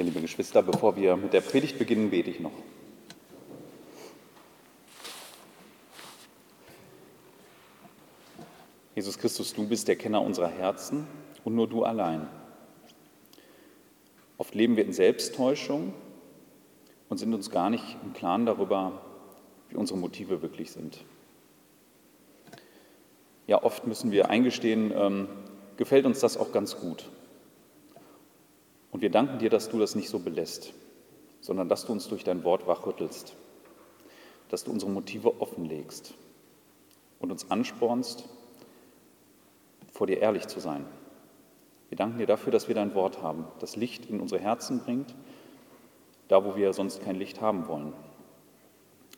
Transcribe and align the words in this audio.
Ja, 0.00 0.04
liebe 0.06 0.22
Geschwister, 0.22 0.62
bevor 0.62 0.96
wir 0.96 1.14
mit 1.14 1.34
der 1.34 1.42
Predigt 1.42 1.78
beginnen, 1.78 2.08
bete 2.08 2.30
ich 2.30 2.40
noch. 2.40 2.54
Jesus 8.94 9.18
Christus, 9.18 9.52
du 9.52 9.68
bist 9.68 9.88
der 9.88 9.96
Kenner 9.96 10.22
unserer 10.22 10.48
Herzen 10.48 11.06
und 11.44 11.54
nur 11.54 11.68
du 11.68 11.84
allein. 11.84 12.26
Oft 14.38 14.54
leben 14.54 14.78
wir 14.78 14.86
in 14.86 14.94
Selbsttäuschung 14.94 15.92
und 17.10 17.18
sind 17.18 17.34
uns 17.34 17.50
gar 17.50 17.68
nicht 17.68 17.98
im 18.02 18.14
Klaren 18.14 18.46
darüber, 18.46 19.02
wie 19.68 19.76
unsere 19.76 19.98
Motive 19.98 20.40
wirklich 20.40 20.70
sind. 20.70 21.04
Ja, 23.46 23.62
oft 23.62 23.86
müssen 23.86 24.12
wir 24.12 24.30
eingestehen, 24.30 24.94
ähm, 24.96 25.28
gefällt 25.76 26.06
uns 26.06 26.20
das 26.20 26.38
auch 26.38 26.52
ganz 26.52 26.80
gut. 26.80 27.10
Und 28.92 29.02
wir 29.02 29.10
danken 29.10 29.38
dir, 29.38 29.50
dass 29.50 29.68
du 29.68 29.78
das 29.78 29.94
nicht 29.94 30.08
so 30.08 30.18
belässt, 30.18 30.72
sondern 31.40 31.68
dass 31.68 31.86
du 31.86 31.92
uns 31.92 32.08
durch 32.08 32.24
dein 32.24 32.44
Wort 32.44 32.66
wachrüttelst, 32.66 33.34
dass 34.48 34.64
du 34.64 34.72
unsere 34.72 34.90
Motive 34.90 35.40
offenlegst 35.40 36.14
und 37.20 37.30
uns 37.30 37.50
anspornst, 37.50 38.28
vor 39.92 40.06
dir 40.06 40.20
ehrlich 40.20 40.48
zu 40.48 40.60
sein. 40.60 40.86
Wir 41.88 41.96
danken 41.96 42.18
dir 42.18 42.26
dafür, 42.26 42.52
dass 42.52 42.68
wir 42.68 42.74
dein 42.74 42.94
Wort 42.94 43.22
haben, 43.22 43.46
das 43.58 43.76
Licht 43.76 44.06
in 44.06 44.20
unsere 44.20 44.40
Herzen 44.40 44.80
bringt, 44.80 45.14
da 46.28 46.44
wo 46.44 46.56
wir 46.56 46.72
sonst 46.72 47.02
kein 47.02 47.16
Licht 47.16 47.40
haben 47.40 47.68
wollen. 47.68 47.92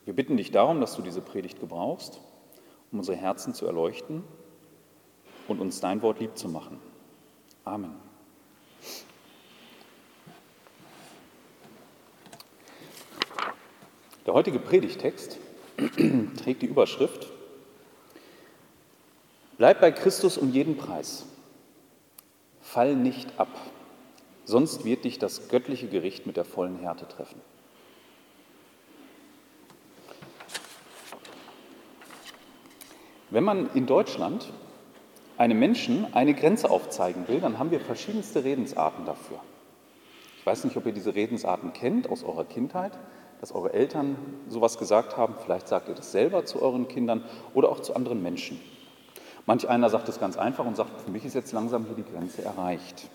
Wir 0.05 0.13
bitten 0.13 0.37
dich 0.37 0.51
darum, 0.51 0.81
dass 0.81 0.95
du 0.95 1.01
diese 1.01 1.21
Predigt 1.21 1.59
gebrauchst, 1.59 2.19
um 2.91 2.99
unsere 2.99 3.17
Herzen 3.17 3.53
zu 3.53 3.65
erleuchten 3.65 4.23
und 5.47 5.61
uns 5.61 5.79
dein 5.79 6.01
Wort 6.01 6.19
lieb 6.19 6.37
zu 6.37 6.49
machen. 6.49 6.79
Amen. 7.63 7.95
Der 14.25 14.33
heutige 14.33 14.59
Predigtext 14.59 15.37
trägt 16.43 16.61
die 16.61 16.67
Überschrift 16.67 17.27
Bleib 19.57 19.81
bei 19.81 19.91
Christus 19.91 20.37
um 20.37 20.51
jeden 20.51 20.77
Preis. 20.77 21.25
Fall 22.61 22.95
nicht 22.95 23.39
ab, 23.39 23.49
sonst 24.45 24.83
wird 24.83 25.05
dich 25.05 25.19
das 25.19 25.47
göttliche 25.47 25.87
Gericht 25.87 26.25
mit 26.25 26.37
der 26.37 26.43
vollen 26.43 26.79
Härte 26.79 27.07
treffen. 27.07 27.39
Wenn 33.29 33.43
man 33.43 33.69
in 33.73 33.85
Deutschland 33.85 34.51
einem 35.37 35.59
Menschen 35.59 36.13
eine 36.13 36.33
Grenze 36.33 36.69
aufzeigen 36.69 37.27
will, 37.27 37.39
dann 37.39 37.59
haben 37.59 37.71
wir 37.71 37.79
verschiedenste 37.79 38.43
Redensarten 38.43 39.05
dafür. 39.05 39.39
Ich 40.39 40.45
weiß 40.45 40.63
nicht, 40.63 40.77
ob 40.77 40.85
ihr 40.85 40.93
diese 40.93 41.15
Redensarten 41.15 41.73
kennt 41.73 42.09
aus 42.09 42.23
eurer 42.23 42.45
Kindheit 42.45 42.91
dass 43.43 43.51
eure 43.51 43.73
Eltern 43.73 44.15
sowas 44.47 44.77
gesagt 44.77 45.17
haben. 45.17 45.35
Vielleicht 45.43 45.67
sagt 45.67 45.89
ihr 45.89 45.95
das 45.95 46.13
selber 46.13 46.45
zu 46.45 46.61
euren 46.61 46.87
Kindern 46.87 47.25
oder 47.53 47.67
auch 47.67 47.81
zu 47.81 47.93
anderen 47.93 48.23
Menschen. 48.23 48.57
Manch 49.45 49.67
einer 49.67 49.89
sagt 49.89 50.07
es 50.07 50.17
ganz 50.17 50.37
einfach 50.37 50.65
und 50.65 50.77
sagt, 50.77 51.01
für 51.01 51.11
mich 51.11 51.25
ist 51.25 51.33
jetzt 51.33 51.51
langsam 51.51 51.83
hier 51.83 51.95
die 51.95 52.09
Grenze 52.09 52.41
erreicht. 52.45 53.09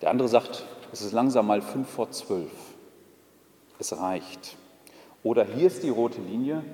Der 0.00 0.08
andere 0.08 0.28
sagt, 0.28 0.64
es 0.92 1.02
ist 1.02 1.12
langsam 1.12 1.46
mal 1.46 1.60
fünf 1.60 1.90
vor 1.90 2.10
zwölf. 2.10 2.50
Es 3.78 3.94
reicht. 3.94 4.56
Oder 5.22 5.44
hier 5.44 5.66
ist 5.66 5.82
die 5.82 5.90
rote 5.90 6.22
Linie, 6.22 6.64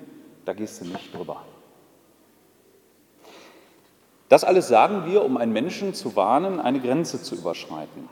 da 0.44 0.52
gehst 0.52 0.80
du 0.80 0.84
nicht 0.84 1.12
drüber. 1.12 1.42
Das 4.28 4.44
alles 4.44 4.68
sagen 4.68 5.10
wir, 5.10 5.24
um 5.24 5.38
einen 5.38 5.52
Menschen 5.52 5.92
zu 5.92 6.14
warnen, 6.14 6.60
eine 6.60 6.78
Grenze 6.78 7.20
zu 7.20 7.34
überschreiten. 7.34 8.08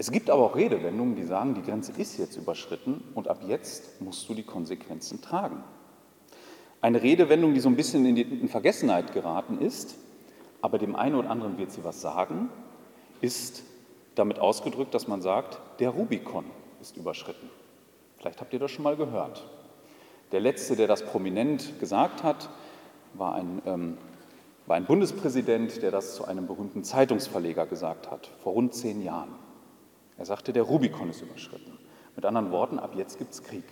Es 0.00 0.12
gibt 0.12 0.30
aber 0.30 0.44
auch 0.44 0.54
Redewendungen, 0.54 1.16
die 1.16 1.24
sagen, 1.24 1.54
die 1.54 1.62
Grenze 1.62 1.92
ist 1.96 2.18
jetzt 2.18 2.36
überschritten 2.36 3.02
und 3.14 3.26
ab 3.26 3.40
jetzt 3.44 4.00
musst 4.00 4.28
du 4.28 4.34
die 4.34 4.44
Konsequenzen 4.44 5.20
tragen. 5.20 5.64
Eine 6.80 7.02
Redewendung, 7.02 7.52
die 7.52 7.58
so 7.58 7.68
ein 7.68 7.74
bisschen 7.74 8.06
in, 8.06 8.14
die, 8.14 8.22
in 8.22 8.48
Vergessenheit 8.48 9.12
geraten 9.12 9.60
ist, 9.60 9.96
aber 10.60 10.78
dem 10.78 10.94
einen 10.94 11.16
oder 11.16 11.30
anderen 11.30 11.58
wird 11.58 11.72
sie 11.72 11.82
was 11.82 12.00
sagen, 12.00 12.48
ist 13.20 13.64
damit 14.14 14.38
ausgedrückt, 14.38 14.94
dass 14.94 15.08
man 15.08 15.20
sagt, 15.20 15.60
der 15.80 15.90
Rubikon 15.90 16.44
ist 16.80 16.96
überschritten. 16.96 17.50
Vielleicht 18.18 18.40
habt 18.40 18.52
ihr 18.52 18.60
das 18.60 18.70
schon 18.70 18.84
mal 18.84 18.96
gehört. 18.96 19.44
Der 20.30 20.38
letzte, 20.38 20.76
der 20.76 20.86
das 20.86 21.02
prominent 21.02 21.80
gesagt 21.80 22.22
hat, 22.22 22.48
war 23.14 23.34
ein, 23.34 23.62
ähm, 23.66 23.98
war 24.66 24.76
ein 24.76 24.84
Bundespräsident, 24.84 25.82
der 25.82 25.90
das 25.90 26.14
zu 26.14 26.24
einem 26.24 26.46
berühmten 26.46 26.84
Zeitungsverleger 26.84 27.66
gesagt 27.66 28.12
hat, 28.12 28.30
vor 28.42 28.52
rund 28.52 28.74
zehn 28.74 29.02
Jahren. 29.02 29.47
Er 30.18 30.26
sagte, 30.26 30.52
der 30.52 30.64
Rubikon 30.64 31.10
ist 31.10 31.22
überschritten. 31.22 31.78
Mit 32.16 32.24
anderen 32.24 32.50
Worten, 32.50 32.78
ab 32.78 32.94
jetzt 32.96 33.18
gibt 33.18 33.32
es 33.32 33.42
Krieg. 33.42 33.64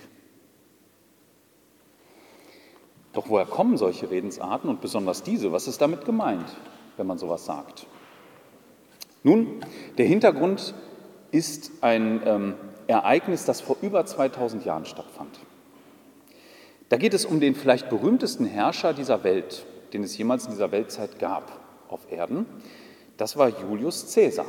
Doch 3.13 3.29
woher 3.29 3.47
kommen 3.47 3.77
solche 3.77 4.11
Redensarten 4.11 4.71
und 4.71 4.81
besonders 4.81 5.23
diese? 5.23 5.51
Was 5.51 5.67
ist 5.67 5.81
damit 5.81 6.05
gemeint, 6.05 6.55
wenn 6.97 7.07
man 7.07 7.19
sowas 7.19 7.45
sagt? 7.45 7.87
Nun, 9.25 9.61
der 9.99 10.07
Hintergrund 10.07 10.75
ist 11.33 11.73
ein 11.81 12.23
ähm, 12.25 12.55
Ereignis, 12.87 13.45
das 13.45 13.61
vor 13.61 13.77
über 13.83 14.07
2000 14.07 14.65
Jahren 14.65 14.85
stattfand. 14.85 15.41
Da 16.89 16.97
geht 16.97 17.15
es 17.15 17.25
um 17.25 17.41
den 17.41 17.57
vielleicht 17.57 17.89
berühmtesten 17.89 18.47
Herrscher 18.47 18.95
dieser 18.95 19.25
Welt, 19.25 19.67
den 19.93 20.05
es 20.05 20.17
jemals 20.17 20.45
in 20.45 20.53
dieser 20.53 20.71
Weltzeit 20.71 21.19
gab 21.19 21.59
auf 21.89 22.13
Erden. 22.13 22.47
Das 23.17 23.37
war 23.37 23.49
Julius 23.49 24.15
Caesar. 24.15 24.47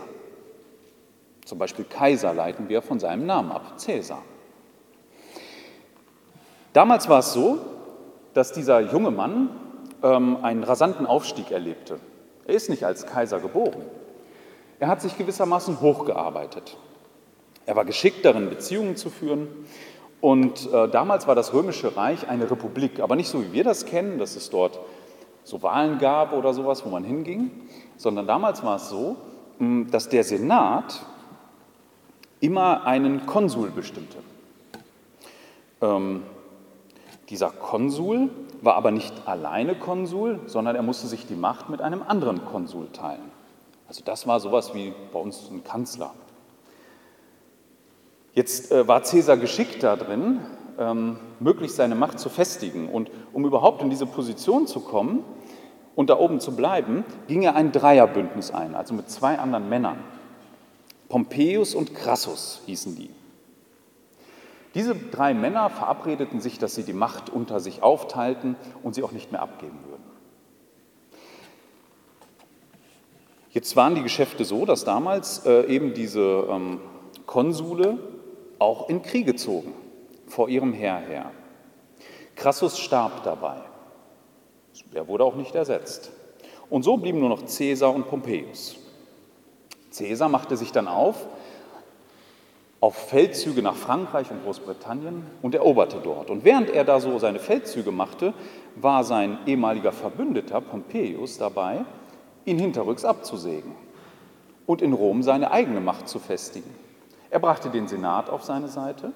Zum 1.47 1.59
Beispiel 1.59 1.85
Kaiser 1.85 2.33
leiten 2.33 2.67
wir 2.67 2.81
von 2.81 2.99
seinem 2.99 3.25
Namen 3.25 3.53
ab, 3.53 3.79
Cäsar. 3.79 4.21
Damals 6.73 7.07
war 7.07 7.19
es 7.19 7.31
so, 7.31 7.59
dass 8.33 8.51
dieser 8.51 8.81
junge 8.81 9.11
Mann 9.11 9.49
ähm, 10.03 10.43
einen 10.43 10.65
rasanten 10.65 11.05
Aufstieg 11.05 11.51
erlebte. 11.51 12.01
Er 12.45 12.53
ist 12.53 12.69
nicht 12.69 12.83
als 12.83 13.05
Kaiser 13.05 13.39
geboren. 13.39 13.81
Er 14.79 14.89
hat 14.89 15.01
sich 15.01 15.17
gewissermaßen 15.17 15.79
hochgearbeitet. 15.79 16.75
Er 17.65 17.77
war 17.77 17.85
geschickt 17.85 18.25
darin, 18.25 18.49
Beziehungen 18.49 18.97
zu 18.97 19.09
führen. 19.09 19.47
Und 20.19 20.69
äh, 20.73 20.89
damals 20.89 21.27
war 21.27 21.35
das 21.35 21.53
Römische 21.53 21.95
Reich 21.95 22.27
eine 22.27 22.51
Republik, 22.51 22.99
aber 22.99 23.15
nicht 23.15 23.29
so, 23.29 23.41
wie 23.41 23.53
wir 23.53 23.63
das 23.63 23.85
kennen, 23.85 24.19
dass 24.19 24.35
es 24.35 24.49
dort 24.49 24.81
so 25.45 25.63
Wahlen 25.63 25.97
gab 25.97 26.33
oder 26.33 26.53
sowas, 26.53 26.85
wo 26.85 26.89
man 26.89 27.05
hinging, 27.05 27.51
sondern 27.95 28.27
damals 28.27 28.65
war 28.65 28.75
es 28.75 28.89
so, 28.89 29.15
dass 29.89 30.09
der 30.09 30.25
Senat 30.25 31.05
immer 32.39 32.85
einen 32.85 33.25
Konsul 33.25 33.71
bestimmte. 33.71 34.17
Ähm, 35.81 36.23
dieser 37.29 37.49
Konsul 37.49 38.29
war 38.61 38.75
aber 38.75 38.91
nicht 38.91 39.27
alleine 39.27 39.75
Konsul, 39.75 40.39
sondern 40.45 40.75
er 40.75 40.81
musste 40.81 41.07
sich 41.07 41.27
die 41.27 41.35
Macht 41.35 41.69
mit 41.69 41.81
einem 41.81 42.03
anderen 42.07 42.45
Konsul 42.45 42.87
teilen. 42.91 43.31
Also 43.87 44.01
das 44.03 44.27
war 44.27 44.39
sowas 44.39 44.73
wie 44.73 44.93
bei 45.13 45.19
uns 45.19 45.49
ein 45.49 45.63
Kanzler. 45.63 46.13
Jetzt 48.33 48.71
äh, 48.71 48.87
war 48.87 49.01
Caesar 49.01 49.37
geschickt 49.37 49.83
darin, 49.83 50.39
ähm, 50.77 51.17
möglichst 51.39 51.77
seine 51.77 51.95
Macht 51.95 52.19
zu 52.19 52.29
festigen. 52.29 52.89
Und 52.89 53.09
um 53.33 53.45
überhaupt 53.45 53.81
in 53.81 53.89
diese 53.89 54.05
Position 54.05 54.67
zu 54.67 54.81
kommen 54.81 55.23
und 55.95 56.09
da 56.09 56.17
oben 56.17 56.39
zu 56.39 56.55
bleiben, 56.55 57.03
ging 57.27 57.41
er 57.41 57.55
ein 57.55 57.71
Dreierbündnis 57.71 58.51
ein, 58.51 58.75
also 58.75 58.93
mit 58.93 59.09
zwei 59.09 59.39
anderen 59.39 59.69
Männern. 59.69 59.97
Pompeius 61.09 61.75
und 61.75 61.95
Crassus 61.95 62.61
hießen 62.65 62.95
die. 62.95 63.09
Diese 64.75 64.95
drei 64.95 65.33
Männer 65.33 65.69
verabredeten 65.69 66.39
sich, 66.39 66.59
dass 66.59 66.75
sie 66.75 66.83
die 66.83 66.93
Macht 66.93 67.29
unter 67.29 67.59
sich 67.59 67.81
aufteilten 67.81 68.55
und 68.83 68.93
sie 68.93 69.03
auch 69.03 69.11
nicht 69.11 69.31
mehr 69.31 69.41
abgeben 69.41 69.79
würden. 69.87 70.03
Jetzt 73.51 73.75
waren 73.75 73.95
die 73.95 74.03
Geschäfte 74.03 74.45
so, 74.45 74.65
dass 74.65 74.83
damals 74.83 75.45
äh, 75.45 75.65
eben 75.65 75.93
diese 75.93 76.45
ähm, 76.49 76.79
Konsule 77.25 77.97
auch 78.59 78.89
in 78.89 79.01
Kriege 79.01 79.35
zogen, 79.35 79.73
vor 80.27 80.49
ihrem 80.49 80.73
Heer 80.73 80.97
her. 80.97 81.31
Crassus 82.35 82.77
starb 82.77 83.23
dabei. 83.23 83.61
Er 84.93 85.07
wurde 85.07 85.23
auch 85.23 85.35
nicht 85.35 85.55
ersetzt. 85.55 86.11
Und 86.69 86.83
so 86.83 86.97
blieben 86.97 87.19
nur 87.19 87.29
noch 87.29 87.45
Caesar 87.45 87.95
und 87.95 88.07
Pompeius. 88.07 88.75
Caesar 89.97 90.29
machte 90.29 90.57
sich 90.57 90.71
dann 90.71 90.87
auf 90.87 91.27
auf 92.79 92.95
Feldzüge 92.95 93.61
nach 93.61 93.75
Frankreich 93.75 94.29
und 94.29 94.43
Großbritannien 94.43 95.25
und 95.41 95.55
eroberte 95.55 95.99
dort. 96.03 96.29
Und 96.29 96.43
während 96.43 96.69
er 96.69 96.83
da 96.83 96.99
so 96.99 97.17
seine 97.17 97.39
Feldzüge 97.39 97.91
machte, 97.91 98.33
war 98.75 99.03
sein 99.03 99.39
ehemaliger 99.47 99.91
Verbündeter 99.91 100.61
Pompeius 100.61 101.37
dabei, 101.37 101.85
ihn 102.45 102.59
hinterrücks 102.59 103.03
abzusägen 103.03 103.71
und 104.67 104.81
in 104.81 104.93
Rom 104.93 105.23
seine 105.23 105.51
eigene 105.51 105.81
Macht 105.81 106.07
zu 106.07 106.19
festigen. 106.19 106.69
Er 107.31 107.39
brachte 107.39 107.69
den 107.69 107.87
Senat 107.87 108.29
auf 108.29 108.43
seine 108.43 108.67
Seite 108.67 109.11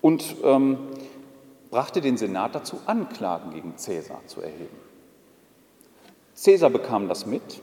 und 0.00 0.36
ähm, 0.42 0.78
brachte 1.70 2.00
den 2.00 2.16
Senat 2.16 2.54
dazu, 2.54 2.80
Anklagen 2.86 3.52
gegen 3.52 3.74
Caesar 3.76 4.20
zu 4.26 4.40
erheben. 4.40 4.76
Caesar 6.42 6.70
bekam 6.70 7.08
das 7.08 7.26
mit 7.26 7.60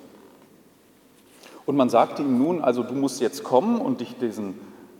Und 1.70 1.76
man 1.76 1.92
sagte 1.92 2.24
ihm 2.24 2.40
nun, 2.40 2.64
also 2.64 2.82
du 2.82 2.96
musst 2.96 3.22
jetzt 3.22 3.44
kommen 3.44 3.80
und 3.80 4.02
dich 4.02 4.18
diesem, 4.18 4.56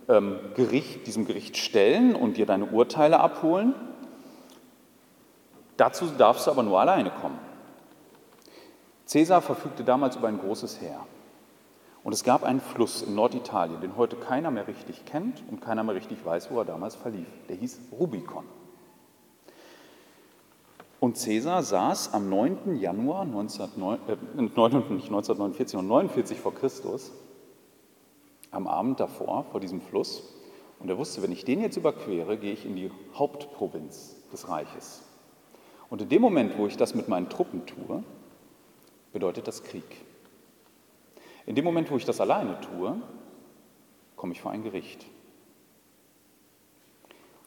ähm, 0.08 0.38
Gericht, 0.54 1.04
diesem 1.08 1.26
Gericht 1.26 1.56
stellen 1.56 2.14
und 2.14 2.36
dir 2.36 2.46
deine 2.46 2.66
Urteile 2.66 3.18
abholen. 3.18 3.74
Dazu 5.76 6.06
darfst 6.16 6.46
du 6.46 6.52
aber 6.52 6.62
nur 6.62 6.78
alleine 6.78 7.10
kommen. 7.10 7.40
Caesar 9.10 9.42
verfügte 9.42 9.82
damals 9.82 10.14
über 10.14 10.28
ein 10.28 10.38
großes 10.38 10.80
Heer. 10.80 11.00
Und 12.04 12.12
es 12.12 12.22
gab 12.22 12.44
einen 12.44 12.60
Fluss 12.60 13.02
in 13.02 13.16
Norditalien, 13.16 13.80
den 13.80 13.96
heute 13.96 14.14
keiner 14.14 14.52
mehr 14.52 14.68
richtig 14.68 15.04
kennt 15.06 15.42
und 15.50 15.60
keiner 15.60 15.82
mehr 15.82 15.96
richtig 15.96 16.24
weiß, 16.24 16.52
wo 16.52 16.60
er 16.60 16.64
damals 16.64 16.94
verlief. 16.94 17.26
Der 17.48 17.56
hieß 17.56 17.80
Rubicon. 17.98 18.44
Und 21.00 21.16
Caesar 21.16 21.62
saß 21.62 22.12
am 22.12 22.28
9. 22.28 22.76
Januar 22.76 23.22
1909, 23.22 24.00
äh, 24.06 24.16
1949 24.36 25.78
und 25.78 25.86
49 25.88 26.38
vor 26.38 26.54
Christus 26.54 27.10
am 28.50 28.66
Abend 28.66 29.00
davor, 29.00 29.44
vor 29.50 29.60
diesem 29.60 29.80
Fluss. 29.80 30.22
Und 30.78 30.90
er 30.90 30.98
wusste, 30.98 31.22
wenn 31.22 31.32
ich 31.32 31.46
den 31.46 31.62
jetzt 31.62 31.78
überquere, 31.78 32.36
gehe 32.36 32.52
ich 32.52 32.66
in 32.66 32.76
die 32.76 32.90
Hauptprovinz 33.14 34.16
des 34.30 34.48
Reiches. 34.50 35.02
Und 35.88 36.02
in 36.02 36.10
dem 36.10 36.20
Moment, 36.20 36.58
wo 36.58 36.66
ich 36.66 36.76
das 36.76 36.94
mit 36.94 37.08
meinen 37.08 37.30
Truppen 37.30 37.64
tue, 37.64 38.04
bedeutet 39.14 39.48
das 39.48 39.62
Krieg. 39.62 40.04
In 41.46 41.54
dem 41.54 41.64
Moment, 41.64 41.90
wo 41.90 41.96
ich 41.96 42.04
das 42.04 42.20
alleine 42.20 42.60
tue, 42.60 43.00
komme 44.16 44.34
ich 44.34 44.40
vor 44.42 44.50
ein 44.50 44.62
Gericht. 44.62 45.06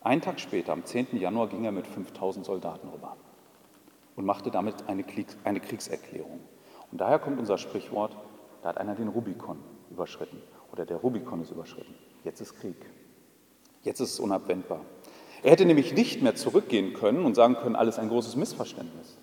Einen 0.02 0.22
Tag 0.22 0.40
später, 0.40 0.74
am 0.74 0.86
10. 0.86 1.18
Januar, 1.18 1.48
ging 1.48 1.66
er 1.66 1.72
mit 1.72 1.86
5000 1.86 2.46
Soldaten 2.46 2.90
rüber 2.90 3.16
und 4.16 4.26
machte 4.26 4.52
damit 4.52 4.76
eine, 4.88 5.04
Kriegserklärung. 5.04 6.40
Und 6.92 7.02
daher 7.02 7.20
kommt 7.20 7.40
unser 7.40 7.58
Sprichwort, 7.58 8.16
da 8.62 8.70
hat 8.70 8.78
einer 8.78 8.96
den 8.96 9.08
Rubikon 9.08 9.58
überschritten 9.90 10.42
oder 10.72 10.86
der 10.86 10.98
Rubikon 10.98 11.42
ist 11.42 11.52
überschritten. 11.52 11.94
Jetzt 12.24 12.42
ist 12.42 12.60
Krieg. 12.60 12.76
Jetzt 13.84 14.00
ist 14.00 14.14
es 14.14 14.20
unabwendbar. 14.20 14.82
Er 15.44 15.52
hätte 15.52 15.66
nämlich 15.66 15.94
nicht 15.94 16.22
mehr 16.22 16.36
zurückgehen 16.36 16.94
können 16.94 17.26
und 17.26 17.36
sagen 17.36 17.56
können, 17.56 17.76
alles 17.76 18.00
ein 18.00 18.10
großes 18.10 18.36
Missverständnis. 18.36 19.18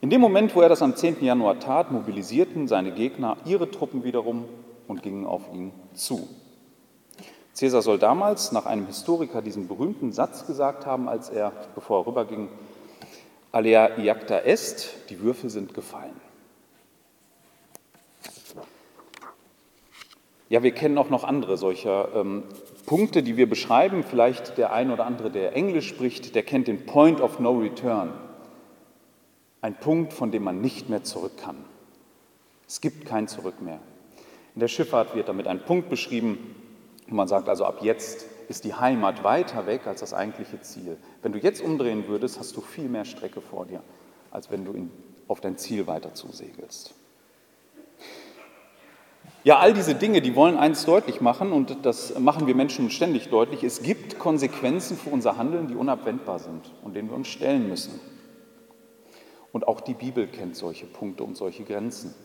In 0.00 0.08
dem 0.08 0.20
Moment, 0.20 0.54
wo 0.54 0.62
er 0.62 0.68
das 0.68 0.80
am 0.80 0.96
10. 0.96 1.22
Januar 1.22 1.58
tat, 1.58 1.90
mobilisierten 1.90 2.68
seine 2.68 2.92
Gegner 2.92 3.36
ihre 3.44 3.70
Truppen 3.70 4.04
wiederum 4.04 4.44
und 4.88 5.02
gingen 5.02 5.26
auf 5.26 5.42
ihn 5.52 5.72
zu. 5.92 6.28
Caesar 7.58 7.82
soll 7.82 7.98
damals 7.98 8.52
nach 8.52 8.64
einem 8.64 8.86
Historiker 8.86 9.42
diesen 9.42 9.68
berühmten 9.68 10.12
Satz 10.12 10.46
gesagt 10.46 10.86
haben, 10.86 11.08
als 11.08 11.28
er, 11.28 11.52
bevor 11.74 12.00
er 12.00 12.06
rüberging, 12.06 12.48
Alea 13.52 13.98
iacta 13.98 14.38
est, 14.38 14.94
die 15.08 15.20
Würfel 15.20 15.50
sind 15.50 15.74
gefallen. 15.74 16.20
Ja, 20.48 20.62
wir 20.62 20.72
kennen 20.72 20.98
auch 20.98 21.10
noch 21.10 21.22
andere 21.24 21.56
solcher 21.56 22.08
ähm, 22.14 22.42
Punkte, 22.86 23.22
die 23.22 23.36
wir 23.36 23.48
beschreiben. 23.48 24.02
Vielleicht 24.02 24.58
der 24.58 24.72
ein 24.72 24.90
oder 24.90 25.06
andere, 25.06 25.30
der 25.30 25.54
Englisch 25.54 25.88
spricht, 25.88 26.34
der 26.34 26.42
kennt 26.42 26.66
den 26.66 26.86
Point 26.86 27.20
of 27.20 27.38
No 27.38 27.58
Return. 27.58 28.12
Ein 29.60 29.74
Punkt, 29.76 30.12
von 30.12 30.32
dem 30.32 30.42
man 30.42 30.60
nicht 30.60 30.88
mehr 30.88 31.04
zurück 31.04 31.36
kann. 31.36 31.56
Es 32.66 32.80
gibt 32.80 33.06
kein 33.06 33.28
Zurück 33.28 33.60
mehr. 33.60 33.78
In 34.54 34.60
der 34.60 34.68
Schifffahrt 34.68 35.14
wird 35.14 35.28
damit 35.28 35.46
ein 35.46 35.60
Punkt 35.64 35.88
beschrieben, 35.88 36.56
und 37.08 37.16
man 37.16 37.28
sagt 37.28 37.48
also, 37.48 37.64
ab 37.64 37.78
jetzt 37.82 38.26
ist 38.50 38.64
die 38.64 38.74
Heimat 38.74 39.22
weiter 39.22 39.66
weg 39.66 39.86
als 39.86 40.00
das 40.00 40.12
eigentliche 40.12 40.60
Ziel. 40.60 40.96
Wenn 41.22 41.30
du 41.30 41.38
jetzt 41.38 41.62
umdrehen 41.62 42.08
würdest, 42.08 42.40
hast 42.40 42.56
du 42.56 42.60
viel 42.60 42.88
mehr 42.88 43.04
Strecke 43.04 43.40
vor 43.40 43.64
dir, 43.64 43.80
als 44.32 44.50
wenn 44.50 44.64
du 44.64 44.72
in, 44.72 44.90
auf 45.28 45.40
dein 45.40 45.56
Ziel 45.56 45.86
weiter 45.86 46.14
zusegelst. 46.14 46.92
Ja, 49.44 49.60
all 49.60 49.72
diese 49.72 49.94
Dinge, 49.94 50.20
die 50.20 50.34
wollen 50.34 50.58
eins 50.58 50.84
deutlich 50.84 51.20
machen, 51.20 51.52
und 51.52 51.86
das 51.86 52.18
machen 52.18 52.48
wir 52.48 52.56
Menschen 52.56 52.90
ständig 52.90 53.28
deutlich. 53.28 53.62
Es 53.62 53.82
gibt 53.84 54.18
Konsequenzen 54.18 54.96
für 54.96 55.10
unser 55.10 55.36
Handeln, 55.36 55.68
die 55.68 55.76
unabwendbar 55.76 56.40
sind 56.40 56.72
und 56.82 56.96
denen 56.96 57.08
wir 57.08 57.16
uns 57.16 57.28
stellen 57.28 57.68
müssen. 57.68 58.00
Und 59.52 59.68
auch 59.68 59.80
die 59.80 59.94
Bibel 59.94 60.26
kennt 60.26 60.56
solche 60.56 60.86
Punkte 60.86 61.22
und 61.22 61.36
solche 61.36 61.62
Grenzen. 61.62 62.16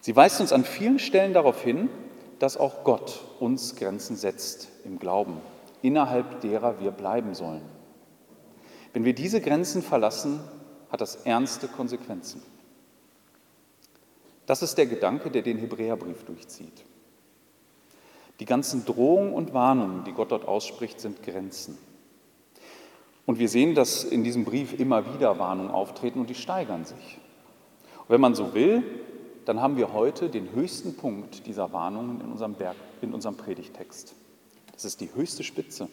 Sie 0.00 0.16
weist 0.16 0.40
uns 0.40 0.54
an 0.54 0.64
vielen 0.64 0.98
Stellen 0.98 1.34
darauf 1.34 1.62
hin, 1.62 1.90
dass 2.38 2.56
auch 2.56 2.84
Gott 2.84 3.20
uns 3.40 3.76
Grenzen 3.76 4.16
setzt 4.16 4.68
im 4.84 4.98
Glauben, 4.98 5.40
innerhalb 5.82 6.40
derer 6.40 6.80
wir 6.80 6.90
bleiben 6.90 7.34
sollen. 7.34 7.62
Wenn 8.92 9.04
wir 9.04 9.14
diese 9.14 9.40
Grenzen 9.40 9.82
verlassen, 9.82 10.40
hat 10.90 11.00
das 11.00 11.16
ernste 11.16 11.68
Konsequenzen. 11.68 12.42
Das 14.46 14.62
ist 14.62 14.78
der 14.78 14.86
Gedanke, 14.86 15.30
der 15.30 15.42
den 15.42 15.58
Hebräerbrief 15.58 16.24
durchzieht. 16.24 16.84
Die 18.38 18.44
ganzen 18.44 18.84
Drohungen 18.84 19.32
und 19.32 19.54
Warnungen, 19.54 20.04
die 20.04 20.12
Gott 20.12 20.30
dort 20.30 20.46
ausspricht, 20.46 21.00
sind 21.00 21.22
Grenzen. 21.22 21.78
Und 23.24 23.38
wir 23.38 23.48
sehen, 23.48 23.74
dass 23.74 24.04
in 24.04 24.22
diesem 24.22 24.44
Brief 24.44 24.78
immer 24.78 25.14
wieder 25.14 25.38
Warnungen 25.38 25.70
auftreten 25.70 26.20
und 26.20 26.30
die 26.30 26.34
steigern 26.34 26.84
sich. 26.84 27.18
Und 27.98 28.10
wenn 28.10 28.20
man 28.20 28.34
so 28.34 28.54
will, 28.54 28.84
dann 29.46 29.60
haben 29.60 29.76
wir 29.76 29.92
heute 29.92 30.28
den 30.28 30.52
höchsten 30.52 30.96
Punkt 30.96 31.46
dieser 31.46 31.72
Warnungen 31.72 32.20
in 32.20 32.32
unserem, 32.32 32.54
Berg, 32.54 32.76
in 33.00 33.14
unserem 33.14 33.36
Predigtext. 33.36 34.14
Das 34.72 34.84
ist 34.84 35.00
die 35.00 35.14
höchste 35.14 35.44
Spitze. 35.44 35.88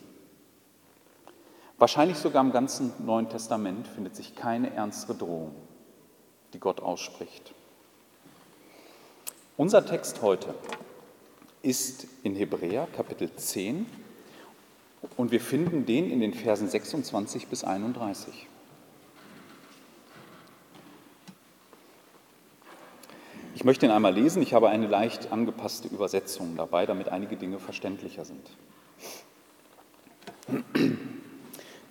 Wahrscheinlich 1.78 2.18
sogar 2.18 2.44
im 2.44 2.52
ganzen 2.52 2.92
Neuen 3.06 3.30
Testament 3.30 3.88
findet 3.88 4.16
sich 4.16 4.36
keine 4.36 4.74
ernstere 4.74 5.16
Drohung, 5.16 5.54
die 6.54 6.60
Gott 6.60 6.82
ausspricht. 6.82 7.54
Unser 9.56 9.86
Text 9.86 10.24
heute 10.24 10.56
ist 11.62 12.08
in 12.24 12.36
Hebräer 12.36 12.88
Kapitel 12.96 13.36
10 13.36 13.86
und 15.16 15.32
wir 15.32 15.42
finden 15.42 15.86
den 15.86 16.10
in 16.10 16.22
den 16.22 16.34
Versen 16.34 16.68
26 16.68 17.48
bis 17.48 17.64
31. 17.64 18.48
Ich 23.64 23.66
möchte 23.66 23.86
ihn 23.86 23.94
einmal 23.94 24.14
lesen. 24.14 24.42
Ich 24.42 24.54
habe 24.54 24.68
eine 24.68 24.88
leicht 24.88 25.32
angepasste 25.32 25.88
Übersetzung 25.88 26.58
dabei, 26.58 26.86
damit 26.86 27.08
einige 27.08 27.38
Dinge 27.38 27.60
verständlicher 27.60 28.26
sind. 28.26 28.46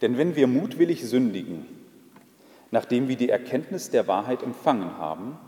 Denn 0.02 0.18
wenn 0.18 0.36
wir 0.36 0.48
mutwillig 0.48 1.02
sündigen, 1.08 1.64
nachdem 2.72 3.08
wir 3.08 3.16
die 3.16 3.30
Erkenntnis 3.30 3.88
der 3.88 4.06
Wahrheit 4.06 4.42
empfangen 4.42 4.98
haben, 4.98 5.38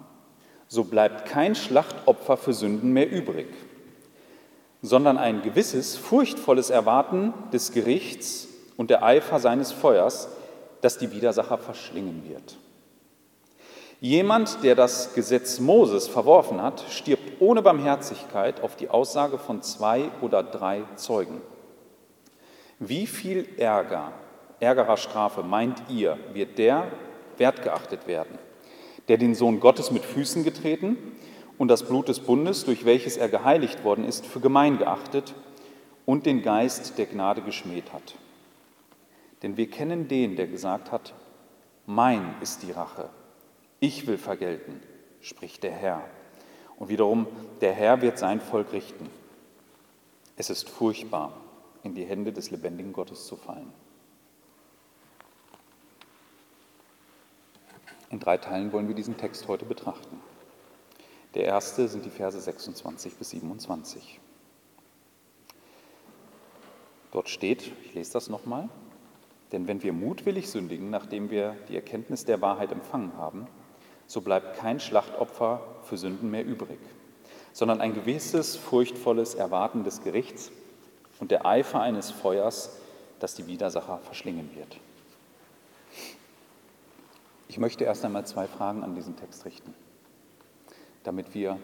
so 0.67 0.85
bleibt 0.85 1.27
kein 1.27 1.55
Schlachtopfer 1.55 2.39
für 2.39 2.55
Sünden 2.55 2.95
mehr 2.95 3.13
übrig, 3.13 3.49
sondern 4.81 5.19
ein 5.19 5.43
gewisses, 5.43 5.95
furchtvolles 5.95 6.71
Erwarten 6.71 7.35
des 7.53 7.71
Gerichts 7.73 8.49
und 8.79 8.89
der 8.89 9.03
Eifer 9.03 9.41
seines 9.41 9.73
Feuers, 9.73 10.29
das 10.81 10.97
die 10.97 11.13
Widersacher 11.13 11.59
verschlingen 11.59 12.23
wird. 12.27 12.57
Jemand, 14.05 14.63
der 14.63 14.75
das 14.75 15.15
Gesetz 15.15 15.61
Moses 15.61 16.09
verworfen 16.09 16.61
hat, 16.61 16.85
stirbt 16.91 17.41
ohne 17.41 17.63
Barmherzigkeit 17.63 18.61
auf 18.61 18.77
die 18.77 18.91
Aussage 18.91 19.39
von 19.39 19.63
zwei 19.63 20.11
oder 20.21 20.43
drei 20.43 20.83
Zeugen. 20.97 21.41
Wie 22.79 23.07
viel 23.07 23.49
Ärger, 23.57 24.13
ärgerer 24.61 24.99
Strafe 24.99 25.43
meint 25.43 25.85
ihr, 25.89 26.19
wird 26.35 26.59
der 26.59 26.89
wertgeachtet 27.39 28.07
werden, 28.07 28.39
der 29.09 29.17
den 29.17 29.35
Sohn 29.35 29.59
Gottes 29.59 29.91
mit 29.91 30.05
Füßen 30.05 30.45
getreten 30.45 30.99
und 31.57 31.69
das 31.69 31.85
Blut 31.85 32.09
des 32.09 32.21
Bundes, 32.21 32.67
durch 32.67 32.85
welches 32.85 33.17
er 33.17 33.31
geheiligt 33.31 33.85
worden 33.85 34.05
ist, 34.05 34.27
für 34.27 34.41
gemein 34.41 34.77
geachtet 34.77 35.33
und 36.05 36.27
den 36.27 36.43
Geist 36.43 36.99
der 36.99 37.07
Gnade 37.07 37.41
geschmäht 37.41 37.91
hat? 37.95 38.17
Denn 39.43 39.57
wir 39.57 39.71
kennen 39.71 40.09
den, 40.09 40.37
der 40.37 40.47
gesagt 40.47 40.93
hat, 40.93 41.15
mein 41.87 42.35
ist 42.43 42.63
die 42.65 42.73
Rache, 42.73 43.09
ich 43.85 44.07
will 44.07 44.17
vergelten, 44.17 44.81
spricht 45.21 45.63
der 45.63 45.73
Herr. 45.73 46.09
Und 46.77 46.89
wiederum, 46.89 47.27
der 47.61 47.73
Herr 47.75 48.01
wird 48.01 48.19
sein 48.19 48.41
Volk 48.41 48.73
richten. 48.73 49.11
Es 50.37 50.49
ist 50.49 50.69
furchtbar, 50.69 51.37
in 51.83 51.95
die 51.95 52.05
Hände 52.05 52.33
des 52.33 52.51
lebendigen 52.51 52.95
Gottes 52.95 53.27
zu 53.27 53.37
fallen. 53.37 53.71
In 58.11 58.21
drei 58.21 58.39
Teilen 58.39 58.73
wollen 58.73 58.89
wir 58.89 58.95
diesen 58.95 59.19
Text 59.19 59.49
heute 59.49 59.67
betrachten. 59.67 60.21
Der 61.35 61.45
erste 61.45 61.89
sind 61.89 62.05
die 62.05 62.11
Verse 62.11 62.41
26 62.41 63.17
bis 63.17 63.31
27. 63.31 64.21
Dort 67.11 67.29
steht, 67.29 67.71
ich 67.85 67.95
lese 67.95 68.13
das 68.15 68.29
nochmal, 68.31 68.69
denn 69.53 69.69
wenn 69.69 69.83
wir 69.83 69.93
mutwillig 69.93 70.49
sündigen, 70.49 70.91
nachdem 70.91 71.31
wir 71.31 71.57
die 71.69 71.77
Erkenntnis 71.77 72.25
der 72.25 72.41
Wahrheit 72.41 72.73
empfangen 72.73 73.17
haben, 73.17 73.47
so 74.07 74.21
bleibt 74.21 74.59
kein 74.59 74.81
Schlachtopfer 74.81 75.63
für 75.83 75.97
Sünden 75.97 76.31
mehr 76.31 76.45
übrig, 76.45 76.79
sondern 77.53 77.81
ein 77.81 77.95
gewisses, 77.95 78.57
furchtvolles 78.57 79.35
Erwarten 79.35 79.85
des 79.85 80.03
Gerichts 80.03 80.51
und 81.21 81.31
der 81.31 81.47
Eifer 81.47 81.81
eines 81.81 82.11
Feuers, 82.11 82.79
das 83.21 83.35
die 83.35 83.47
Widersacher 83.47 83.99
verschlingen 83.99 84.51
wird. 84.55 84.79
Ich 87.49 87.59
möchte 87.59 87.85
erst 87.85 88.05
einmal 88.05 88.27
zwei 88.27 88.49
Fragen 88.49 88.83
an 88.83 88.95
diesen 88.95 89.17
Text 89.17 89.45
richten. 89.45 89.75
damit 91.05 91.35
wir 91.35 91.59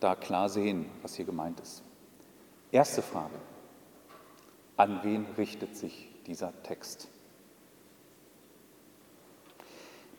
da 0.00 0.14
klar 0.14 0.48
sehen, 0.48 0.86
was 1.02 1.14
hier 1.14 1.24
gemeint 1.24 1.60
ist. 1.60 1.82
Erste 2.72 3.00
Frage. 3.00 3.34
An 4.76 5.00
wen 5.02 5.26
richtet 5.38 5.76
sich 5.76 6.08
dieser 6.26 6.52
Text? 6.62 7.08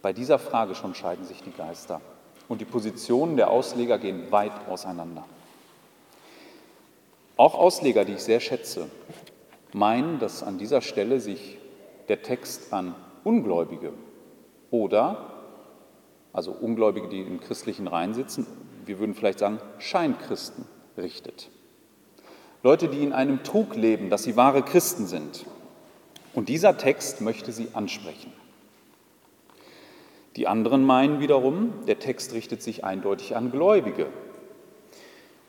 Bei 0.01 0.13
dieser 0.13 0.39
Frage 0.39 0.75
schon 0.75 0.95
scheiden 0.95 1.25
sich 1.25 1.43
die 1.43 1.51
Geister 1.51 2.01
und 2.47 2.61
die 2.61 2.65
Positionen 2.65 3.37
der 3.37 3.49
Ausleger 3.51 3.97
gehen 3.97 4.31
weit 4.31 4.67
auseinander. 4.67 5.25
Auch 7.37 7.55
Ausleger, 7.55 8.05
die 8.05 8.13
ich 8.13 8.23
sehr 8.23 8.39
schätze, 8.39 8.89
meinen, 9.73 10.19
dass 10.19 10.43
an 10.43 10.57
dieser 10.57 10.81
Stelle 10.81 11.19
sich 11.19 11.57
der 12.07 12.21
Text 12.21 12.73
an 12.73 12.95
Ungläubige 13.23 13.93
oder, 14.69 15.33
also 16.33 16.51
Ungläubige, 16.51 17.07
die 17.07 17.21
im 17.21 17.39
christlichen 17.39 17.87
Reihen 17.87 18.13
sitzen, 18.13 18.47
wir 18.85 18.99
würden 18.99 19.13
vielleicht 19.13 19.39
sagen 19.39 19.59
Scheinchristen 19.77 20.65
richtet. 20.97 21.49
Leute, 22.63 22.89
die 22.89 23.03
in 23.03 23.13
einem 23.13 23.43
Trug 23.43 23.75
leben, 23.75 24.09
dass 24.09 24.23
sie 24.23 24.35
wahre 24.35 24.63
Christen 24.63 25.07
sind. 25.07 25.45
Und 26.33 26.49
dieser 26.49 26.77
Text 26.77 27.21
möchte 27.21 27.51
sie 27.51 27.69
ansprechen. 27.73 28.31
Die 30.35 30.47
anderen 30.47 30.85
meinen 30.85 31.19
wiederum, 31.19 31.73
der 31.87 31.99
Text 31.99 32.33
richtet 32.33 32.61
sich 32.61 32.83
eindeutig 32.83 33.35
an 33.35 33.51
Gläubige. 33.51 34.07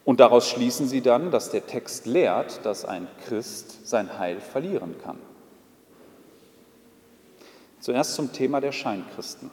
Und 0.05 0.19
daraus 0.19 0.49
schließen 0.49 0.89
sie 0.89 1.01
dann, 1.01 1.31
dass 1.31 1.51
der 1.51 1.67
Text 1.67 2.07
lehrt, 2.07 2.65
dass 2.67 2.85
ein 2.85 3.07
Christ 3.27 3.87
sein 3.87 4.19
Heil 4.19 4.41
verlieren 4.41 4.97
kann. 5.03 5.19
Zuerst 7.79 8.15
zum 8.15 8.33
Thema 8.33 8.61
der 8.61 8.73
Scheinchristen. 8.73 9.51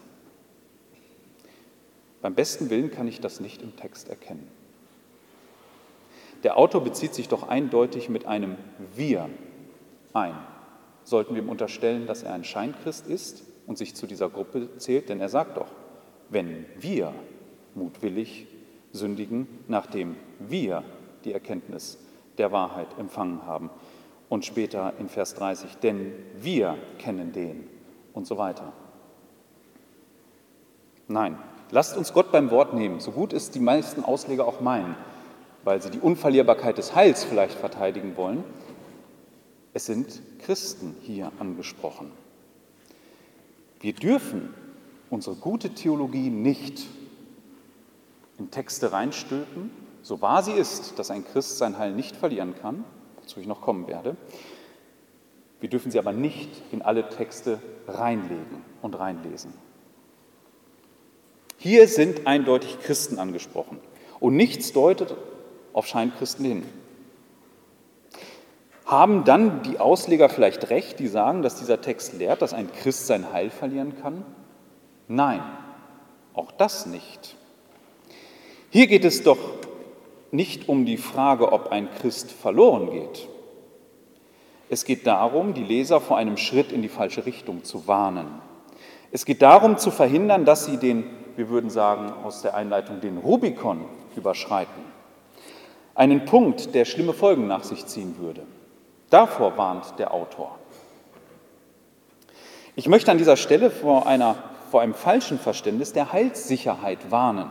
Beim 2.22 2.34
besten 2.34 2.70
Willen 2.70 2.92
kann 2.92 3.08
ich 3.08 3.22
das 3.22 3.40
nicht 3.40 3.62
im 3.62 3.76
Text 3.76 4.10
erkennen. 4.10 4.48
Der 6.44 6.58
Autor 6.58 6.84
bezieht 6.84 7.14
sich 7.14 7.28
doch 7.28 7.48
eindeutig 7.48 8.10
mit 8.10 8.26
einem 8.26 8.56
Wir 8.96 9.30
ein. 10.14 10.36
Sollten 11.04 11.36
wir 11.36 11.44
ihm 11.44 11.50
unterstellen, 11.50 12.08
dass 12.08 12.24
er 12.24 12.34
ein 12.34 12.44
Scheinchrist 12.44 13.08
ist 13.08 13.44
und 13.70 13.78
sich 13.78 13.96
zu 13.96 14.08
dieser 14.08 14.30
Gruppe 14.30 14.76
zählt? 14.78 15.10
Denn 15.10 15.22
er 15.22 15.30
sagt 15.30 15.58
doch, 15.58 15.68
wenn 16.30 16.66
wir 16.80 17.14
mutwillig 17.76 18.48
sündigen, 18.92 19.48
nachdem 19.68 20.16
wir 20.40 20.84
die 21.24 21.34
Erkenntnis 21.34 22.00
der 22.40 22.52
Wahrheit 22.52 22.88
empfangen 22.98 23.46
haben. 23.46 23.70
Und 24.28 24.44
später 24.44 24.94
in 25.00 25.08
Vers 25.08 25.36
30, 25.36 25.78
denn 25.78 26.14
wir 26.40 26.78
kennen 26.98 27.32
den 27.32 27.68
und 28.14 28.26
so 28.26 28.38
weiter. 28.38 28.74
Nein, 31.08 31.38
lasst 31.72 31.96
uns 31.98 32.14
Gott 32.14 32.32
beim 32.32 32.52
Wort 32.52 32.74
nehmen, 32.74 33.00
so 33.00 33.12
gut 33.12 33.34
es 33.34 33.52
die 33.52 33.60
meisten 33.60 34.04
Ausleger 34.04 34.48
auch 34.48 34.62
meinen, 34.62 34.96
weil 35.64 35.82
sie 35.82 35.90
die 35.90 36.00
Unverlierbarkeit 36.00 36.78
des 36.78 36.96
Heils 36.96 37.24
vielleicht 37.24 37.58
verteidigen 37.58 38.18
wollen. 38.18 38.44
Es 39.74 39.86
sind 39.86 40.22
Christen 40.40 40.96
hier 41.02 41.32
angesprochen. 41.40 42.12
Wir 43.80 43.94
dürfen 43.94 44.54
unsere 45.10 45.36
gute 45.36 45.70
Theologie 45.72 46.30
nicht 46.30 46.86
in 48.38 48.52
Texte 48.52 48.92
reinstülpen, 48.92 49.72
so 50.02 50.22
wahr 50.22 50.44
sie 50.44 50.54
ist, 50.54 50.98
dass 50.98 51.12
ein 51.12 51.26
Christ 51.26 51.58
sein 51.58 51.78
Heil 51.78 51.94
nicht 51.94 52.16
verlieren 52.16 52.56
kann, 52.56 52.84
wozu 53.18 53.40
ich 53.40 53.48
noch 53.48 53.62
kommen 53.62 53.88
werde. 53.88 54.16
Wir 55.60 55.70
dürfen 55.70 55.92
sie 55.92 56.00
aber 56.00 56.14
nicht 56.14 56.50
in 56.72 56.82
alle 56.82 57.10
Texte 57.10 57.60
reinlegen 57.88 58.64
und 58.82 58.98
reinlesen. 58.98 59.54
Hier 61.58 61.88
sind 61.90 62.26
eindeutig 62.26 62.80
Christen 62.80 63.20
angesprochen 63.20 63.80
und 64.22 64.36
nichts 64.36 64.72
deutet 64.72 65.16
auf 65.74 65.86
Scheinchristen 65.86 66.46
hin. 66.46 66.64
Haben 68.90 69.24
dann 69.24 69.62
die 69.62 69.80
Ausleger 69.80 70.30
vielleicht 70.30 70.72
recht, 70.72 70.98
die 70.98 71.08
sagen, 71.08 71.44
dass 71.44 71.60
dieser 71.60 71.80
Text 71.80 72.14
lehrt, 72.14 72.42
dass 72.42 72.56
ein 72.56 72.72
Christ 72.72 73.06
sein 73.06 73.32
Heil 73.32 73.52
verlieren 73.52 73.94
kann? 74.02 74.26
Nein, 75.08 75.44
auch 76.34 76.52
das 76.52 76.88
nicht. 76.88 77.36
Hier 78.72 78.88
geht 78.88 79.06
es 79.06 79.22
doch 79.22 79.38
nicht 80.32 80.68
um 80.68 80.88
die 80.88 80.98
Frage, 80.98 81.52
ob 81.52 81.72
ein 81.72 81.88
Christ 82.00 82.32
verloren 82.32 82.90
geht. 82.90 83.28
Es 84.70 84.86
geht 84.86 85.06
darum, 85.06 85.54
die 85.54 85.64
Leser 85.64 86.02
vor 86.02 86.18
einem 86.18 86.38
Schritt 86.38 86.72
in 86.72 86.82
die 86.82 86.90
falsche 86.90 87.28
Richtung 87.28 87.64
zu 87.64 87.86
warnen. 87.86 88.42
Es 89.12 89.24
geht 89.24 89.44
darum, 89.44 89.78
zu 89.78 89.92
verhindern, 89.92 90.46
dass 90.46 90.66
sie 90.66 90.78
den, 90.78 91.04
wir 91.36 91.50
würden 91.50 91.70
sagen 91.70 92.12
aus 92.24 92.42
der 92.42 92.56
Einleitung, 92.56 93.02
den 93.02 93.20
Rubikon 93.20 93.86
überschreiten. 94.16 94.84
Einen 95.94 96.26
Punkt, 96.26 96.74
der 96.74 96.86
schlimme 96.86 97.14
Folgen 97.14 97.46
nach 97.46 97.64
sich 97.64 97.86
ziehen 97.86 98.16
würde. 98.18 98.42
Davor 99.10 99.58
warnt 99.58 99.98
der 99.98 100.14
Autor. 100.14 100.58
Ich 102.76 102.88
möchte 102.88 103.12
an 103.12 103.18
dieser 103.18 103.38
Stelle 103.38 103.72
vor, 103.72 104.08
einer, 104.08 104.36
vor 104.72 104.82
einem 104.82 104.94
falschen 104.94 105.40
Verständnis 105.40 105.94
der 105.94 106.14
Heilssicherheit 106.14 107.12
warnen. 107.12 107.50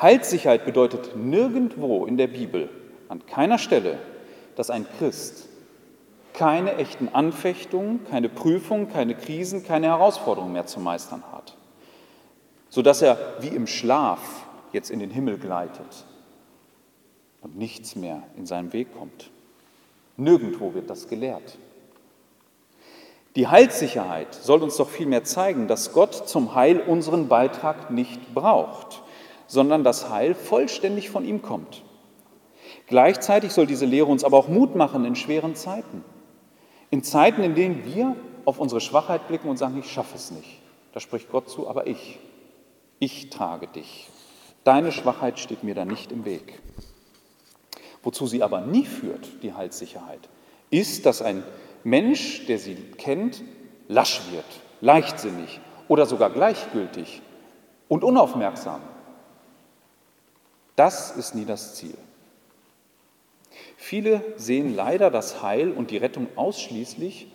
Heilssicherheit 0.00 0.64
bedeutet 0.64 1.16
nirgendwo 1.16 2.04
in 2.04 2.16
der 2.16 2.26
Bibel, 2.26 2.68
an 3.08 3.24
keiner 3.26 3.58
Stelle, 3.58 3.98
dass 4.56 4.70
ein 4.70 4.86
Christ 4.98 5.48
keine 6.32 6.74
echten 6.76 7.08
Anfechtungen, 7.08 8.04
keine 8.10 8.28
Prüfungen, 8.28 8.88
keine 8.88 9.14
Krisen, 9.14 9.64
keine 9.64 9.86
Herausforderungen 9.86 10.52
mehr 10.52 10.66
zu 10.66 10.80
meistern 10.80 11.22
hat, 11.32 11.56
sodass 12.68 13.02
er 13.02 13.36
wie 13.40 13.48
im 13.48 13.66
Schlaf 13.66 14.46
jetzt 14.72 14.90
in 14.90 14.98
den 14.98 15.10
Himmel 15.10 15.38
gleitet 15.38 16.04
und 17.40 17.56
nichts 17.56 17.94
mehr 17.94 18.24
in 18.36 18.46
seinen 18.46 18.72
Weg 18.72 18.92
kommt. 18.98 19.30
Nirgendwo 20.16 20.74
wird 20.74 20.90
das 20.90 21.08
gelehrt. 21.08 21.58
Die 23.36 23.48
Heilssicherheit 23.48 24.32
soll 24.34 24.62
uns 24.62 24.76
doch 24.76 24.88
vielmehr 24.88 25.24
zeigen, 25.24 25.66
dass 25.66 25.92
Gott 25.92 26.28
zum 26.28 26.54
Heil 26.54 26.80
unseren 26.80 27.28
Beitrag 27.28 27.90
nicht 27.90 28.32
braucht 28.32 29.02
sondern 29.46 29.84
das 29.84 30.10
Heil 30.10 30.34
vollständig 30.34 31.10
von 31.10 31.24
ihm 31.24 31.42
kommt. 31.42 31.82
Gleichzeitig 32.86 33.52
soll 33.52 33.66
diese 33.66 33.86
Lehre 33.86 34.06
uns 34.06 34.24
aber 34.24 34.36
auch 34.38 34.48
Mut 34.48 34.74
machen 34.74 35.04
in 35.04 35.16
schweren 35.16 35.54
Zeiten. 35.54 36.04
In 36.90 37.02
Zeiten, 37.02 37.42
in 37.42 37.54
denen 37.54 37.84
wir 37.84 38.14
auf 38.44 38.58
unsere 38.58 38.80
Schwachheit 38.80 39.26
blicken 39.28 39.48
und 39.48 39.56
sagen, 39.56 39.78
ich 39.78 39.90
schaffe 39.90 40.16
es 40.16 40.30
nicht. 40.30 40.60
Da 40.92 41.00
spricht 41.00 41.30
Gott 41.30 41.48
zu, 41.48 41.68
aber 41.68 41.86
ich, 41.86 42.18
ich 42.98 43.30
trage 43.30 43.66
dich. 43.68 44.08
Deine 44.64 44.92
Schwachheit 44.92 45.38
steht 45.38 45.64
mir 45.64 45.74
da 45.74 45.84
nicht 45.84 46.12
im 46.12 46.24
Weg. 46.24 46.60
Wozu 48.04 48.26
sie 48.26 48.42
aber 48.42 48.60
nie 48.60 48.84
führt, 48.84 49.42
die 49.42 49.54
Heilssicherheit, 49.54 50.28
ist, 50.70 51.06
dass 51.06 51.22
ein 51.22 51.42
Mensch, 51.82 52.46
der 52.46 52.58
sie 52.58 52.76
kennt, 52.98 53.42
lasch 53.88 54.20
wird, 54.30 54.44
leichtsinnig 54.80 55.60
oder 55.88 56.06
sogar 56.06 56.30
gleichgültig 56.30 57.22
und 57.88 58.04
unaufmerksam. 58.04 58.80
Das 60.76 61.16
ist 61.16 61.34
nie 61.34 61.44
das 61.44 61.74
Ziel. 61.74 61.96
Viele 63.76 64.22
sehen 64.36 64.74
leider 64.74 65.10
das 65.10 65.42
Heil 65.42 65.70
und 65.70 65.90
die 65.90 65.98
Rettung 65.98 66.26
ausschließlich 66.36 67.28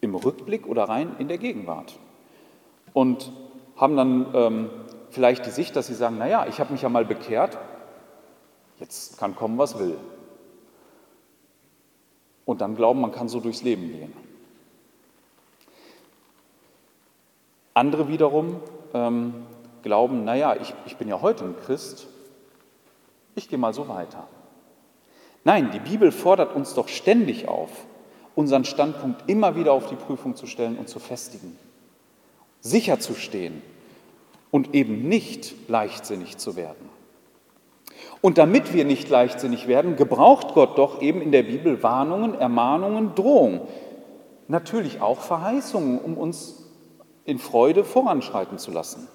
im 0.00 0.14
Rückblick 0.14 0.66
oder 0.66 0.84
rein 0.84 1.14
in 1.18 1.28
der 1.28 1.38
Gegenwart 1.38 1.98
und 2.92 3.30
haben 3.76 3.96
dann 3.96 4.26
ähm, 4.34 4.70
vielleicht 5.10 5.46
die 5.46 5.50
Sicht, 5.50 5.76
dass 5.76 5.86
sie 5.86 5.94
sagen, 5.94 6.18
naja, 6.18 6.46
ich 6.48 6.58
habe 6.58 6.72
mich 6.72 6.82
ja 6.82 6.88
mal 6.88 7.04
bekehrt, 7.04 7.58
jetzt 8.78 9.18
kann 9.18 9.36
kommen, 9.36 9.58
was 9.58 9.78
will. 9.78 9.96
Und 12.50 12.60
dann 12.60 12.74
glauben, 12.74 13.00
man 13.00 13.12
kann 13.12 13.28
so 13.28 13.40
durchs 13.40 13.62
Leben 13.62 13.92
gehen. 13.92 14.12
Andere 17.74 18.08
wiederum 18.08 18.56
ähm, 18.92 19.34
glauben, 19.82 20.24
naja, 20.24 20.56
ich, 20.60 20.74
ich 20.86 20.96
bin 20.96 21.08
ja 21.08 21.20
heute 21.20 21.44
ein 21.44 21.54
Christ 21.64 22.08
ich 23.40 23.48
gehe 23.48 23.58
mal 23.58 23.72
so 23.72 23.88
weiter. 23.88 24.28
Nein, 25.44 25.70
die 25.72 25.78
Bibel 25.78 26.12
fordert 26.12 26.54
uns 26.54 26.74
doch 26.74 26.88
ständig 26.88 27.48
auf, 27.48 27.70
unseren 28.34 28.66
Standpunkt 28.66 29.30
immer 29.30 29.56
wieder 29.56 29.72
auf 29.72 29.86
die 29.86 29.96
Prüfung 29.96 30.36
zu 30.36 30.46
stellen 30.46 30.76
und 30.76 30.90
zu 30.90 30.98
festigen, 30.98 31.56
sicher 32.60 33.00
zu 33.00 33.14
stehen 33.14 33.62
und 34.50 34.74
eben 34.74 35.08
nicht 35.08 35.54
leichtsinnig 35.68 36.36
zu 36.36 36.56
werden. 36.56 36.89
Und 38.20 38.36
damit 38.38 38.74
wir 38.74 38.84
nicht 38.84 39.08
leichtsinnig 39.08 39.66
werden, 39.66 39.96
gebraucht 39.96 40.54
Gott 40.54 40.76
doch 40.76 41.00
eben 41.00 41.22
in 41.22 41.32
der 41.32 41.42
Bibel 41.42 41.82
Warnungen, 41.82 42.34
Ermahnungen, 42.34 43.14
Drohungen, 43.14 43.62
natürlich 44.48 45.00
auch 45.00 45.20
Verheißungen, 45.20 45.98
um 45.98 46.18
uns 46.18 46.64
in 47.24 47.38
Freude 47.38 47.84
voranschreiten 47.84 48.58
zu 48.58 48.70
lassen. 48.70 49.08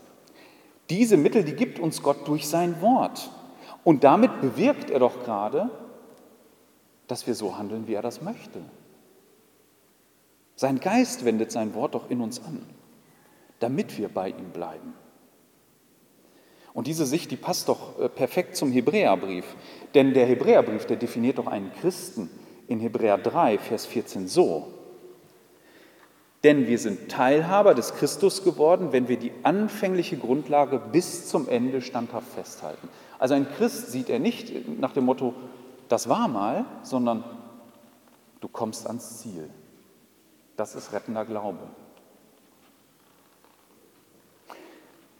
Diese 0.89 1.17
Mittel, 1.17 1.43
die 1.43 1.55
gibt 1.55 1.79
uns 1.79 2.01
Gott 2.01 2.27
durch 2.27 2.47
sein 2.47 2.81
Wort. 2.81 3.29
Und 3.83 4.03
damit 4.03 4.41
bewirkt 4.41 4.89
er 4.89 4.99
doch 4.99 5.23
gerade, 5.23 5.69
dass 7.07 7.27
wir 7.27 7.35
so 7.35 7.57
handeln, 7.57 7.87
wie 7.87 7.93
er 7.93 8.01
das 8.01 8.21
möchte. 8.21 8.59
Sein 10.55 10.79
Geist 10.79 11.25
wendet 11.25 11.51
sein 11.51 11.73
Wort 11.75 11.93
doch 11.93 12.09
in 12.09 12.21
uns 12.21 12.43
an, 12.43 12.65
damit 13.59 13.97
wir 13.97 14.09
bei 14.09 14.29
ihm 14.29 14.51
bleiben. 14.51 14.93
Und 16.75 16.87
diese 16.87 17.05
Sicht, 17.05 17.31
die 17.31 17.37
passt 17.37 17.69
doch 17.69 17.97
äh, 17.99 18.09
perfekt 18.09 18.57
zum 18.57 18.69
Hebräerbrief. 18.69 19.45
Denn 19.95 20.13
der 20.13 20.25
Hebräerbrief, 20.27 20.85
der 20.85 20.97
definiert 20.97 21.37
doch 21.37 21.47
einen 21.47 21.71
Christen 21.79 22.29
in 22.67 22.81
Hebräer 22.81 23.17
3, 23.17 23.57
Vers 23.57 23.85
14 23.85 24.27
so. 24.27 24.67
Denn 26.43 26.67
wir 26.67 26.77
sind 26.77 27.09
Teilhaber 27.09 27.73
des 27.75 27.95
Christus 27.95 28.43
geworden, 28.43 28.89
wenn 28.91 29.07
wir 29.07 29.17
die 29.17 29.31
anfängliche 29.43 30.17
Grundlage 30.17 30.79
bis 30.91 31.29
zum 31.29 31.47
Ende 31.47 31.81
standhaft 31.81 32.27
festhalten. 32.35 32.89
Also 33.19 33.35
ein 33.35 33.47
Christ 33.55 33.91
sieht 33.91 34.09
er 34.09 34.19
nicht 34.19 34.77
nach 34.77 34.91
dem 34.91 35.05
Motto, 35.05 35.33
das 35.87 36.09
war 36.09 36.27
mal, 36.27 36.65
sondern 36.83 37.23
du 38.41 38.49
kommst 38.49 38.85
ans 38.85 39.21
Ziel. 39.21 39.49
Das 40.57 40.75
ist 40.75 40.91
rettender 40.91 41.23
Glaube. 41.23 41.69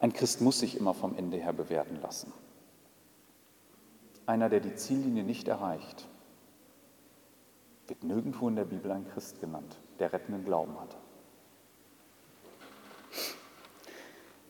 Ein 0.05 0.13
Christ 0.13 0.39
muss 0.39 0.59
sich 0.59 0.77
immer 0.77 0.93
vom 0.93 1.17
Ende 1.17 1.37
her 1.37 1.51
bewerten 1.51 1.97
lassen. 1.99 2.31
Einer, 4.27 4.49
der 4.49 4.59
die 4.59 4.75
Ziellinie 4.75 5.23
nicht 5.23 5.47
erreicht, 5.47 6.05
wird 7.87 8.03
nirgendwo 8.03 8.47
in 8.47 8.55
der 8.55 8.65
Bibel 8.65 8.91
ein 8.91 9.07
Christ 9.11 9.41
genannt, 9.41 9.79
der 9.97 10.13
rettenden 10.13 10.45
Glauben 10.45 10.79
hatte. 10.79 10.95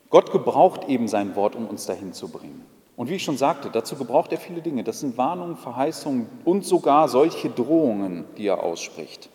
Gott 0.10 0.34
gebraucht 0.34 0.90
eben 0.90 1.08
sein 1.08 1.38
Wort, 1.38 1.56
um 1.56 1.70
uns 1.70 1.86
dahin 1.86 2.12
zu 2.12 2.28
bringen. 2.28 2.66
Und 2.98 3.10
wie 3.10 3.16
ich 3.16 3.24
schon 3.24 3.38
sagte, 3.38 3.70
dazu 3.70 3.96
gebraucht 3.96 4.34
er 4.34 4.40
viele 4.40 4.62
Dinge. 4.62 4.84
Das 4.84 5.00
sind 5.00 5.18
Warnungen, 5.18 5.56
Verheißungen 5.56 6.28
und 6.44 6.66
sogar 6.66 7.08
solche 7.08 7.50
Drohungen, 7.50 8.26
die 8.36 8.48
er 8.48 8.62
ausspricht. 8.62 9.30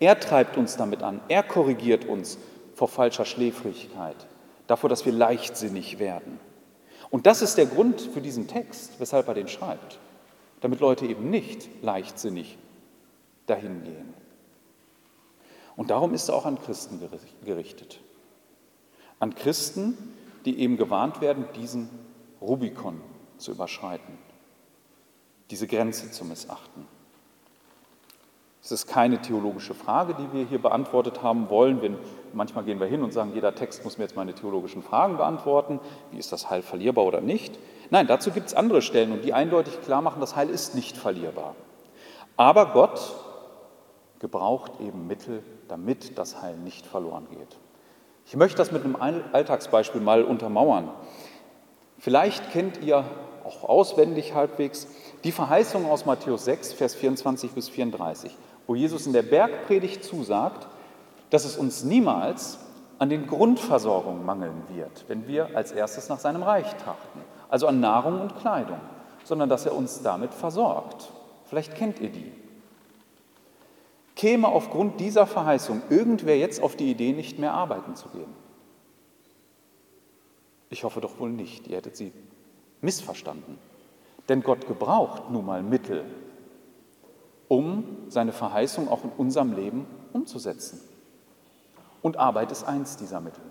Er 0.00 0.18
treibt 0.18 0.56
uns 0.56 0.78
damit 0.78 1.02
an. 1.02 1.20
Er 1.28 1.42
korrigiert 1.42 2.06
uns 2.06 2.38
vor 2.72 2.88
falscher 2.88 3.26
Schläfrigkeit, 3.26 4.26
davor, 4.66 4.88
dass 4.90 5.04
wir 5.04 5.12
leichtsinnig 5.12 5.98
werden. 5.98 6.38
Und 7.10 7.26
das 7.26 7.42
ist 7.42 7.56
der 7.56 7.66
Grund 7.66 8.00
für 8.00 8.20
diesen 8.20 8.48
Text, 8.48 8.98
weshalb 8.98 9.28
er 9.28 9.34
den 9.34 9.48
schreibt. 9.48 9.98
Damit 10.60 10.80
Leute 10.80 11.06
eben 11.06 11.30
nicht 11.30 11.68
leichtsinnig 11.82 12.58
dahin 13.46 13.84
gehen. 13.84 14.14
Und 15.76 15.90
darum 15.90 16.14
ist 16.14 16.28
er 16.28 16.34
auch 16.34 16.46
an 16.46 16.60
Christen 16.60 17.00
gerichtet. 17.44 18.00
An 19.20 19.34
Christen, 19.34 19.96
die 20.44 20.58
eben 20.58 20.76
gewarnt 20.76 21.20
werden, 21.20 21.46
diesen 21.54 21.88
Rubikon 22.40 23.00
zu 23.38 23.52
überschreiten, 23.52 24.18
diese 25.50 25.66
Grenze 25.66 26.10
zu 26.10 26.24
missachten. 26.24 26.86
Es 28.66 28.72
ist 28.72 28.88
keine 28.88 29.22
theologische 29.22 29.74
Frage, 29.74 30.14
die 30.14 30.36
wir 30.36 30.44
hier 30.44 30.60
beantwortet 30.60 31.22
haben 31.22 31.50
wollen. 31.50 31.82
Wenn, 31.82 31.96
manchmal 32.32 32.64
gehen 32.64 32.80
wir 32.80 32.88
hin 32.88 33.04
und 33.04 33.12
sagen, 33.12 33.30
jeder 33.32 33.54
Text 33.54 33.84
muss 33.84 33.96
mir 33.96 34.02
jetzt 34.02 34.16
meine 34.16 34.34
theologischen 34.34 34.82
Fragen 34.82 35.18
beantworten. 35.18 35.78
Wie 36.10 36.18
ist 36.18 36.32
das 36.32 36.50
Heil 36.50 36.62
verlierbar 36.62 37.04
oder 37.04 37.20
nicht? 37.20 37.56
Nein, 37.90 38.08
dazu 38.08 38.32
gibt 38.32 38.48
es 38.48 38.54
andere 38.54 38.82
Stellen 38.82 39.12
und 39.12 39.24
die 39.24 39.32
eindeutig 39.32 39.80
klar 39.82 40.02
machen, 40.02 40.18
das 40.18 40.34
Heil 40.34 40.50
ist 40.50 40.74
nicht 40.74 40.96
verlierbar. 40.96 41.54
Aber 42.36 42.72
Gott 42.72 43.14
gebraucht 44.18 44.72
eben 44.80 45.06
Mittel, 45.06 45.44
damit 45.68 46.18
das 46.18 46.42
Heil 46.42 46.56
nicht 46.56 46.86
verloren 46.86 47.28
geht. 47.30 47.58
Ich 48.26 48.34
möchte 48.34 48.58
das 48.58 48.72
mit 48.72 48.82
einem 48.82 48.96
Alltagsbeispiel 49.32 50.00
mal 50.00 50.24
untermauern. 50.24 50.90
Vielleicht 52.00 52.50
kennt 52.50 52.82
ihr 52.82 53.04
auch 53.44 53.62
auswendig 53.62 54.34
halbwegs 54.34 54.88
die 55.22 55.30
Verheißung 55.30 55.88
aus 55.88 56.04
Matthäus 56.04 56.44
6, 56.44 56.72
Vers 56.72 56.96
24 56.96 57.52
bis 57.52 57.68
34, 57.68 58.36
wo 58.66 58.74
Jesus 58.74 59.06
in 59.06 59.12
der 59.12 59.22
Bergpredigt 59.22 60.04
zusagt, 60.04 60.66
dass 61.30 61.44
es 61.44 61.56
uns 61.56 61.84
niemals 61.84 62.58
an 62.98 63.10
den 63.10 63.26
Grundversorgungen 63.26 64.24
mangeln 64.24 64.62
wird, 64.74 65.04
wenn 65.08 65.28
wir 65.28 65.54
als 65.54 65.72
erstes 65.72 66.08
nach 66.08 66.18
seinem 66.18 66.42
Reich 66.42 66.74
trachten, 66.76 67.20
also 67.48 67.66
an 67.66 67.80
Nahrung 67.80 68.20
und 68.20 68.38
Kleidung, 68.38 68.80
sondern 69.24 69.48
dass 69.48 69.66
er 69.66 69.74
uns 69.74 70.02
damit 70.02 70.32
versorgt. 70.32 71.10
Vielleicht 71.44 71.74
kennt 71.74 72.00
ihr 72.00 72.10
die. 72.10 72.32
Käme 74.14 74.48
aufgrund 74.48 74.98
dieser 74.98 75.26
Verheißung 75.26 75.82
irgendwer 75.90 76.38
jetzt 76.38 76.62
auf 76.62 76.74
die 76.74 76.90
Idee, 76.90 77.12
nicht 77.12 77.38
mehr 77.38 77.52
arbeiten 77.52 77.96
zu 77.96 78.08
gehen? 78.08 78.34
Ich 80.70 80.84
hoffe 80.84 81.00
doch 81.00 81.20
wohl 81.20 81.30
nicht, 81.30 81.68
ihr 81.68 81.76
hättet 81.76 81.96
sie 81.96 82.12
missverstanden. 82.80 83.58
Denn 84.28 84.42
Gott 84.42 84.66
gebraucht 84.66 85.30
nun 85.30 85.44
mal 85.44 85.62
Mittel, 85.62 86.04
um 87.48 87.84
seine 88.08 88.32
Verheißung 88.32 88.88
auch 88.88 89.04
in 89.04 89.10
unserem 89.10 89.54
Leben 89.54 89.86
umzusetzen. 90.12 90.80
Und 92.02 92.16
Arbeit 92.16 92.52
ist 92.52 92.64
eins 92.64 92.96
dieser 92.96 93.20
Mittel. 93.20 93.42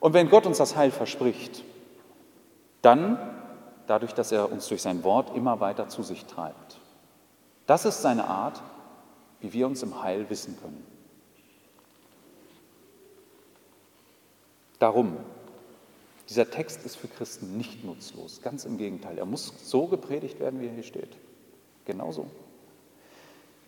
Und 0.00 0.14
wenn 0.14 0.30
Gott 0.30 0.46
uns 0.46 0.58
das 0.58 0.76
Heil 0.76 0.90
verspricht, 0.90 1.62
dann 2.82 3.18
dadurch, 3.86 4.14
dass 4.14 4.32
er 4.32 4.50
uns 4.50 4.68
durch 4.68 4.82
sein 4.82 5.04
Wort 5.04 5.36
immer 5.36 5.60
weiter 5.60 5.88
zu 5.88 6.02
sich 6.02 6.24
treibt. 6.26 6.78
Das 7.66 7.84
ist 7.84 8.02
seine 8.02 8.26
Art, 8.26 8.60
wie 9.40 9.52
wir 9.52 9.66
uns 9.66 9.82
im 9.82 10.02
Heil 10.02 10.28
wissen 10.30 10.58
können. 10.60 10.84
Darum, 14.78 15.16
dieser 16.28 16.50
Text 16.50 16.84
ist 16.84 16.96
für 16.96 17.08
Christen 17.08 17.56
nicht 17.56 17.84
nutzlos, 17.84 18.40
ganz 18.42 18.64
im 18.64 18.78
Gegenteil. 18.78 19.18
Er 19.18 19.26
muss 19.26 19.52
so 19.64 19.86
gepredigt 19.86 20.40
werden, 20.40 20.60
wie 20.60 20.66
er 20.66 20.74
hier 20.74 20.82
steht. 20.82 21.16
Genauso. 21.84 22.26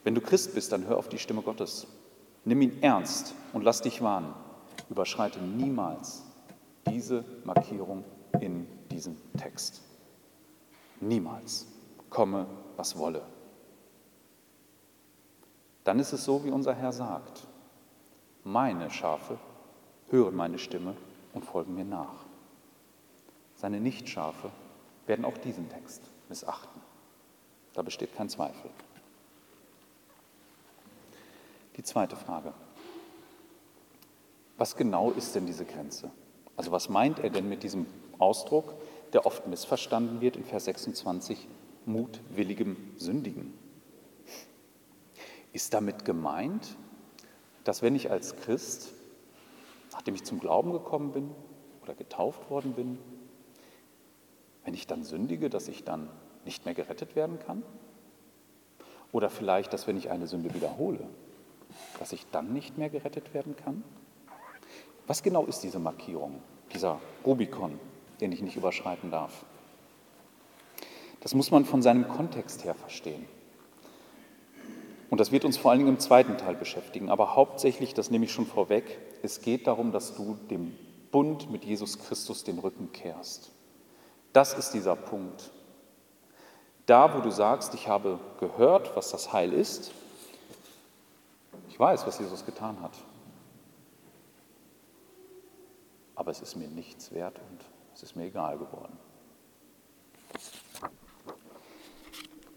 Wenn 0.04 0.14
du 0.14 0.20
Christ 0.20 0.54
bist, 0.54 0.70
dann 0.70 0.86
hör 0.86 0.98
auf 0.98 1.08
die 1.08 1.18
Stimme 1.18 1.42
Gottes. 1.42 1.86
Nimm 2.44 2.62
ihn 2.62 2.82
ernst 2.82 3.34
und 3.52 3.64
lass 3.64 3.82
dich 3.82 4.02
warnen. 4.02 4.32
Überschreite 4.90 5.40
niemals 5.40 6.22
diese 6.86 7.24
Markierung 7.44 8.04
in 8.40 8.66
diesem 8.90 9.16
Text. 9.36 9.82
Niemals. 11.00 11.66
Komme, 12.10 12.46
was 12.76 12.96
wolle 12.96 13.22
dann 15.84 15.98
ist 15.98 16.12
es 16.12 16.24
so, 16.24 16.44
wie 16.44 16.50
unser 16.50 16.74
Herr 16.74 16.92
sagt. 16.92 17.46
Meine 18.42 18.90
Schafe 18.90 19.38
hören 20.10 20.34
meine 20.34 20.58
Stimme 20.58 20.96
und 21.34 21.44
folgen 21.44 21.74
mir 21.74 21.84
nach. 21.84 22.24
Seine 23.54 23.80
Nichtschafe 23.80 24.50
werden 25.06 25.24
auch 25.24 25.38
diesen 25.38 25.68
Text 25.68 26.10
missachten. 26.28 26.80
Da 27.74 27.82
besteht 27.82 28.14
kein 28.14 28.28
Zweifel. 28.28 28.70
Die 31.76 31.82
zweite 31.82 32.16
Frage. 32.16 32.52
Was 34.56 34.76
genau 34.76 35.10
ist 35.10 35.34
denn 35.34 35.46
diese 35.46 35.64
Grenze? 35.64 36.10
Also 36.56 36.70
was 36.70 36.88
meint 36.88 37.18
er 37.18 37.30
denn 37.30 37.48
mit 37.48 37.62
diesem 37.64 37.86
Ausdruck, 38.18 38.74
der 39.12 39.26
oft 39.26 39.46
missverstanden 39.48 40.20
wird 40.20 40.36
in 40.36 40.44
Vers 40.44 40.66
26, 40.66 41.48
mutwilligem 41.84 42.76
Sündigen? 42.96 43.52
Ist 45.52 45.74
damit 45.74 46.04
gemeint, 46.04 46.76
dass 47.64 47.82
wenn 47.82 47.96
ich 47.96 48.10
als 48.10 48.36
Christ, 48.36 48.92
nachdem 49.92 50.14
ich 50.14 50.24
zum 50.24 50.38
Glauben 50.38 50.72
gekommen 50.72 51.12
bin 51.12 51.30
oder 51.82 51.94
getauft 51.94 52.50
worden 52.50 52.74
bin, 52.74 52.98
wenn 54.64 54.74
ich 54.74 54.86
dann 54.86 55.02
sündige, 55.02 55.50
dass 55.50 55.68
ich 55.68 55.84
dann 55.84 56.08
nicht 56.44 56.64
mehr 56.64 56.74
gerettet 56.74 57.16
werden 57.16 57.38
kann? 57.40 57.62
Oder 59.12 59.30
vielleicht, 59.30 59.72
dass 59.72 59.86
wenn 59.86 59.96
ich 59.96 60.10
eine 60.10 60.26
Sünde 60.26 60.54
wiederhole, 60.54 61.06
dass 61.98 62.12
ich 62.12 62.26
dann 62.30 62.52
nicht 62.52 62.78
mehr 62.78 62.90
gerettet 62.90 63.34
werden 63.34 63.56
kann? 63.56 63.82
Was 65.06 65.22
genau 65.22 65.44
ist 65.44 65.60
diese 65.60 65.78
Markierung, 65.78 66.40
dieser 66.72 67.00
Rubikon, 67.24 67.78
den 68.20 68.32
ich 68.32 68.42
nicht 68.42 68.56
überschreiten 68.56 69.10
darf? 69.10 69.44
Das 71.20 71.34
muss 71.34 71.50
man 71.50 71.64
von 71.64 71.82
seinem 71.82 72.08
Kontext 72.08 72.64
her 72.64 72.74
verstehen. 72.74 73.26
Und 75.10 75.20
das 75.20 75.30
wird 75.30 75.44
uns 75.44 75.56
vor 75.56 75.70
allen 75.70 75.78
Dingen 75.78 75.94
im 75.94 76.00
zweiten 76.00 76.36
Teil 76.38 76.54
beschäftigen. 76.54 77.08
Aber 77.08 77.36
hauptsächlich, 77.36 77.94
das 77.94 78.10
nehme 78.10 78.24
ich 78.24 78.32
schon 78.32 78.46
vorweg, 78.46 78.98
es 79.22 79.40
geht 79.42 79.66
darum, 79.66 79.92
dass 79.92 80.16
du 80.16 80.36
dem 80.50 80.76
Bund 81.10 81.50
mit 81.50 81.64
Jesus 81.64 81.98
Christus 81.98 82.44
den 82.44 82.58
Rücken 82.58 82.90
kehrst. 82.92 83.52
Das 84.32 84.54
ist 84.54 84.72
dieser 84.72 84.96
Punkt. 84.96 85.50
Da, 86.86 87.16
wo 87.16 87.20
du 87.20 87.30
sagst, 87.30 87.72
ich 87.74 87.88
habe 87.88 88.18
gehört, 88.40 88.96
was 88.96 89.10
das 89.10 89.32
Heil 89.32 89.52
ist, 89.52 89.92
ich 91.74 91.80
weiß, 91.80 92.06
was 92.06 92.20
Jesus 92.20 92.46
getan 92.46 92.80
hat, 92.80 92.92
aber 96.14 96.30
es 96.30 96.40
ist 96.40 96.54
mir 96.54 96.68
nichts 96.68 97.10
wert 97.10 97.40
und 97.50 97.64
es 97.92 98.04
ist 98.04 98.14
mir 98.14 98.26
egal 98.26 98.58
geworden. 98.58 98.96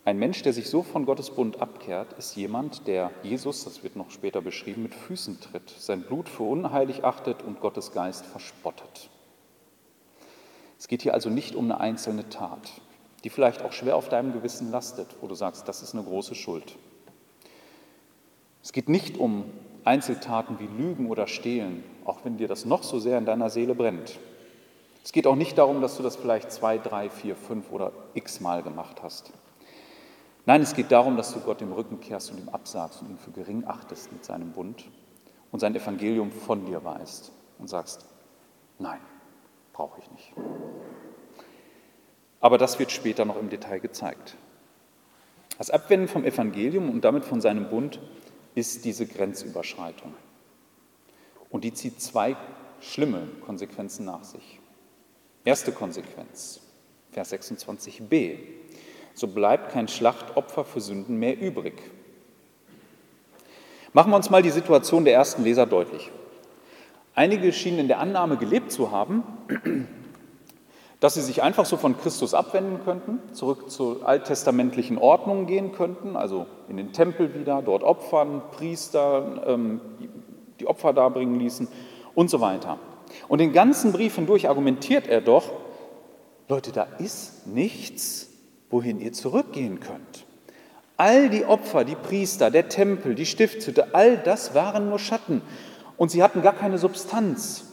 Ein 0.05 0.19
Mensch, 0.19 0.43
der 0.43 0.53
sich 0.53 0.69
so 0.69 0.83
von 0.83 1.07
Gottes 1.07 1.31
Bund 1.31 1.59
abkehrt, 1.59 2.13
ist 2.13 2.35
jemand, 2.35 2.85
der 2.85 3.09
Jesus, 3.23 3.63
das 3.63 3.81
wird 3.81 3.95
noch 3.95 4.11
später 4.11 4.39
beschrieben, 4.39 4.83
mit 4.83 4.93
Füßen 4.93 5.41
tritt, 5.41 5.67
sein 5.71 6.03
Blut 6.03 6.29
für 6.29 6.43
unheilig 6.43 7.03
achtet 7.03 7.41
und 7.41 7.59
Gottes 7.59 7.93
Geist 7.93 8.23
verspottet. 8.23 9.09
Es 10.77 10.87
geht 10.87 11.01
hier 11.01 11.15
also 11.15 11.31
nicht 11.31 11.55
um 11.55 11.65
eine 11.65 11.79
einzelne 11.79 12.29
Tat, 12.29 12.69
die 13.23 13.31
vielleicht 13.31 13.63
auch 13.63 13.71
schwer 13.71 13.95
auf 13.95 14.09
deinem 14.09 14.31
Gewissen 14.31 14.69
lastet, 14.69 15.07
wo 15.21 15.27
du 15.27 15.33
sagst, 15.33 15.67
das 15.67 15.81
ist 15.81 15.95
eine 15.95 16.03
große 16.03 16.35
Schuld. 16.35 16.77
Es 18.67 18.73
geht 18.73 18.89
nicht 18.89 19.17
um 19.17 19.45
Einzeltaten 19.85 20.59
wie 20.59 20.67
Lügen 20.67 21.09
oder 21.09 21.27
Stehlen, 21.27 21.85
auch 22.03 22.25
wenn 22.25 22.35
dir 22.35 22.49
das 22.49 22.65
noch 22.65 22.83
so 22.83 22.99
sehr 22.99 23.17
in 23.17 23.25
deiner 23.25 23.49
Seele 23.49 23.73
brennt, 23.73 24.19
Es 25.05 25.13
geht 25.13 25.25
auch 25.25 25.37
nicht 25.37 25.57
darum, 25.57 25.79
dass 25.79 25.95
du 25.95 26.03
das 26.03 26.17
vielleicht 26.17 26.51
zwei, 26.51 26.77
drei, 26.77 27.09
vier, 27.09 27.37
fünf 27.37 27.71
oder 27.71 27.93
x 28.13 28.41
Mal 28.41 28.63
gemacht 28.63 29.01
hast. 29.01 29.31
Nein, 30.45 30.61
es 30.61 30.73
geht 30.73 30.91
darum, 30.91 31.15
dass 31.15 31.33
du 31.33 31.39
Gott 31.39 31.61
im 31.61 31.71
Rücken 31.71 32.01
kehrst 32.01 32.29
und 32.29 32.39
ihm 32.39 32.49
absagst 32.49 33.01
und 33.01 33.11
ihn 33.11 33.17
für 33.17 33.31
gering 33.31 33.63
achtest 33.65 34.11
mit 34.11 34.25
seinem 34.25 34.51
Bund 34.51 34.83
und 35.53 35.61
sein 35.61 35.73
Evangelium 35.73 36.29
von 36.29 36.65
dir 36.65 36.83
weist 36.83 37.31
und 37.59 37.69
sagst, 37.69 38.05
nein, 38.79 38.99
brauche 39.71 40.01
ich 40.01 40.11
nicht. 40.11 40.33
Aber 42.41 42.57
das 42.57 42.79
wird 42.79 42.91
später 42.91 43.23
noch 43.23 43.39
im 43.39 43.49
Detail 43.49 43.79
gezeigt. 43.79 44.35
Das 45.57 45.69
Abwenden 45.69 46.09
vom 46.09 46.25
Evangelium 46.25 46.89
und 46.89 47.05
damit 47.05 47.23
von 47.23 47.39
seinem 47.39 47.69
Bund 47.69 48.01
ist 48.57 48.85
diese 48.85 49.05
Grenzüberschreitung. 49.05 50.13
Und 51.51 51.63
die 51.63 51.73
zieht 51.73 52.01
zwei 52.01 52.35
schlimme 52.81 53.27
Konsequenzen 53.45 54.05
nach 54.05 54.23
sich. 54.23 54.59
Erste 55.45 55.71
Konsequenz, 55.71 56.59
Vers 57.11 57.31
26b. 57.33 58.37
So 59.13 59.27
bleibt 59.27 59.71
kein 59.71 59.87
Schlachtopfer 59.87 60.65
für 60.65 60.81
Sünden 60.81 61.17
mehr 61.17 61.39
übrig. 61.39 61.75
Machen 63.93 64.11
wir 64.11 64.17
uns 64.17 64.29
mal 64.29 64.41
die 64.41 64.49
Situation 64.49 65.05
der 65.05 65.13
ersten 65.13 65.43
Leser 65.43 65.65
deutlich. 65.65 66.11
Einige 67.13 67.53
schienen 67.53 67.79
in 67.79 67.87
der 67.87 67.99
Annahme 67.99 68.37
gelebt 68.37 68.71
zu 68.71 68.91
haben, 68.91 69.23
dass 70.99 71.13
sie 71.13 71.21
sich 71.21 71.43
einfach 71.43 71.65
so 71.65 71.77
von 71.77 71.97
Christus 71.97 72.33
abwenden 72.33 72.79
könnten, 72.83 73.19
zurück 73.33 73.69
zur 73.69 74.07
alttestamentlichen 74.07 74.97
Ordnung 74.97 75.45
gehen 75.45 75.71
könnten, 75.71 76.15
also 76.15 76.47
in 76.69 76.77
den 76.77 76.91
Tempel 76.91 77.35
wieder, 77.35 77.61
dort 77.61 77.83
opfern, 77.83 78.41
Priester 78.51 79.43
ähm, 79.45 79.81
die 80.59 80.65
Opfer 80.65 80.93
darbringen 80.93 81.39
ließen 81.39 81.67
und 82.15 82.29
so 82.29 82.41
weiter. 82.41 82.79
Und 83.27 83.39
den 83.39 83.53
ganzen 83.53 83.91
Brief 83.91 84.15
hindurch 84.15 84.49
argumentiert 84.49 85.07
er 85.07 85.21
doch, 85.21 85.51
Leute, 86.47 86.71
da 86.71 86.87
ist 86.97 87.45
nichts, 87.45 88.29
wohin 88.69 88.99
ihr 88.99 89.13
zurückgehen 89.13 89.79
könnt. 89.79 90.25
All 90.95 91.29
die 91.29 91.45
Opfer, 91.45 91.83
die 91.83 91.95
Priester, 91.95 92.49
der 92.49 92.69
Tempel, 92.69 93.13
die 93.13 93.27
Stiftshütte, 93.27 93.93
all 93.93 94.17
das 94.17 94.55
waren 94.55 94.89
nur 94.89 94.97
Schatten 94.97 95.43
und 95.95 96.09
sie 96.09 96.23
hatten 96.23 96.41
gar 96.41 96.53
keine 96.53 96.79
Substanz. 96.79 97.65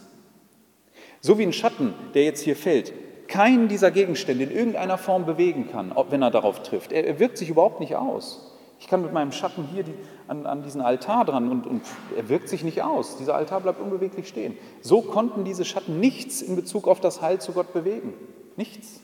So 1.22 1.38
wie 1.38 1.44
ein 1.44 1.54
Schatten, 1.54 1.94
der 2.12 2.24
jetzt 2.24 2.42
hier 2.42 2.56
fällt, 2.56 2.92
keinen 3.34 3.66
dieser 3.66 3.90
Gegenstände 3.90 4.44
in 4.44 4.52
irgendeiner 4.52 4.96
Form 4.96 5.26
bewegen 5.26 5.68
kann, 5.68 5.92
wenn 6.08 6.22
er 6.22 6.30
darauf 6.30 6.62
trifft. 6.62 6.92
Er, 6.92 7.04
er 7.04 7.18
wirkt 7.18 7.36
sich 7.36 7.48
überhaupt 7.48 7.80
nicht 7.80 7.96
aus. 7.96 8.52
Ich 8.78 8.86
kann 8.86 9.02
mit 9.02 9.12
meinem 9.12 9.32
Schatten 9.32 9.66
hier 9.72 9.82
die, 9.82 9.94
an, 10.28 10.46
an, 10.46 10.62
diesen 10.62 10.80
Altar 10.80 11.24
dran 11.24 11.50
und, 11.50 11.66
und 11.66 11.82
er 12.16 12.28
wirkt 12.28 12.48
sich 12.48 12.62
nicht 12.62 12.82
aus. 12.82 13.16
Dieser 13.16 13.34
Altar 13.34 13.60
bleibt 13.62 13.80
unbeweglich 13.80 14.28
stehen. 14.28 14.56
So 14.82 15.02
konnten 15.02 15.42
diese 15.42 15.64
Schatten 15.64 15.98
nichts 15.98 16.42
in 16.42 16.54
Bezug 16.54 16.86
auf 16.86 17.00
das 17.00 17.22
Heil 17.22 17.40
zu 17.40 17.50
Gott 17.50 17.72
bewegen. 17.72 18.14
Nichts. 18.54 19.00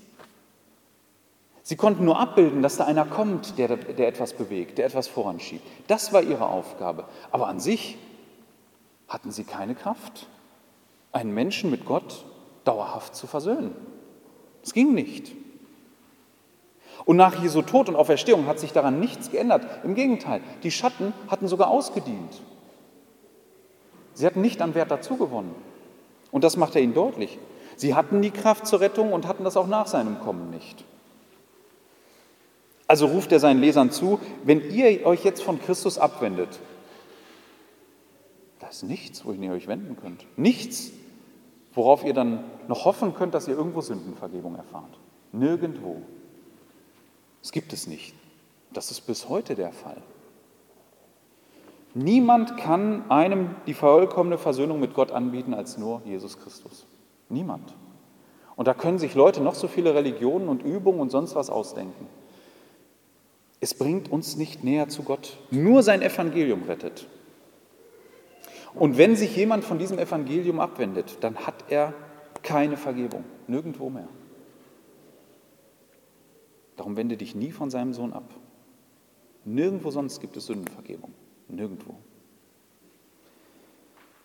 Sie 1.65 1.75
konnten 1.75 2.05
nur 2.05 2.21
abbilden, 2.21 2.63
dass 2.63 2.77
da 2.77 2.85
einer 2.85 3.07
kommt, 3.07 3.59
der, 3.59 3.79
der 3.79 4.07
etwas 4.07 4.35
bewegt, 4.35 4.79
der 4.79 4.87
etwas 4.87 5.09
voranschiebt. 5.09 5.67
Das 5.89 6.13
war 6.13 6.23
ihre 6.23 6.47
Aufgabe. 6.47 7.07
Aber 7.33 7.49
an 7.49 7.59
sich 7.59 7.99
hatten 9.09 9.33
sie 9.33 9.43
keine 9.43 9.75
Kraft, 9.75 10.29
einen 11.11 11.35
Menschen 11.35 11.69
mit 11.69 11.85
Gott 11.85 12.25
dauerhaft 12.63 13.17
zu 13.17 13.27
versöhnen. 13.27 13.75
Es 14.63 14.73
ging 14.73 14.95
nicht. 14.95 15.33
Und 17.05 17.17
nach 17.17 17.43
Jesu 17.43 17.63
Tod 17.63 17.89
und 17.89 17.97
Auferstehung 17.97 18.47
hat 18.47 18.59
sich 18.59 18.73
daran 18.73 19.01
nichts 19.01 19.31
geändert. 19.31 19.67
Im 19.85 19.95
Gegenteil, 19.95 20.43
die 20.63 20.71
Schatten 20.71 21.13
hatten 21.29 21.49
sogar 21.49 21.69
ausgedient. 21.69 22.43
Sie 24.15 24.27
hatten 24.27 24.43
nicht 24.43 24.61
an 24.61 24.75
Wert 24.75 24.91
dazugewonnen. 24.91 25.55
Und 26.31 26.45
das 26.45 26.57
macht 26.57 26.77
er 26.77 26.83
ihnen 26.83 26.95
deutlich. 26.95 27.39
Sie 27.77 27.95
hatten 27.95 28.21
die 28.21 28.31
Kraft 28.31 28.67
zur 28.67 28.81
Rettung 28.81 29.13
und 29.13 29.27
hatten 29.27 29.45
das 29.45 29.57
auch 29.57 29.67
nach 29.67 29.87
seinem 29.87 30.21
Kommen 30.21 30.51
nicht. 30.51 30.85
Also 32.87 33.07
ruft 33.07 33.33
er 33.33 33.41
seinen 33.41 33.61
Lesern 33.61 33.91
zu, 33.91 34.21
wenn 34.45 34.71
ihr 34.71 35.07
euch 35.07 35.25
jetzt 35.25 35.43
von 35.43 35.61
Christus 35.61 35.97
abwendet, 35.97 36.49
da 38.59 38.69
ist 38.69 38.83
nichts, 38.83 39.25
wohin 39.25 39.43
ihr 39.43 39.53
euch 39.53 39.69
wenden 39.69 39.97
könnt. 39.97 40.27
Nichts, 40.37 40.91
worauf 41.75 42.05
ihr 42.05 42.15
dann 42.15 42.45
noch 42.69 42.85
hoffen 42.85 43.15
könnt, 43.15 43.35
dass 43.35 43.49
ihr 43.49 43.57
irgendwo 43.57 43.81
Sündenvergebung 43.81 44.57
erfahrt. 44.57 44.99
Nirgendwo. 45.33 45.97
Es 47.43 47.53
gibt 47.53 47.73
es 47.73 47.87
nicht. 47.87 48.15
Das 48.73 48.91
ist 48.91 49.03
bis 49.03 49.29
heute 49.29 49.55
der 49.55 49.73
Fall. 49.73 50.03
Niemand 51.95 52.57
kann 52.57 53.11
einem 53.11 53.57
die 53.67 53.75
vollkommene 53.75 54.39
Versöhnung 54.39 54.79
mit 54.79 54.95
Gott 54.95 55.11
anbieten 55.11 55.55
als 55.55 55.77
nur 55.77 56.03
Jesus 56.05 56.39
Christus. 56.39 56.87
Niemand. 57.29 57.75
Und 58.55 58.69
da 58.69 58.75
können 58.75 58.99
sich 58.99 59.15
Leute 59.15 59.41
noch 59.41 59.55
so 59.55 59.67
viele 59.67 59.95
Religionen 59.95 60.49
und 60.49 60.63
Übungen 60.63 61.01
und 61.01 61.11
sonst 61.11 61.35
was 61.35 61.51
ausdenken. 61.51 62.07
Es 63.61 63.75
bringt 63.75 64.11
uns 64.11 64.37
nicht 64.37 64.65
näher 64.65 64.89
zu 64.89 65.03
Gott. 65.03 65.37
Nur 65.51 65.83
sein 65.83 66.03
Evangelium 66.03 66.63
rettet. 66.65 67.07
Und 68.75 68.99
wenn 68.99 69.17
sich 69.17 69.35
jemand 69.37 69.65
von 69.65 69.79
diesem 69.79 69.99
Evangelium 69.99 70.61
abwendet, 70.61 71.19
dann 71.21 71.47
hat 71.47 71.65
er 71.69 71.95
keine 72.43 72.77
Vergebung, 72.77 73.25
nirgendwo 73.47 73.91
mehr. 73.91 74.09
Darum 76.77 76.97
wende 76.97 77.17
dich 77.17 77.35
nie 77.35 77.53
von 77.53 77.71
seinem 77.71 77.93
Sohn 77.93 78.13
ab. 78.13 78.35
Nirgendwo 79.45 79.91
sonst 79.91 80.21
gibt 80.21 80.37
es 80.37 80.47
Sündenvergebung. 80.47 81.13
Nirgendwo. 81.49 81.95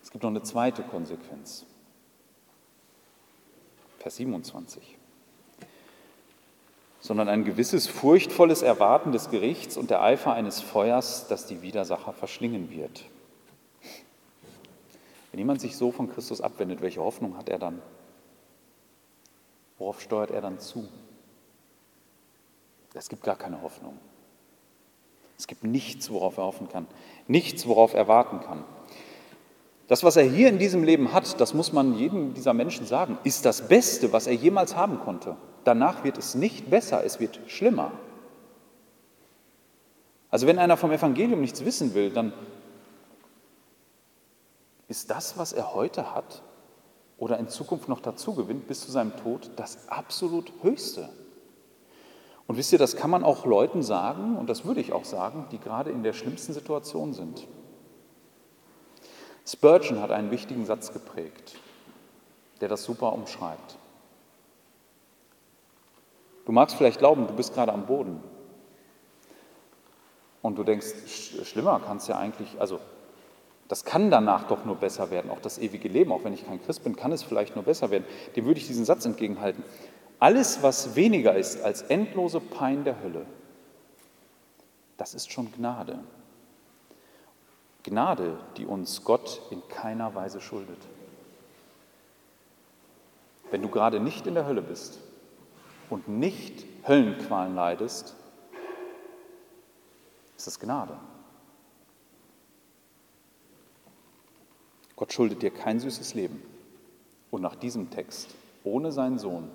Es 0.02 0.12
gibt 0.12 0.24
noch 0.24 0.30
eine 0.30 0.44
zweite 0.44 0.84
Konsequenz. 0.84 1.66
Vers 4.00 4.18
27. 4.18 4.98
Sondern 7.00 7.28
ein 7.28 7.44
gewisses 7.44 7.88
furchtvolles 7.88 8.62
Erwarten 8.62 9.12
des 9.12 9.30
Gerichts 9.32 9.78
und 9.78 9.90
der 9.90 10.02
Eifer 10.02 10.34
eines 10.34 10.62
Feuers, 10.62 11.28
das 11.28 11.48
die 11.48 11.62
Widersacher 11.62 12.14
verschlingen 12.14 12.70
wird. 12.70 13.06
Wenn 15.36 15.40
jemand 15.40 15.60
sich 15.60 15.76
so 15.76 15.92
von 15.92 16.10
Christus 16.10 16.40
abwendet, 16.40 16.82
welche 16.82 17.02
Hoffnung 17.02 17.36
hat 17.36 17.50
er 17.50 17.60
dann? 17.60 17.82
Worauf 19.78 20.00
steuert 20.00 20.32
er 20.32 20.40
dann 20.40 20.62
zu? 20.62 20.88
Es 22.94 23.10
gibt 23.10 23.22
gar 23.24 23.36
keine 23.36 23.62
Hoffnung. 23.62 24.00
Es 25.38 25.46
gibt 25.48 25.66
nichts, 25.66 26.10
worauf 26.10 26.38
er 26.38 26.46
hoffen 26.46 26.70
kann, 26.70 26.88
nichts, 27.28 27.68
worauf 27.68 27.94
er 27.94 28.08
warten 28.08 28.40
kann. 28.40 28.64
Das, 29.90 30.06
was 30.06 30.16
er 30.16 30.24
hier 30.24 30.48
in 30.48 30.58
diesem 30.58 30.86
Leben 30.86 31.12
hat, 31.12 31.42
das 31.42 31.54
muss 31.54 31.74
man 31.74 31.98
jedem 31.98 32.34
dieser 32.34 32.54
Menschen 32.54 32.86
sagen, 32.86 33.18
ist 33.26 33.44
das 33.44 33.68
Beste, 33.68 34.14
was 34.14 34.28
er 34.28 34.36
jemals 34.36 34.78
haben 34.78 35.02
konnte. 35.02 35.36
Danach 35.66 36.06
wird 36.06 36.18
es 36.18 36.36
nicht 36.36 36.70
besser, 36.70 37.04
es 37.04 37.20
wird 37.20 37.42
schlimmer. 37.48 37.92
Also 40.30 40.48
wenn 40.48 40.60
einer 40.60 40.78
vom 40.78 40.94
Evangelium 40.94 41.42
nichts 41.42 41.66
wissen 41.66 41.94
will, 41.94 42.12
dann 42.12 42.32
ist 44.88 45.10
das, 45.10 45.38
was 45.38 45.54
er 45.54 45.74
heute 45.74 46.14
hat 46.14 46.44
oder 47.18 47.38
in 47.38 47.48
Zukunft 47.48 47.90
noch 47.90 48.02
dazu 48.02 48.34
gewinnt 48.36 48.68
bis 48.68 48.82
zu 48.82 48.92
seinem 48.92 49.16
Tod, 49.18 49.52
das 49.56 49.88
absolut 49.90 50.52
Höchste. 50.62 51.10
Und 52.48 52.58
wisst 52.58 52.72
ihr, 52.74 52.80
das 52.80 52.96
kann 52.96 53.10
man 53.10 53.24
auch 53.24 53.46
Leuten 53.46 53.82
sagen, 53.82 54.38
und 54.38 54.50
das 54.50 54.66
würde 54.66 54.82
ich 54.82 54.94
auch 54.94 55.06
sagen, 55.06 55.48
die 55.52 55.58
gerade 55.58 55.90
in 55.90 56.04
der 56.04 56.14
schlimmsten 56.14 56.54
Situation 56.54 57.14
sind. 57.14 57.48
Spurgeon 59.48 60.02
hat 60.02 60.12
einen 60.12 60.32
wichtigen 60.32 60.66
Satz 60.66 60.94
geprägt, 60.94 61.56
der 62.62 62.70
das 62.70 62.84
super 62.84 63.14
umschreibt. 63.14 63.78
Du 66.46 66.52
magst 66.52 66.76
vielleicht 66.76 67.00
glauben, 67.00 67.28
du 67.28 67.34
bist 67.34 67.54
gerade 67.54 67.74
am 67.74 67.88
Boden. 67.88 68.22
Und 70.44 70.58
du 70.58 70.64
denkst, 70.64 70.88
schlimmer 71.44 71.80
kann 71.80 71.98
es 71.98 72.08
ja 72.08 72.18
eigentlich, 72.18 72.60
also 72.60 72.80
das 73.68 73.84
kann 73.84 74.12
danach 74.12 74.48
doch 74.48 74.64
nur 74.66 74.76
besser 74.76 75.10
werden, 75.10 75.32
auch 75.32 75.40
das 75.40 75.58
ewige 75.58 75.88
Leben, 75.88 76.12
auch 76.12 76.24
wenn 76.24 76.34
ich 76.34 76.46
kein 76.46 76.62
Christ 76.64 76.84
bin, 76.84 76.96
kann 76.96 77.12
es 77.12 77.24
vielleicht 77.24 77.56
nur 77.56 77.66
besser 77.66 77.90
werden. 77.90 78.06
Dem 78.36 78.46
würde 78.46 78.60
ich 78.60 78.68
diesen 78.68 78.86
Satz 78.86 79.06
entgegenhalten. 79.06 79.64
Alles, 80.20 80.62
was 80.62 80.96
weniger 80.96 81.36
ist 81.36 81.64
als 81.64 81.82
endlose 81.82 82.40
Pein 82.40 82.84
der 82.84 83.02
Hölle, 83.02 83.26
das 84.98 85.14
ist 85.14 85.32
schon 85.32 85.52
Gnade. 85.52 86.00
Gnade, 87.84 88.38
die 88.58 88.66
uns 88.66 89.04
Gott 89.04 89.42
in 89.52 89.62
keiner 89.68 90.16
Weise 90.16 90.42
schuldet. 90.42 90.80
Wenn 93.52 93.62
du 93.62 93.70
gerade 93.70 94.00
nicht 94.00 94.26
in 94.26 94.34
der 94.34 94.46
Hölle 94.46 94.62
bist 94.62 95.00
und 95.90 96.08
nicht 96.08 96.66
Höllenqualen 96.88 97.56
leidest, 97.56 98.16
ist 100.38 100.48
es 100.48 100.60
Gnade. 100.60 100.98
Gott 104.96 105.14
schuldet 105.14 105.42
dir 105.42 105.52
kein 105.52 105.80
süßes 105.80 106.14
Leben. 106.14 106.42
Und 107.32 107.42
nach 107.42 107.56
diesem 107.56 107.90
Text, 107.90 108.30
ohne 108.64 108.92
seinen 108.92 109.20
Sohn, 109.20 109.50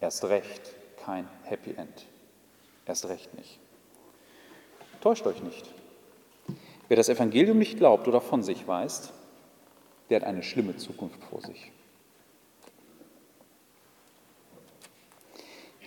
erst 0.00 0.24
recht 0.24 0.74
kein 1.04 1.28
Happy 1.42 1.72
End. 1.72 2.06
Erst 2.86 3.08
recht 3.08 3.34
nicht. 3.34 3.58
Täuscht 5.00 5.26
euch 5.26 5.42
nicht. 5.42 5.68
Wer 6.88 6.96
das 6.96 7.08
Evangelium 7.08 7.58
nicht 7.58 7.78
glaubt 7.78 8.08
oder 8.08 8.20
von 8.20 8.42
sich 8.42 8.66
weist, 8.66 9.12
der 10.08 10.20
hat 10.20 10.26
eine 10.26 10.42
schlimme 10.42 10.76
Zukunft 10.76 11.22
vor 11.24 11.40
sich. 11.40 11.72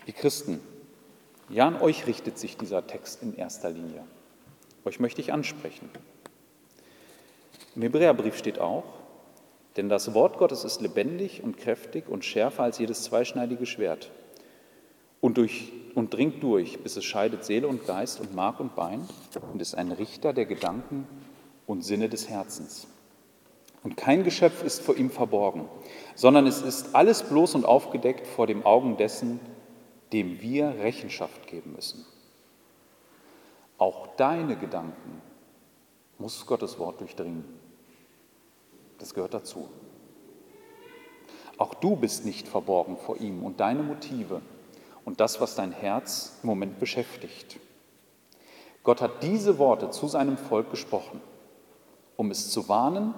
Die 0.08 0.14
Christen, 0.14 0.60
ja, 1.50 1.68
an 1.68 1.82
euch 1.82 2.08
richtet 2.08 2.38
sich 2.38 2.58
dieser 2.58 2.88
Text 2.88 3.22
in 3.22 3.36
erster 3.36 3.70
Linie. 3.70 4.04
Euch 4.86 5.00
möchte 5.00 5.22
ich 5.22 5.34
ansprechen. 5.34 5.90
Im 7.78 7.84
Hebräerbrief 7.84 8.36
steht 8.36 8.58
auch, 8.58 8.86
denn 9.76 9.88
das 9.88 10.16
Wort 10.16 10.40
Gottes 10.40 10.64
ist 10.64 10.82
lebendig 10.82 11.44
und 11.44 11.60
kräftig 11.60 12.10
und 12.10 12.26
schärfer 12.26 12.64
als 12.64 12.80
jedes 12.80 13.04
zweischneidige 13.04 13.68
Schwert 13.68 14.10
und, 15.22 15.38
durch, 15.38 15.72
und 15.94 16.12
dringt 16.12 16.42
durch, 16.42 16.80
bis 16.80 16.98
es 16.98 17.06
scheidet 17.06 17.46
Seele 17.46 17.68
und 17.68 17.86
Geist 17.86 18.20
und 18.20 18.34
Mark 18.34 18.60
und 18.60 18.76
Bein 18.76 19.08
und 19.54 19.62
ist 19.62 19.76
ein 19.76 19.92
Richter 19.92 20.34
der 20.34 20.48
Gedanken 20.48 21.08
und 21.68 21.86
Sinne 21.86 22.10
des 22.10 22.28
Herzens. 22.28 22.88
Und 23.84 23.96
kein 23.96 24.24
Geschöpf 24.24 24.64
ist 24.64 24.82
vor 24.82 24.98
ihm 24.98 25.12
verborgen, 25.12 25.70
sondern 26.16 26.48
es 26.48 26.64
ist 26.64 26.96
alles 26.96 27.22
bloß 27.22 27.54
und 27.54 27.66
aufgedeckt 27.66 28.26
vor 28.26 28.48
dem 28.48 28.66
Augen 28.66 28.98
dessen, 28.98 29.40
dem 30.14 30.42
wir 30.42 30.80
Rechenschaft 30.80 31.46
geben 31.46 31.74
müssen. 31.74 32.04
Auch 33.78 34.08
deine 34.16 34.56
Gedanken 34.56 35.22
muss 36.18 36.44
Gottes 36.48 36.80
Wort 36.80 37.02
durchdringen. 37.02 37.67
Das 39.00 39.14
gehört 39.14 39.34
dazu. 39.34 39.70
Auch 41.58 41.74
du 41.74 41.96
bist 41.96 42.26
nicht 42.26 42.48
verborgen 42.48 42.98
vor 42.98 43.18
ihm 43.18 43.44
und 43.44 43.60
deine 43.60 43.84
Motive 43.84 44.42
und 45.06 45.20
das, 45.20 45.42
was 45.42 45.56
dein 45.56 45.72
Herz 45.72 46.38
im 46.44 46.48
Moment 46.48 46.80
beschäftigt. 46.80 47.60
Gott 48.84 49.02
hat 49.02 49.24
diese 49.24 49.58
Worte 49.58 49.90
zu 49.90 50.08
seinem 50.08 50.38
Volk 50.38 50.70
gesprochen, 50.72 51.22
um 52.16 52.32
es 52.32 52.52
zu 52.52 52.70
warnen 52.70 53.14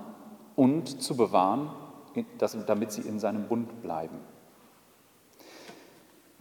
und 0.56 1.02
zu 1.02 1.16
bewahren, 1.16 1.70
damit 2.66 2.92
sie 2.92 3.02
in 3.02 3.20
seinem 3.20 3.48
Bund 3.48 3.82
bleiben. 3.82 4.20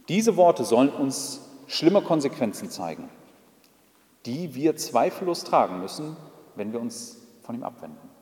Diese 0.07 0.37
Worte 0.37 0.65
sollen 0.65 0.89
uns 0.89 1.41
schlimme 1.67 2.01
Konsequenzen 2.01 2.69
zeigen, 2.71 3.09
die 4.25 4.55
wir 4.55 4.75
zweifellos 4.75 5.43
tragen 5.43 5.79
müssen, 5.79 6.17
wenn 6.55 6.73
wir 6.73 6.81
uns 6.81 7.17
von 7.43 7.55
ihm 7.55 7.63
abwenden. 7.63 8.18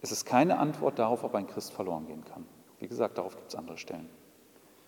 Es 0.00 0.12
ist 0.12 0.24
keine 0.24 0.58
Antwort 0.58 0.98
darauf, 0.98 1.24
ob 1.24 1.34
ein 1.34 1.46
Christ 1.46 1.72
verloren 1.72 2.06
gehen 2.06 2.24
kann. 2.24 2.46
Wie 2.78 2.88
gesagt, 2.88 3.18
darauf 3.18 3.36
gibt 3.36 3.48
es 3.48 3.56
andere 3.56 3.78
Stellen. 3.78 4.08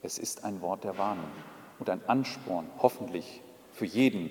Es 0.03 0.18
ist 0.18 0.44
ein 0.44 0.61
Wort 0.61 0.85
der 0.85 0.99
Warnung 0.99 1.31
und 1.79 1.90
ein 1.90 2.01
Ansporn, 2.07 2.66
hoffentlich 2.79 3.42
für 3.73 3.87
jeden, 3.87 4.31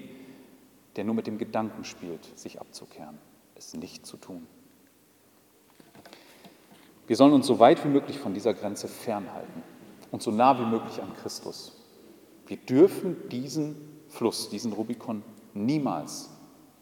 der 0.96 1.04
nur 1.04 1.16
mit 1.16 1.28
dem 1.28 1.38
Gedanken 1.38 1.84
spielt, 1.84 2.38
sich 2.38 2.60
abzukehren, 2.60 3.18
es 3.56 3.74
nicht 3.74 4.06
zu 4.06 4.18
tun. 4.18 4.48
Wir 7.08 7.16
sollen 7.16 7.34
uns 7.34 7.48
so 7.48 7.60
weit 7.60 7.84
wie 7.84 7.90
möglich 7.90 8.20
von 8.20 8.34
dieser 8.34 8.54
Grenze 8.54 8.88
fernhalten 8.88 9.64
und 10.12 10.22
so 10.22 10.32
nah 10.32 10.60
wie 10.60 10.66
möglich 10.66 11.02
an 11.02 11.14
Christus. 11.16 11.76
Wir 12.48 12.58
dürfen 12.58 13.30
diesen 13.30 13.76
Fluss, 14.08 14.50
diesen 14.50 14.74
Rubikon 14.74 15.24
niemals 15.54 16.30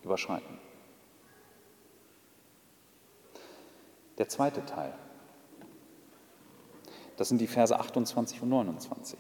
überschreiten. 0.04 0.58
Der 4.18 4.28
zweite 4.28 4.66
Teil, 4.66 4.94
das 7.18 7.30
sind 7.30 7.40
die 7.40 7.48
Verse 7.48 7.78
28 7.78 8.42
und 8.42 8.50
29. 8.50 9.20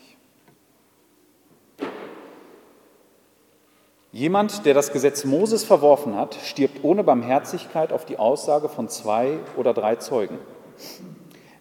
Jemand, 4.11 4.65
der 4.65 4.73
das 4.73 4.91
Gesetz 4.91 5.25
Moses 5.25 5.63
verworfen 5.63 6.15
hat, 6.15 6.35
stirbt 6.35 6.83
ohne 6.83 7.03
Barmherzigkeit 7.03 7.93
auf 7.93 8.05
die 8.05 8.17
Aussage 8.17 8.69
von 8.69 8.89
zwei 8.89 9.37
oder 9.55 9.73
drei 9.73 9.97
Zeugen. 9.97 10.39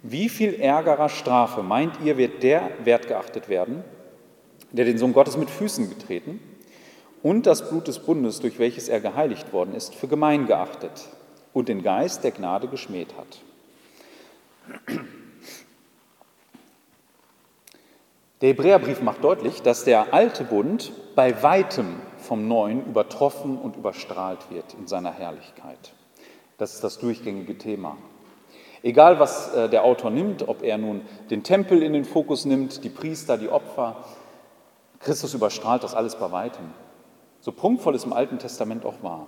Wie 0.03 0.29
viel 0.29 0.55
ärgerer 0.55 1.09
Strafe, 1.09 1.63
meint 1.63 2.01
ihr, 2.03 2.17
wird 2.17 2.43
der 2.43 2.71
wertgeachtet 2.85 3.49
werden, 3.49 3.85
der 4.73 4.85
den 4.85 4.97
Sohn 4.97 5.13
Gottes 5.13 5.37
mit 5.37 5.51
Füßen 5.51 5.91
getreten 5.91 6.41
und 7.23 7.47
das 7.47 7.69
Blut 7.69 7.89
des 7.89 7.99
Bundes, 7.99 8.41
durch 8.41 8.59
welches 8.59 8.89
er 8.89 9.01
geheiligt 9.01 9.53
worden 9.53 9.75
ist, 9.75 9.95
für 9.95 10.09
gemein 10.09 10.47
geachtet 10.47 11.09
und 11.57 11.71
den 11.71 11.83
Geist 11.83 12.23
der 12.23 12.33
Gnade 12.33 12.69
geschmäht 12.69 13.15
hat? 13.17 13.41
Der 18.43 18.51
Hebräerbrief 18.51 19.01
macht 19.01 19.25
deutlich, 19.25 19.63
dass 19.63 19.85
der 19.85 20.13
alte 20.13 20.45
Bund 20.45 20.93
bei 21.15 21.43
weitem 21.43 21.97
vom 22.19 22.47
neuen 22.47 22.85
übertroffen 22.85 23.57
und 23.57 23.77
überstrahlt 23.77 24.51
wird 24.51 24.75
in 24.75 24.87
seiner 24.87 25.13
Herrlichkeit. 25.13 25.95
Das 26.59 26.75
ist 26.75 26.85
das 26.85 26.99
durchgängige 26.99 27.57
Thema. 27.57 27.97
Egal, 28.83 29.19
was 29.19 29.55
äh, 29.55 29.71
der 29.71 29.85
Autor 29.85 30.11
nimmt, 30.11 30.47
ob 30.47 30.63
er 30.63 30.77
nun 30.77 31.01
den 31.31 31.43
Tempel 31.43 31.83
in 31.83 31.95
den 31.95 32.05
Fokus 32.05 32.45
nimmt, 32.45 32.85
die 32.85 32.91
Priester, 32.91 33.39
die 33.39 33.49
Opfer, 33.49 34.05
Christus 35.01 35.33
überstrahlt 35.33 35.83
das 35.83 35.95
alles 35.95 36.17
bei 36.17 36.31
weitem. 36.31 36.67
So 37.41 37.51
prunkvoll 37.51 37.95
es 37.95 38.05
im 38.05 38.13
Alten 38.13 38.39
Testament 38.39 38.85
auch 38.85 39.03
war. 39.03 39.27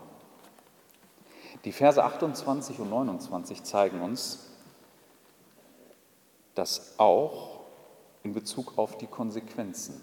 Die 1.69 1.73
Verse 1.73 2.03
28 2.03 2.79
und 2.79 2.89
29 2.89 3.63
zeigen 3.63 4.01
uns, 4.01 4.39
dass 6.55 6.99
auch 6.99 7.61
in 8.23 8.33
Bezug 8.33 8.79
auf 8.79 8.97
die 8.97 9.07
Konsequenzen, 9.07 10.01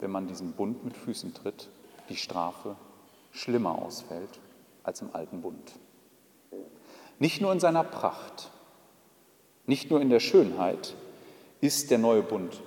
wenn 0.00 0.10
man 0.10 0.26
diesen 0.26 0.54
Bund 0.54 0.84
mit 0.84 0.96
Füßen 0.96 1.34
tritt, 1.34 1.68
die 2.08 2.16
Strafe 2.16 2.74
schlimmer 3.30 3.80
ausfällt 3.80 4.40
als 4.82 5.02
im 5.02 5.10
alten 5.12 5.40
Bund. 5.40 5.72
Nicht 7.20 7.40
nur 7.40 7.52
in 7.52 7.60
seiner 7.60 7.84
Pracht, 7.84 8.50
nicht 9.66 9.88
nur 9.88 10.00
in 10.00 10.10
der 10.10 10.18
Schönheit 10.18 10.96
ist 11.60 11.92
der 11.92 11.98
neue 11.98 12.24
Bund 12.24 12.60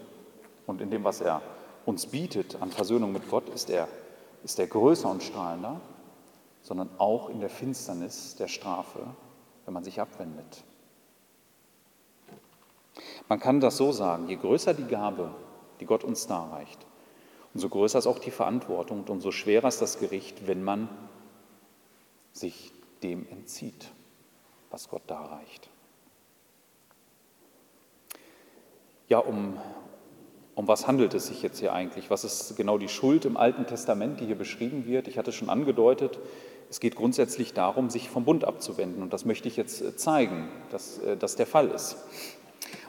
und 0.67 0.79
in 0.79 0.89
dem, 0.89 1.03
was 1.03 1.19
er 1.19 1.41
uns 1.85 2.05
bietet 2.05 2.62
an 2.62 2.71
Versöhnung 2.71 3.12
mit 3.12 3.29
Gott, 3.29 3.49
ist 3.49 3.69
er, 3.69 3.89
ist 4.45 4.57
er 4.57 4.67
größer 4.67 5.12
und 5.12 5.21
strahlender, 5.21 5.81
sondern 6.69 6.91
auch 6.99 7.29
in 7.29 7.39
der 7.39 7.49
Finsternis 7.49 8.36
der 8.36 8.47
Strafe, 8.47 8.99
wenn 9.65 9.73
man 9.73 9.84
sich 9.84 9.99
abwendet. 9.99 10.63
Man 13.27 13.39
kann 13.39 13.60
das 13.60 13.75
so 13.75 13.91
sagen, 13.91 14.29
je 14.29 14.36
größer 14.36 14.75
die 14.75 14.86
Gabe, 14.86 15.34
die 15.79 15.88
Gott 15.88 16.03
uns 16.03 16.27
darreicht, 16.27 16.86
umso 17.55 17.69
größer 17.69 17.97
ist 17.97 18.05
auch 18.05 18.19
die 18.19 18.29
Verantwortung 18.29 18.99
und 18.99 19.10
umso 19.10 19.32
schwerer 19.32 19.67
ist 19.67 19.82
das 19.82 19.97
Gericht, 19.97 20.45
wenn 20.45 20.63
man 20.63 20.88
sich 22.34 22.71
dem 23.01 23.27
entzieht 23.32 23.89
was 24.69 24.88
Gott 24.89 25.01
darreicht. 25.08 25.67
Ja, 29.08 29.17
um, 29.17 29.58
um 30.53 30.67
was 30.67 30.86
handelt 30.86 31.15
es 31.15 31.25
sich 31.25 31.41
jetzt 31.41 31.58
hier 31.58 31.73
eigentlich? 31.73 32.12
Was 32.12 32.23
ist 32.23 32.55
genau 32.58 32.77
die 32.77 32.89
Schuld 32.89 33.25
im 33.25 33.38
Alten 33.38 33.65
Testament, 33.65 34.19
die 34.19 34.27
hier 34.27 34.38
beschrieben 34.38 34.86
wird? 34.86 35.08
Ich 35.08 35.17
hatte 35.17 35.32
schon 35.32 35.49
angedeutet, 35.49 36.19
es 36.69 36.79
geht 36.79 36.95
grundsätzlich 36.95 37.53
darum, 37.53 37.89
sich 37.89 38.10
vom 38.10 38.25
Bund 38.25 38.45
abzuwenden. 38.45 39.01
Und 39.01 39.12
das 39.12 39.25
möchte 39.25 39.47
ich 39.47 39.58
jetzt 39.58 39.82
äh, 39.82 39.95
zeigen, 39.95 40.49
dass 40.71 40.99
äh, 40.99 41.17
das 41.17 41.36
der 41.36 41.47
Fall 41.47 41.69
ist. 41.69 41.97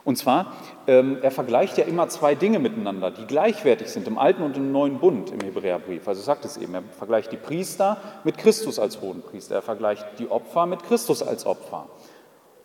Und 0.04 0.16
zwar, 0.16 0.52
ähm, 0.86 1.18
er 1.22 1.30
vergleicht 1.30 1.78
ja 1.78 1.84
immer 1.84 2.08
zwei 2.08 2.34
Dinge 2.34 2.58
miteinander, 2.58 3.10
die 3.10 3.26
gleichwertig 3.26 3.88
sind 3.88 4.08
im 4.08 4.18
Alten 4.18 4.42
und 4.42 4.56
im 4.56 4.72
Neuen 4.72 4.98
Bund 4.98 5.30
im 5.30 5.40
Hebräerbrief. 5.40 6.06
Also 6.08 6.22
sagt 6.22 6.44
es 6.44 6.56
eben, 6.56 6.74
er 6.74 6.82
vergleicht 6.82 7.32
die 7.32 7.36
Priester 7.36 7.98
mit 8.24 8.38
Christus 8.38 8.78
als 8.78 9.00
Hohenpriester, 9.00 9.56
er 9.56 9.62
vergleicht 9.62 10.06
die 10.18 10.30
Opfer 10.30 10.66
mit 10.66 10.82
Christus 10.82 11.22
als 11.22 11.46
Opfer 11.46 11.86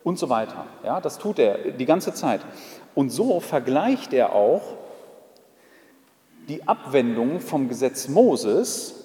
und 0.03 0.17
so 0.17 0.29
weiter. 0.29 0.65
Ja, 0.83 1.01
das 1.01 1.17
tut 1.17 1.39
er 1.39 1.71
die 1.71 1.85
ganze 1.85 2.13
Zeit. 2.13 2.41
Und 2.93 3.09
so 3.09 3.39
vergleicht 3.41 4.13
er 4.13 4.33
auch 4.33 4.63
die 6.47 6.67
Abwendung 6.67 7.41
vom 7.41 7.67
Gesetz 7.67 8.07
Moses, 8.07 9.04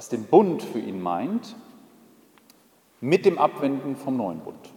was 0.00 0.08
den 0.08 0.24
Bund 0.24 0.62
für 0.62 0.78
ihn 0.78 1.02
meint, 1.02 1.54
mit 3.02 3.26
dem 3.26 3.38
Abwenden 3.38 3.96
vom 3.96 4.16
neuen 4.16 4.38
Bund. 4.38 4.70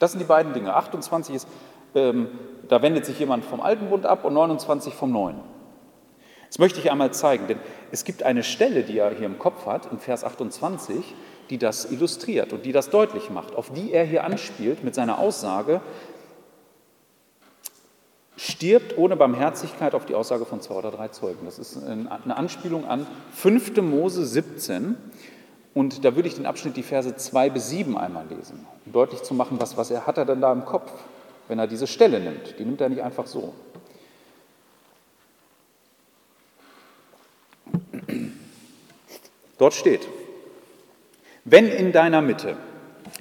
Das 0.00 0.12
sind 0.12 0.18
die 0.18 0.26
beiden 0.26 0.52
Dinge. 0.52 0.74
28 0.74 1.34
ist, 1.34 1.48
ähm, 1.94 2.28
da 2.68 2.82
wendet 2.82 3.06
sich 3.06 3.18
jemand 3.18 3.42
vom 3.42 3.62
alten 3.62 3.88
Bund 3.88 4.04
ab 4.04 4.26
und 4.26 4.34
29 4.34 4.92
vom 4.92 5.12
neuen. 5.12 5.40
Das 6.48 6.58
möchte 6.58 6.78
ich 6.78 6.90
einmal 6.90 7.10
zeigen, 7.14 7.46
denn 7.46 7.58
es 7.90 8.04
gibt 8.04 8.22
eine 8.22 8.42
Stelle, 8.42 8.82
die 8.82 8.98
er 8.98 9.14
hier 9.14 9.24
im 9.24 9.38
Kopf 9.38 9.64
hat, 9.64 9.90
in 9.90 9.98
Vers 9.98 10.24
28, 10.24 11.14
die 11.48 11.56
das 11.56 11.90
illustriert 11.90 12.52
und 12.52 12.66
die 12.66 12.72
das 12.72 12.90
deutlich 12.90 13.30
macht, 13.30 13.56
auf 13.56 13.72
die 13.72 13.94
er 13.94 14.04
hier 14.04 14.24
anspielt 14.24 14.84
mit 14.84 14.94
seiner 14.94 15.20
Aussage, 15.20 15.80
stirbt 18.38 18.96
ohne 18.96 19.16
Barmherzigkeit 19.16 19.94
auf 19.94 20.06
die 20.06 20.14
Aussage 20.14 20.46
von 20.46 20.62
zwei 20.62 20.76
oder 20.76 20.90
drei 20.90 21.08
Zeugen. 21.08 21.44
Das 21.44 21.58
ist 21.58 21.76
eine 21.84 22.36
Anspielung 22.36 22.86
an 22.86 23.06
5. 23.32 23.82
Mose 23.82 24.24
17, 24.24 24.96
und 25.74 26.04
da 26.04 26.16
würde 26.16 26.28
ich 26.28 26.34
den 26.34 26.46
Abschnitt, 26.46 26.76
die 26.76 26.82
Verse 26.82 27.14
2 27.14 27.50
bis 27.50 27.68
7 27.68 27.96
einmal 27.96 28.26
lesen, 28.26 28.66
um 28.86 28.92
deutlich 28.92 29.22
zu 29.22 29.34
machen, 29.34 29.60
was, 29.60 29.76
was 29.76 29.90
er 29.90 30.06
hat 30.06 30.18
er 30.18 30.24
denn 30.24 30.40
da 30.40 30.52
im 30.52 30.64
Kopf, 30.64 30.90
wenn 31.46 31.58
er 31.58 31.66
diese 31.66 31.86
Stelle 31.86 32.18
nimmt. 32.18 32.58
Die 32.58 32.64
nimmt 32.64 32.80
er 32.80 32.88
nicht 32.88 33.02
einfach 33.02 33.26
so. 33.26 33.54
Dort 39.58 39.74
steht, 39.74 40.08
wenn 41.44 41.66
in 41.66 41.92
deiner 41.92 42.22
Mitte 42.22 42.56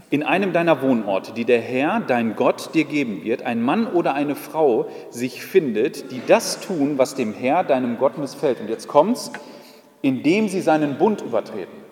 in 0.09 0.23
einem 0.23 0.53
deiner 0.53 0.81
Wohnorte, 0.81 1.33
die 1.33 1.43
der 1.43 1.59
Herr, 1.59 1.99
dein 1.99 2.35
Gott, 2.35 2.73
dir 2.73 2.85
geben 2.85 3.23
wird, 3.23 3.41
ein 3.41 3.61
Mann 3.61 3.87
oder 3.87 4.13
eine 4.13 4.35
Frau 4.35 4.87
sich 5.09 5.43
findet, 5.43 6.11
die 6.11 6.21
das 6.25 6.61
tun, 6.61 6.97
was 6.97 7.15
dem 7.15 7.33
Herr, 7.33 7.63
deinem 7.63 7.97
Gott 7.97 8.17
missfällt. 8.17 8.61
Und 8.61 8.69
jetzt 8.69 8.87
kommt's, 8.87 9.31
indem 10.01 10.47
sie 10.47 10.61
seinen 10.61 10.97
Bund 10.97 11.21
übertreten. 11.21 11.85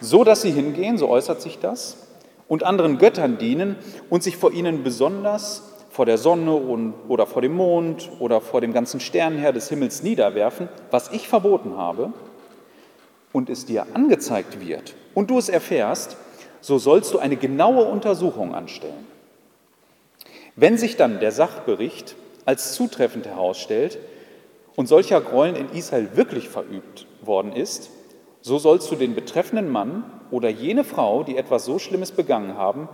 So 0.00 0.24
dass 0.24 0.42
sie 0.42 0.50
hingehen, 0.50 0.96
so 0.96 1.08
äußert 1.08 1.42
sich 1.42 1.58
das, 1.58 2.08
und 2.48 2.62
anderen 2.62 2.98
Göttern 2.98 3.38
dienen 3.38 3.76
und 4.10 4.22
sich 4.22 4.36
vor 4.36 4.52
ihnen 4.52 4.84
besonders 4.84 5.70
vor 5.90 6.06
der 6.06 6.18
Sonne 6.18 6.54
und, 6.54 6.94
oder 7.08 7.26
vor 7.26 7.40
dem 7.40 7.54
Mond 7.54 8.10
oder 8.18 8.40
vor 8.40 8.60
dem 8.60 8.72
ganzen 8.72 9.00
Sternenherr 9.00 9.52
des 9.52 9.68
Himmels 9.68 10.02
niederwerfen, 10.02 10.68
was 10.90 11.12
ich 11.12 11.28
verboten 11.28 11.76
habe, 11.76 12.12
und 13.32 13.50
es 13.50 13.66
dir 13.66 13.86
angezeigt 13.94 14.64
wird 14.64 14.94
und 15.14 15.30
du 15.30 15.38
es 15.38 15.48
erfährst, 15.48 16.16
so 16.60 16.78
sollst 16.78 17.12
du 17.12 17.18
eine 17.18 17.36
genaue 17.36 17.84
Untersuchung 17.84 18.54
anstellen. 18.54 19.06
Wenn 20.56 20.78
sich 20.78 20.96
dann 20.96 21.20
der 21.20 21.32
Sachbericht 21.32 22.16
als 22.44 22.74
zutreffend 22.74 23.26
herausstellt 23.26 23.98
und 24.76 24.86
solcher 24.86 25.20
Gräueln 25.20 25.56
in 25.56 25.70
Israel 25.70 26.10
wirklich 26.14 26.48
verübt 26.48 27.06
worden 27.22 27.52
ist, 27.52 27.90
so 28.40 28.58
sollst 28.58 28.90
du 28.90 28.96
den 28.96 29.14
betreffenden 29.14 29.70
Mann 29.70 30.04
oder 30.30 30.48
jene 30.48 30.84
Frau, 30.84 31.22
die 31.22 31.36
etwas 31.36 31.64
so 31.64 31.78
Schlimmes 31.78 32.12
begangen 32.12 32.56
haben, 32.56 32.88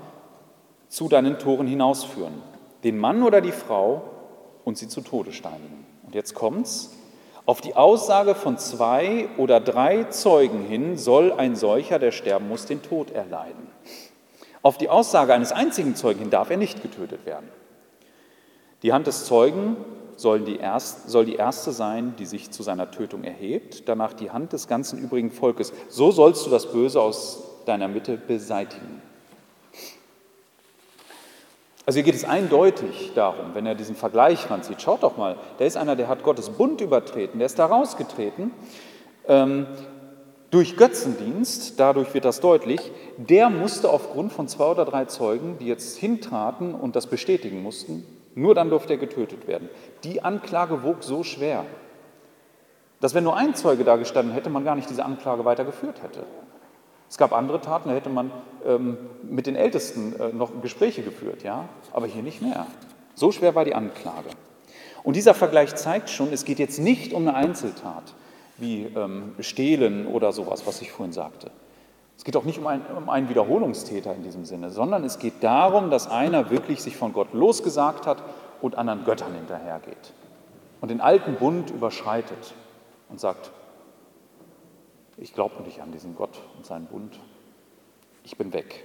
zu 0.88 1.08
deinen 1.08 1.38
Toren 1.38 1.66
hinausführen. 1.66 2.42
Den 2.84 2.98
Mann 2.98 3.22
oder 3.22 3.40
die 3.40 3.52
Frau 3.52 4.02
und 4.64 4.78
sie 4.78 4.88
zu 4.88 5.00
Tode 5.00 5.32
steinigen. 5.32 5.86
Und 6.04 6.14
jetzt 6.14 6.34
kommt's. 6.34 6.90
Auf 7.46 7.60
die 7.60 7.74
Aussage 7.74 8.34
von 8.34 8.58
zwei 8.58 9.28
oder 9.36 9.60
drei 9.60 10.04
Zeugen 10.04 10.62
hin 10.62 10.98
soll 10.98 11.32
ein 11.32 11.56
solcher, 11.56 11.98
der 11.98 12.12
sterben 12.12 12.48
muss, 12.48 12.66
den 12.66 12.82
Tod 12.82 13.10
erleiden. 13.10 13.68
Auf 14.62 14.76
die 14.76 14.88
Aussage 14.88 15.32
eines 15.32 15.52
einzigen 15.52 15.96
Zeugen 15.96 16.20
hin 16.20 16.30
darf 16.30 16.50
er 16.50 16.58
nicht 16.58 16.82
getötet 16.82 17.24
werden. 17.24 17.48
Die 18.82 18.92
Hand 18.92 19.06
des 19.06 19.24
Zeugen 19.24 19.76
soll 20.16 20.40
die, 20.40 20.58
erst, 20.58 21.08
soll 21.08 21.24
die 21.24 21.36
erste 21.36 21.72
sein, 21.72 22.14
die 22.18 22.26
sich 22.26 22.50
zu 22.50 22.62
seiner 22.62 22.90
Tötung 22.90 23.24
erhebt, 23.24 23.88
danach 23.88 24.12
die 24.12 24.30
Hand 24.30 24.52
des 24.52 24.68
ganzen 24.68 24.98
übrigen 24.98 25.30
Volkes. 25.30 25.72
So 25.88 26.10
sollst 26.10 26.44
du 26.46 26.50
das 26.50 26.70
Böse 26.70 27.00
aus 27.00 27.42
deiner 27.64 27.88
Mitte 27.88 28.16
beseitigen. 28.16 29.02
Also 31.90 31.96
hier 31.96 32.04
geht 32.04 32.14
es 32.14 32.24
eindeutig 32.24 33.14
darum, 33.16 33.46
wenn 33.52 33.66
er 33.66 33.74
diesen 33.74 33.96
Vergleich 33.96 34.48
ranzieht, 34.48 34.80
schaut 34.80 35.02
doch 35.02 35.16
mal, 35.16 35.34
da 35.58 35.64
ist 35.64 35.76
einer, 35.76 35.96
der 35.96 36.06
hat 36.06 36.22
Gottes 36.22 36.48
Bund 36.50 36.80
übertreten, 36.80 37.40
der 37.40 37.46
ist 37.46 37.58
da 37.58 37.66
rausgetreten, 37.66 38.52
ähm, 39.26 39.66
durch 40.52 40.76
Götzendienst, 40.76 41.80
dadurch 41.80 42.14
wird 42.14 42.24
das 42.24 42.38
deutlich, 42.38 42.92
der 43.16 43.50
musste 43.50 43.90
aufgrund 43.90 44.32
von 44.32 44.46
zwei 44.46 44.66
oder 44.66 44.84
drei 44.84 45.06
Zeugen, 45.06 45.58
die 45.58 45.66
jetzt 45.66 45.98
hintraten 45.98 46.76
und 46.76 46.94
das 46.94 47.08
bestätigen 47.08 47.60
mussten, 47.60 48.06
nur 48.36 48.54
dann 48.54 48.70
durfte 48.70 48.92
er 48.92 48.98
getötet 49.00 49.48
werden. 49.48 49.68
Die 50.04 50.22
Anklage 50.22 50.84
wog 50.84 51.02
so 51.02 51.24
schwer, 51.24 51.64
dass 53.00 53.14
wenn 53.14 53.24
nur 53.24 53.36
ein 53.36 53.56
Zeuge 53.56 53.82
da 53.82 53.96
gestanden 53.96 54.32
hätte, 54.32 54.48
man 54.48 54.64
gar 54.64 54.76
nicht 54.76 54.88
diese 54.88 55.04
Anklage 55.04 55.44
weitergeführt 55.44 56.04
hätte. 56.04 56.20
Es 57.10 57.18
gab 57.18 57.32
andere 57.32 57.60
Taten, 57.60 57.88
da 57.88 57.94
hätte 57.96 58.08
man 58.08 58.30
ähm, 58.64 58.96
mit 59.24 59.48
den 59.48 59.56
Ältesten 59.56 60.14
äh, 60.18 60.28
noch 60.32 60.62
Gespräche 60.62 61.02
geführt, 61.02 61.42
ja, 61.42 61.68
aber 61.92 62.06
hier 62.06 62.22
nicht 62.22 62.40
mehr. 62.40 62.68
So 63.16 63.32
schwer 63.32 63.56
war 63.56 63.64
die 63.64 63.74
Anklage. 63.74 64.28
Und 65.02 65.16
dieser 65.16 65.34
Vergleich 65.34 65.74
zeigt 65.74 66.08
schon, 66.08 66.32
es 66.32 66.44
geht 66.44 66.60
jetzt 66.60 66.78
nicht 66.78 67.12
um 67.12 67.26
eine 67.26 67.34
Einzeltat 67.34 68.14
wie 68.58 68.84
ähm, 68.94 69.34
Stehlen 69.40 70.06
oder 70.06 70.30
sowas, 70.30 70.66
was 70.66 70.80
ich 70.82 70.92
vorhin 70.92 71.12
sagte. 71.12 71.50
Es 72.16 72.22
geht 72.22 72.36
auch 72.36 72.44
nicht 72.44 72.58
um, 72.58 72.66
ein, 72.68 72.82
um 72.96 73.08
einen 73.08 73.28
Wiederholungstäter 73.28 74.14
in 74.14 74.22
diesem 74.22 74.44
Sinne, 74.44 74.70
sondern 74.70 75.02
es 75.02 75.18
geht 75.18 75.42
darum, 75.42 75.90
dass 75.90 76.08
einer 76.08 76.50
wirklich 76.50 76.80
sich 76.80 76.96
von 76.96 77.12
Gott 77.12 77.32
losgesagt 77.32 78.06
hat 78.06 78.22
und 78.60 78.78
anderen 78.78 79.04
Göttern 79.04 79.34
hinterhergeht 79.34 80.12
und 80.80 80.90
den 80.90 81.00
alten 81.00 81.34
Bund 81.34 81.70
überschreitet 81.70 82.54
und 83.08 83.18
sagt, 83.18 83.50
ich 85.20 85.34
glaube 85.34 85.62
nicht 85.62 85.80
an 85.80 85.92
diesen 85.92 86.16
Gott 86.16 86.40
und 86.56 86.66
seinen 86.66 86.86
Bund. 86.86 87.20
Ich 88.24 88.36
bin 88.36 88.52
weg. 88.52 88.84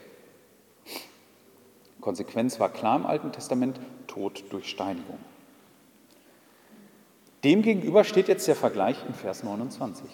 Konsequenz 2.01 2.59
war 2.59 2.69
klar 2.69 2.97
im 2.97 3.05
Alten 3.05 3.31
Testament, 3.31 3.79
Tod 4.05 4.43
durch 4.51 4.69
Steinigung. 4.69 5.17
Demgegenüber 7.43 8.03
steht 8.03 8.27
jetzt 8.27 8.47
der 8.47 8.55
Vergleich 8.55 8.97
in 9.07 9.13
Vers 9.13 9.43
29. 9.43 10.09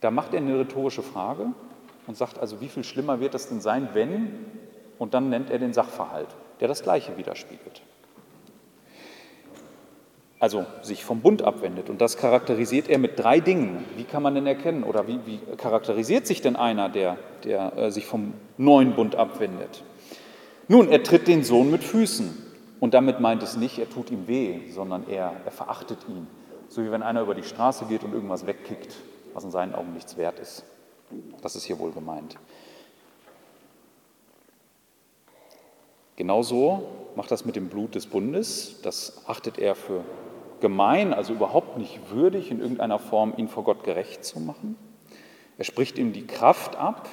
Da 0.00 0.10
macht 0.10 0.34
er 0.34 0.40
eine 0.40 0.58
rhetorische 0.58 1.02
Frage 1.02 1.52
und 2.06 2.16
sagt 2.16 2.38
also, 2.38 2.60
wie 2.60 2.68
viel 2.68 2.84
schlimmer 2.84 3.20
wird 3.20 3.34
das 3.34 3.48
denn 3.48 3.60
sein, 3.60 3.88
wenn, 3.94 4.44
und 4.98 5.14
dann 5.14 5.30
nennt 5.30 5.50
er 5.50 5.58
den 5.58 5.72
Sachverhalt, 5.72 6.28
der 6.60 6.68
das 6.68 6.82
Gleiche 6.82 7.16
widerspiegelt 7.16 7.82
also 10.44 10.66
sich 10.82 11.06
vom 11.06 11.22
Bund 11.22 11.40
abwendet. 11.40 11.88
Und 11.88 12.02
das 12.02 12.18
charakterisiert 12.18 12.90
er 12.90 12.98
mit 12.98 13.18
drei 13.18 13.40
Dingen. 13.40 13.82
Wie 13.96 14.04
kann 14.04 14.22
man 14.22 14.34
denn 14.34 14.46
erkennen 14.46 14.84
oder 14.84 15.08
wie, 15.08 15.18
wie 15.24 15.38
charakterisiert 15.56 16.26
sich 16.26 16.42
denn 16.42 16.54
einer, 16.54 16.90
der, 16.90 17.16
der 17.44 17.78
äh, 17.78 17.90
sich 17.90 18.04
vom 18.04 18.34
neuen 18.58 18.94
Bund 18.94 19.16
abwendet? 19.16 19.82
Nun, 20.68 20.90
er 20.90 21.02
tritt 21.02 21.28
den 21.28 21.44
Sohn 21.44 21.70
mit 21.70 21.82
Füßen. 21.82 22.42
Und 22.78 22.92
damit 22.92 23.20
meint 23.20 23.42
es 23.42 23.56
nicht, 23.56 23.78
er 23.78 23.88
tut 23.88 24.10
ihm 24.10 24.28
weh, 24.28 24.70
sondern 24.70 25.08
er, 25.08 25.32
er 25.46 25.50
verachtet 25.50 26.00
ihn. 26.08 26.26
So 26.68 26.84
wie 26.84 26.90
wenn 26.90 27.02
einer 27.02 27.22
über 27.22 27.34
die 27.34 27.42
Straße 27.42 27.86
geht 27.86 28.04
und 28.04 28.12
irgendwas 28.12 28.46
wegkickt, 28.46 28.94
was 29.32 29.44
in 29.44 29.50
seinen 29.50 29.74
Augen 29.74 29.94
nichts 29.94 30.18
wert 30.18 30.38
ist. 30.40 30.62
Das 31.40 31.56
ist 31.56 31.64
hier 31.64 31.78
wohl 31.78 31.92
gemeint. 31.92 32.36
Genauso 36.16 36.82
macht 37.16 37.30
das 37.30 37.46
mit 37.46 37.56
dem 37.56 37.70
Blut 37.70 37.94
des 37.94 38.06
Bundes. 38.06 38.82
Das 38.82 39.22
achtet 39.26 39.58
er 39.58 39.74
für 39.74 40.04
gemein, 40.60 41.12
also 41.12 41.32
überhaupt 41.32 41.78
nicht 41.78 42.10
würdig, 42.10 42.50
in 42.50 42.60
irgendeiner 42.60 42.98
Form 42.98 43.34
ihn 43.36 43.48
vor 43.48 43.64
Gott 43.64 43.84
gerecht 43.84 44.24
zu 44.24 44.40
machen. 44.40 44.76
Er 45.58 45.64
spricht 45.64 45.98
ihm 45.98 46.12
die 46.12 46.26
Kraft 46.26 46.76
ab, 46.76 47.08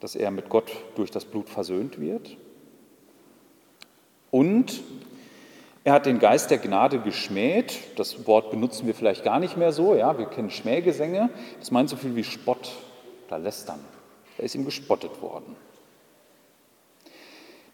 dass 0.00 0.14
er 0.14 0.30
mit 0.30 0.48
Gott 0.48 0.70
durch 0.96 1.10
das 1.10 1.24
Blut 1.24 1.48
versöhnt 1.48 2.00
wird. 2.00 2.36
Und 4.30 4.80
er 5.82 5.94
hat 5.94 6.06
den 6.06 6.18
Geist 6.18 6.50
der 6.50 6.58
Gnade 6.58 6.98
geschmäht. 6.98 7.98
Das 7.98 8.26
Wort 8.26 8.50
benutzen 8.50 8.86
wir 8.86 8.94
vielleicht 8.94 9.24
gar 9.24 9.40
nicht 9.40 9.56
mehr 9.56 9.72
so. 9.72 9.94
Ja, 9.94 10.18
wir 10.18 10.26
kennen 10.26 10.50
Schmähgesänge. 10.50 11.30
Das 11.58 11.70
meint 11.70 11.88
so 11.88 11.96
viel 11.96 12.16
wie 12.16 12.24
Spott 12.24 12.72
oder 13.28 13.38
Lästern. 13.38 13.80
Da 14.36 14.42
ist 14.42 14.54
ihm 14.54 14.64
gespottet 14.64 15.22
worden. 15.22 15.56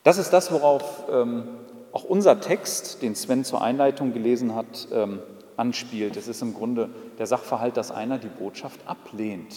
Das 0.02 0.18
ist 0.18 0.30
das, 0.30 0.52
worauf 0.52 1.04
ähm, 1.11 1.48
auch 1.96 2.04
unser 2.04 2.42
Text, 2.42 3.00
den 3.00 3.14
Sven 3.14 3.42
zur 3.42 3.62
Einleitung 3.62 4.12
gelesen 4.12 4.54
hat, 4.54 4.88
ähm, 4.92 5.20
anspielt. 5.56 6.18
Es 6.18 6.28
ist 6.28 6.42
im 6.42 6.52
Grunde 6.52 6.90
der 7.18 7.26
Sachverhalt, 7.26 7.78
dass 7.78 7.90
einer 7.90 8.18
die 8.18 8.28
Botschaft 8.28 8.78
ablehnt. 8.87 9.56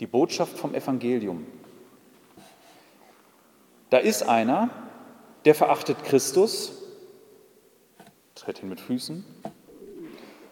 Die 0.00 0.06
Botschaft 0.06 0.58
vom 0.58 0.74
Evangelium. 0.74 1.46
Da 3.88 3.96
ist 3.96 4.28
einer, 4.28 4.68
der 5.46 5.54
verachtet 5.54 6.04
Christus, 6.04 6.72
tritt 8.34 8.62
ihn 8.62 8.68
mit 8.68 8.80
Füßen, 8.82 9.24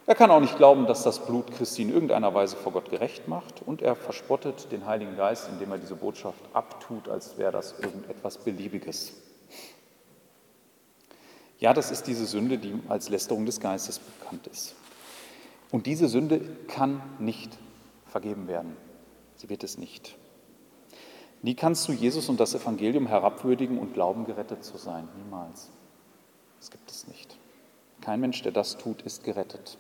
er 0.07 0.15
kann 0.15 0.31
auch 0.31 0.41
nicht 0.41 0.57
glauben, 0.57 0.87
dass 0.87 1.03
das 1.03 1.19
Blut 1.19 1.53
Christi 1.53 1.83
in 1.83 1.91
irgendeiner 1.91 2.33
Weise 2.33 2.57
vor 2.57 2.73
Gott 2.73 2.89
gerecht 2.89 3.29
macht 3.29 3.61
und 3.67 3.83
er 3.83 3.95
verspottet 3.95 4.73
den 4.73 4.87
Heiligen 4.87 5.19
Geist, 5.19 5.51
indem 5.51 5.73
er 5.73 5.79
diese 5.79 5.97
Botschaft 5.97 6.41
abtut, 6.55 7.11
als 7.11 7.37
wäre 7.37 7.53
das 7.53 7.79
irgendetwas 7.79 8.39
Beliebiges. 8.39 9.26
Ja, 11.59 11.73
das 11.73 11.91
ist 11.91 12.07
diese 12.07 12.27
Sünde, 12.27 12.59
die 12.59 12.75
als 12.89 13.09
Lästerung 13.09 13.47
des 13.47 13.61
Geistes 13.61 13.99
bekannt 13.99 14.47
ist. 14.47 14.75
Und 15.71 15.87
diese 15.87 16.09
Sünde 16.09 16.41
kann 16.69 17.03
nicht 17.19 17.57
vergeben 18.07 18.47
werden. 18.47 18.77
Sie 19.37 19.49
wird 19.49 19.65
es 19.65 19.79
nicht. 19.79 20.17
Nie 21.43 21.55
kannst 21.55 21.89
du 21.89 21.93
Jesus 21.93 22.29
und 22.29 22.41
das 22.41 22.55
Evangelium 22.55 23.07
herabwürdigen 23.07 23.79
und 23.79 23.95
glauben, 23.95 24.25
gerettet 24.25 24.65
zu 24.65 24.79
sein. 24.79 25.09
Niemals. 25.23 25.71
Das 26.59 26.71
gibt 26.71 26.91
es 26.91 27.07
nicht. 27.07 27.37
Kein 28.01 28.21
Mensch, 28.21 28.43
der 28.43 28.53
das 28.53 28.77
tut, 28.79 29.03
ist 29.03 29.25
gerettet. 29.25 29.79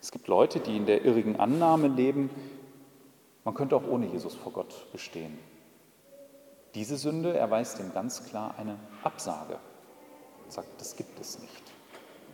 Es 0.00 0.12
gibt 0.12 0.28
Leute, 0.28 0.60
die 0.60 0.76
in 0.76 0.86
der 0.86 1.04
irrigen 1.04 1.36
Annahme 1.36 1.88
leben, 1.88 2.30
man 3.44 3.54
könnte 3.54 3.76
auch 3.76 3.86
ohne 3.88 4.06
Jesus 4.06 4.34
vor 4.34 4.52
Gott 4.52 4.90
bestehen. 4.92 5.38
Diese 6.76 6.98
Sünde 6.98 7.34
erweist 7.34 7.80
ihm 7.80 7.94
ganz 7.94 8.26
klar 8.26 8.54
eine 8.58 8.76
Absage. 9.02 9.54
Er 10.44 10.52
sagt, 10.52 10.78
das 10.78 10.94
gibt 10.94 11.18
es 11.18 11.38
nicht. 11.38 11.62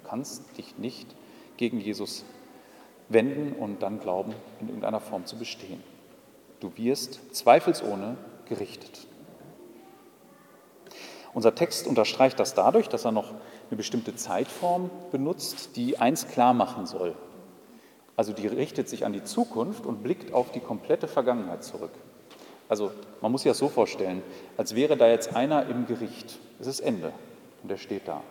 Du 0.03 0.09
kannst 0.09 0.59
dich 0.59 0.79
nicht 0.79 1.15
gegen 1.57 1.79
Jesus 1.79 2.25
wenden 3.09 3.53
und 3.53 3.85
dann 3.85 4.01
glauben, 4.01 4.35
in 4.61 4.67
irgendeiner 4.67 4.99
Form 4.99 5.27
zu 5.27 5.37
bestehen. 5.37 5.81
Du 6.59 6.77
wirst 6.77 7.21
zweifelsohne 7.33 8.17
gerichtet. 8.49 9.07
Unser 11.35 11.55
Text 11.55 11.87
unterstreicht 11.87 12.41
das 12.41 12.55
dadurch, 12.55 12.89
dass 12.89 13.05
er 13.05 13.13
noch 13.13 13.31
eine 13.31 13.77
bestimmte 13.77 14.17
Zeitform 14.17 14.91
benutzt, 15.13 15.77
die 15.77 15.99
eins 15.99 16.27
klar 16.27 16.53
machen 16.53 16.87
soll. 16.87 17.15
Also 18.17 18.33
die 18.33 18.49
richtet 18.49 18.89
sich 18.89 19.07
an 19.07 19.13
die 19.13 19.23
Zukunft 19.23 19.87
und 19.87 20.03
blickt 20.03 20.35
auf 20.35 20.51
die 20.51 20.61
komplette 20.61 21.07
Vergangenheit 21.07 21.63
zurück. 21.63 21.93
Also 22.73 22.91
man 23.21 23.31
muss 23.31 23.43
sich 23.43 23.51
das 23.51 23.59
so 23.59 23.69
vorstellen, 23.69 24.23
als 24.57 24.75
wäre 24.75 24.97
da 24.97 25.07
jetzt 25.07 25.37
einer 25.37 25.67
im 25.67 25.87
Gericht. 25.87 26.39
Es 26.59 26.67
ist 26.67 26.81
Ende 26.81 27.13
und 27.63 27.71
er 27.71 27.77
steht 27.77 28.09
da. 28.09 28.23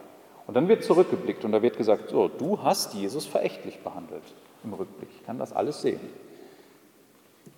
Und 0.48 0.56
dann 0.56 0.68
wird 0.68 0.84
zurückgeblickt 0.84 1.46
und 1.46 1.52
da 1.52 1.62
wird 1.62 1.78
gesagt, 1.78 2.10
so, 2.10 2.28
du 2.28 2.64
hast 2.64 2.96
Jesus 2.96 3.28
verächtlich 3.28 3.82
behandelt 3.82 4.24
im 4.64 4.74
Rückblick. 4.74 5.10
Ich 5.16 5.24
kann 5.28 5.38
das 5.38 5.54
alles 5.54 5.84
sehen. 5.84 6.00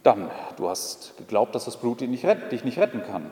Dann, 0.04 0.30
du 0.58 0.68
hast 0.68 1.16
geglaubt, 1.18 1.56
dass 1.56 1.64
das 1.64 1.78
Blut 1.78 2.02
dich 2.02 2.10
nicht, 2.10 2.26
retten, 2.26 2.50
dich 2.50 2.66
nicht 2.66 2.78
retten 2.78 3.02
kann. 3.04 3.32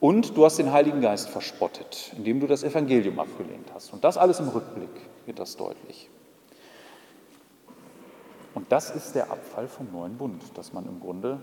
Und 0.00 0.38
du 0.38 0.46
hast 0.46 0.56
den 0.56 0.72
Heiligen 0.72 1.02
Geist 1.02 1.28
verspottet, 1.28 2.14
indem 2.16 2.40
du 2.40 2.46
das 2.46 2.62
Evangelium 2.62 3.18
abgelehnt 3.18 3.68
hast. 3.74 3.92
Und 3.92 4.04
das 4.04 4.16
alles 4.16 4.40
im 4.40 4.48
Rückblick 4.48 4.88
wird 5.26 5.38
das 5.38 5.58
deutlich. 5.58 6.08
Und 8.54 8.72
das 8.72 8.88
ist 8.88 9.14
der 9.14 9.30
Abfall 9.30 9.68
vom 9.68 9.92
neuen 9.92 10.16
Bund, 10.16 10.42
dass 10.54 10.72
man 10.72 10.86
im 10.86 10.98
Grunde 10.98 11.40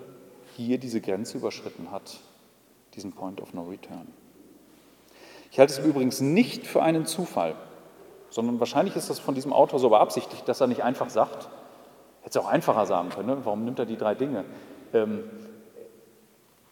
hier 0.63 0.77
diese 0.77 1.01
Grenze 1.01 1.37
überschritten 1.37 1.91
hat, 1.91 2.19
diesen 2.95 3.13
Point 3.13 3.41
of 3.41 3.53
No 3.53 3.63
Return. 3.63 4.07
Ich 5.51 5.59
halte 5.59 5.73
es 5.73 5.79
übrigens 5.79 6.21
nicht 6.21 6.67
für 6.67 6.81
einen 6.81 7.05
Zufall, 7.05 7.55
sondern 8.29 8.59
wahrscheinlich 8.59 8.95
ist 8.95 9.09
das 9.09 9.19
von 9.19 9.35
diesem 9.35 9.53
Autor 9.53 9.79
so 9.79 9.89
beabsichtigt, 9.89 10.47
dass 10.47 10.61
er 10.61 10.67
nicht 10.67 10.83
einfach 10.83 11.09
sagt, 11.09 11.47
hätte 12.21 12.37
es 12.39 12.45
auch 12.45 12.49
einfacher 12.49 12.85
sagen 12.85 13.09
können, 13.09 13.27
ne? 13.27 13.37
warum 13.43 13.63
nimmt 13.63 13.79
er 13.79 13.85
die 13.85 13.97
drei 13.97 14.15
Dinge? 14.15 14.43
Ähm, 14.93 15.23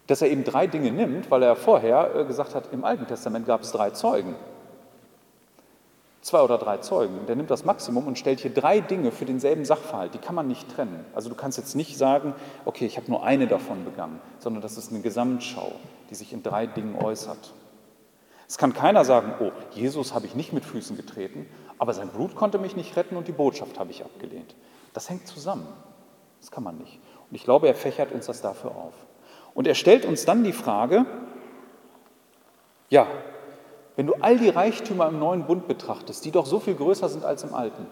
dass 0.06 0.22
er 0.22 0.28
eben 0.28 0.44
drei 0.44 0.66
Dinge 0.66 0.92
nimmt, 0.92 1.30
weil 1.30 1.42
er 1.42 1.56
vorher 1.56 2.14
äh, 2.14 2.24
gesagt 2.24 2.54
hat, 2.54 2.72
im 2.72 2.84
Alten 2.84 3.06
Testament 3.06 3.46
gab 3.46 3.62
es 3.62 3.72
drei 3.72 3.90
Zeugen. 3.90 4.36
Zwei 6.26 6.42
oder 6.42 6.58
drei 6.58 6.78
Zeugen. 6.78 7.24
Der 7.28 7.36
nimmt 7.36 7.52
das 7.52 7.64
Maximum 7.64 8.08
und 8.08 8.18
stellt 8.18 8.40
hier 8.40 8.52
drei 8.52 8.80
Dinge 8.80 9.12
für 9.12 9.24
denselben 9.24 9.64
Sachverhalt. 9.64 10.12
Die 10.12 10.18
kann 10.18 10.34
man 10.34 10.48
nicht 10.48 10.68
trennen. 10.68 11.04
Also 11.14 11.28
du 11.28 11.36
kannst 11.36 11.56
jetzt 11.56 11.76
nicht 11.76 11.96
sagen, 11.96 12.34
okay, 12.64 12.84
ich 12.84 12.96
habe 12.96 13.08
nur 13.08 13.22
eine 13.22 13.46
davon 13.46 13.84
begangen, 13.84 14.18
sondern 14.40 14.60
das 14.60 14.76
ist 14.76 14.90
eine 14.90 15.02
Gesamtschau, 15.02 15.70
die 16.10 16.16
sich 16.16 16.32
in 16.32 16.42
drei 16.42 16.66
Dingen 16.66 16.96
äußert. 16.96 17.52
Es 18.48 18.58
kann 18.58 18.74
keiner 18.74 19.04
sagen, 19.04 19.34
oh, 19.38 19.52
Jesus 19.70 20.14
habe 20.14 20.26
ich 20.26 20.34
nicht 20.34 20.52
mit 20.52 20.64
Füßen 20.64 20.96
getreten, 20.96 21.46
aber 21.78 21.94
sein 21.94 22.08
Blut 22.08 22.34
konnte 22.34 22.58
mich 22.58 22.74
nicht 22.74 22.96
retten 22.96 23.14
und 23.14 23.28
die 23.28 23.32
Botschaft 23.32 23.78
habe 23.78 23.92
ich 23.92 24.04
abgelehnt. 24.04 24.56
Das 24.94 25.08
hängt 25.08 25.28
zusammen. 25.28 25.68
Das 26.40 26.50
kann 26.50 26.64
man 26.64 26.76
nicht. 26.76 26.98
Und 27.30 27.36
ich 27.36 27.44
glaube, 27.44 27.68
er 27.68 27.76
fächert 27.76 28.10
uns 28.10 28.26
das 28.26 28.42
dafür 28.42 28.72
auf. 28.72 28.94
Und 29.54 29.68
er 29.68 29.76
stellt 29.76 30.04
uns 30.04 30.24
dann 30.24 30.42
die 30.42 30.52
Frage, 30.52 31.06
ja, 32.88 33.06
wenn 33.96 34.06
du 34.06 34.14
all 34.20 34.38
die 34.38 34.50
Reichtümer 34.50 35.08
im 35.08 35.18
neuen 35.18 35.46
Bund 35.46 35.66
betrachtest, 35.66 36.24
die 36.24 36.30
doch 36.30 36.46
so 36.46 36.60
viel 36.60 36.74
größer 36.74 37.08
sind 37.08 37.24
als 37.24 37.42
im 37.42 37.54
alten, 37.54 37.86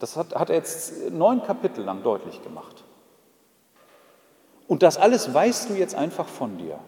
das 0.00 0.16
hat, 0.16 0.34
hat 0.34 0.50
er 0.50 0.56
jetzt 0.56 1.10
neun 1.10 1.42
Kapitel 1.42 1.84
lang 1.84 2.02
deutlich 2.02 2.42
gemacht. 2.42 2.84
Und 4.66 4.82
das 4.82 4.96
alles 4.96 5.32
weißt 5.32 5.70
du 5.70 5.74
jetzt 5.74 5.94
einfach 5.94 6.26
von 6.26 6.58
dir. 6.58 6.78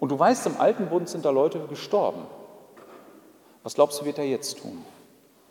Und 0.00 0.10
du 0.10 0.18
weißt, 0.18 0.46
im 0.46 0.60
alten 0.60 0.88
Bund 0.88 1.08
sind 1.08 1.24
da 1.24 1.30
Leute 1.30 1.60
gestorben. 1.66 2.22
Was 3.62 3.74
glaubst 3.74 4.00
du, 4.00 4.04
wird 4.04 4.18
er 4.18 4.24
jetzt 4.24 4.58
tun? 4.58 4.84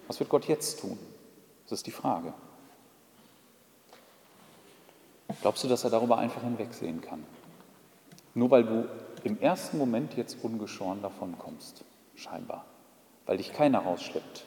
Was 0.07 0.19
wird 0.19 0.29
Gott 0.29 0.45
jetzt 0.45 0.81
tun? 0.81 0.97
Das 1.65 1.79
ist 1.79 1.87
die 1.87 1.91
Frage. 1.91 2.33
Glaubst 5.41 5.63
du, 5.63 5.69
dass 5.69 5.83
er 5.83 5.89
darüber 5.89 6.17
einfach 6.17 6.41
hinwegsehen 6.41 6.99
kann? 6.99 7.23
Nur 8.33 8.51
weil 8.51 8.63
du 8.63 8.89
im 9.23 9.39
ersten 9.39 9.77
Moment 9.77 10.15
jetzt 10.17 10.43
ungeschoren 10.43 11.01
davon 11.01 11.37
kommst, 11.37 11.83
scheinbar, 12.15 12.65
weil 13.25 13.37
dich 13.37 13.53
keiner 13.53 13.79
rausschleppt 13.79 14.45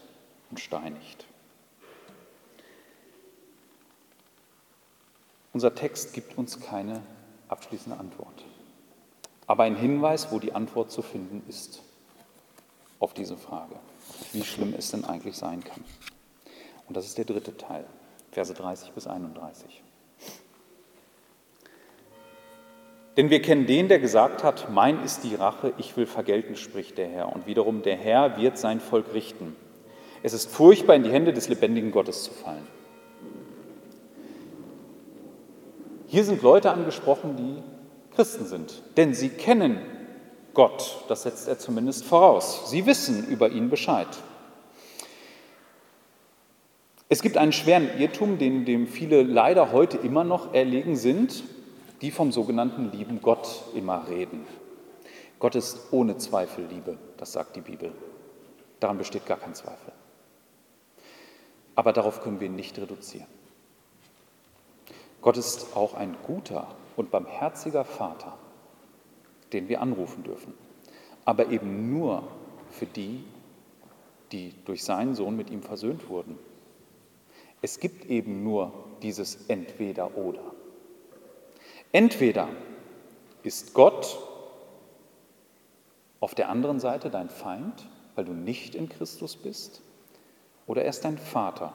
und 0.51 0.61
steinigt. 0.61 1.27
Unser 5.53 5.75
Text 5.75 6.13
gibt 6.13 6.37
uns 6.37 6.61
keine 6.61 7.01
abschließende 7.49 7.99
Antwort 7.99 8.45
aber 9.47 9.65
ein 9.65 9.77
Hinweis, 9.77 10.31
wo 10.31 10.39
die 10.39 10.55
Antwort 10.55 10.91
zu 10.91 11.03
finden 11.03 11.43
ist 11.49 11.83
auf 12.99 13.15
diese 13.15 13.37
Frage, 13.37 13.77
wie 14.33 14.43
schlimm 14.43 14.75
es 14.77 14.91
denn 14.91 15.05
eigentlich 15.05 15.37
sein 15.37 15.63
kann. 15.63 15.85
Und 16.89 16.97
das 16.97 17.07
ist 17.07 17.19
der 17.19 17.25
dritte 17.25 17.57
Teil, 17.57 17.85
Verse 18.33 18.55
30 18.55 18.93
bis 18.93 19.07
31. 19.07 19.83
Denn 23.17 23.31
wir 23.31 23.41
kennen 23.41 23.67
den, 23.67 23.89
der 23.89 24.01
gesagt 24.01 24.43
hat, 24.43 24.71
mein 24.71 25.03
ist 25.05 25.23
die 25.23 25.37
Rache, 25.37 25.73
ich 25.79 25.97
will 25.97 26.07
vergelten, 26.07 26.57
spricht 26.57 26.99
der 26.99 27.09
Herr. 27.09 27.33
Und 27.33 27.47
wiederum, 27.47 27.83
der 27.83 27.97
Herr 27.97 28.37
wird 28.37 28.59
sein 28.59 28.81
Volk 28.81 29.15
richten. 29.15 29.55
Es 30.23 30.33
ist 30.33 30.51
furchtbar, 30.51 30.97
in 30.97 31.05
die 31.05 31.13
Hände 31.13 31.33
des 31.33 31.49
lebendigen 31.49 31.93
Gottes 31.93 32.25
zu 32.25 32.33
fallen. 32.33 32.67
Hier 36.09 36.25
sind 36.25 36.43
Leute 36.43 36.73
angesprochen, 36.73 37.37
die 37.37 38.15
Christen 38.15 38.47
sind. 38.47 38.83
Denn 38.97 39.15
sie 39.15 39.29
kennen 39.29 39.79
Gott, 40.55 41.05
das 41.09 41.25
setzt 41.25 41.49
er 41.49 41.59
zumindest 41.59 42.05
voraus. 42.05 42.71
Sie 42.71 42.87
wissen 42.87 43.27
über 43.29 43.51
ihn 43.51 43.71
Bescheid. 43.71 44.09
Es 47.09 47.23
gibt 47.23 47.37
einen 47.37 47.53
schweren 47.53 47.89
Irrtum, 47.99 48.39
den 48.39 48.65
dem 48.65 48.87
viele 48.87 49.23
leider 49.23 49.73
heute 49.73 49.99
immer 49.99 50.25
noch 50.25 50.55
erlegen 50.55 50.97
sind, 50.97 51.45
die 52.05 52.11
vom 52.11 52.33
sogenannten 52.33 52.93
lieben 52.93 53.23
Gott 53.23 53.65
immer 53.75 54.07
reden. 54.09 54.47
Gott 55.39 55.55
ist 55.55 55.91
ohne 55.91 56.19
Zweifel 56.19 56.67
Liebe, 56.67 56.99
das 57.17 57.33
sagt 57.33 57.57
die 57.57 57.63
Bibel. 57.63 57.93
Daran 58.79 58.99
besteht 58.99 59.25
gar 59.25 59.39
kein 59.39 59.55
Zweifel. 59.55 59.91
Aber 61.75 61.95
darauf 61.95 62.21
können 62.21 62.41
wir 62.41 62.49
ihn 62.49 62.57
nicht 62.57 62.79
reduzieren. 62.79 63.27
Gott 65.23 65.39
ist 65.39 65.75
auch 65.75 65.95
ein 65.95 66.15
guter 66.27 66.67
und 66.97 67.11
barmherziger 67.11 67.87
Vater, 67.87 68.37
den 69.55 69.71
wir 69.71 69.81
anrufen 69.81 70.25
dürfen, 70.25 70.53
aber 71.25 71.49
eben 71.49 71.91
nur 71.91 72.23
für 72.69 72.85
die, 72.85 73.25
die 74.31 74.53
durch 74.67 74.85
seinen 74.85 75.15
Sohn 75.15 75.39
mit 75.39 75.49
ihm 75.49 75.63
versöhnt 75.63 76.11
wurden. 76.11 76.39
Es 77.63 77.81
gibt 77.81 78.05
eben 78.11 78.45
nur 78.45 78.75
dieses 79.01 79.47
Entweder 79.47 80.19
oder. 80.19 80.54
Entweder 81.95 82.49
ist 83.45 83.73
Gott 83.73 84.19
auf 86.19 86.35
der 86.35 86.49
anderen 86.49 86.81
Seite 86.81 87.09
dein 87.09 87.31
Feind, 87.31 87.87
weil 88.17 88.25
du 88.25 88.33
nicht 88.33 88.75
in 88.75 88.89
Christus 88.89 89.37
bist, 89.37 89.81
oder 90.67 90.83
er 90.83 90.91
ist 90.91 91.05
dein 91.05 91.19
Vater, 91.19 91.73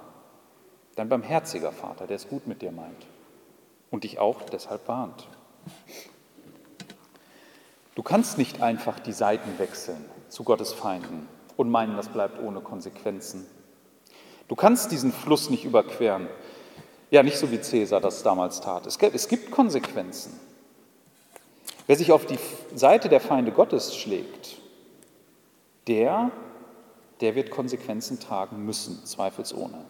dein 0.98 1.08
barmherziger 1.08 1.72
Vater, 1.72 2.06
der 2.06 2.18
es 2.18 2.28
gut 2.28 2.48
mit 2.48 2.62
dir 2.62 2.74
meint 2.74 3.06
und 3.92 4.04
dich 4.04 4.20
auch 4.20 4.42
deshalb 4.42 4.90
warnt. 4.90 5.26
Du 7.96 8.04
kannst 8.04 8.38
nicht 8.38 8.62
einfach 8.62 9.00
die 9.00 9.14
Seiten 9.14 9.58
wechseln 9.58 10.04
zu 10.28 10.44
Gottes 10.44 10.74
Feinden 10.74 11.30
und 11.56 11.70
meinen, 11.70 11.96
das 11.96 12.10
bleibt 12.10 12.44
ohne 12.44 12.60
Konsequenzen. 12.60 13.46
Du 14.50 14.58
kannst 14.58 14.92
diesen 14.92 15.14
Fluss 15.14 15.50
nicht 15.50 15.64
überqueren. 15.64 16.28
Ja, 17.12 17.24
nicht 17.24 17.38
so 17.38 17.52
wie 17.52 17.60
Cäsar 17.60 18.02
das 18.02 18.22
damals 18.24 18.62
tat. 18.62 18.86
Es 18.86 19.28
gibt, 19.28 19.52
Konsequenzen. 19.52 20.40
Wer 21.88 21.96
sich 21.96 22.12
auf 22.12 22.26
die 22.26 22.38
Seite 22.76 23.10
der 23.10 23.20
Feinde 23.20 23.52
Gottes 23.52 23.96
schlägt, 23.96 24.58
der, 25.88 26.32
der 27.20 27.34
wird 27.34 27.50
Konsequenzen 27.50 28.20
tragen 28.20 28.64
müssen, 28.64 29.04
zweifelsohne. 29.06 29.86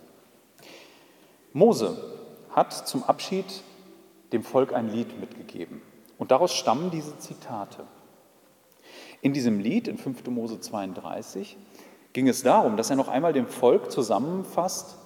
Mose 1.51 1.97
hat 2.51 2.87
zum 2.87 3.03
Abschied 3.03 3.63
dem 4.31 4.43
Volk 4.43 4.73
ein 4.73 4.89
Lied 4.89 5.19
mitgegeben. 5.19 5.81
Und 6.17 6.31
daraus 6.31 6.53
stammen 6.53 6.91
diese 6.91 7.17
Zitate. 7.17 7.85
In 9.21 9.33
diesem 9.33 9.59
Lied, 9.59 9.87
in 9.87 9.97
5. 9.97 10.27
Mose 10.27 10.59
32, 10.59 11.57
ging 12.13 12.27
es 12.29 12.43
darum, 12.43 12.77
dass 12.77 12.89
er 12.89 12.95
noch 12.95 13.09
einmal 13.09 13.33
dem 13.33 13.47
Volk 13.47 13.91
zusammenfasst, 13.91 14.97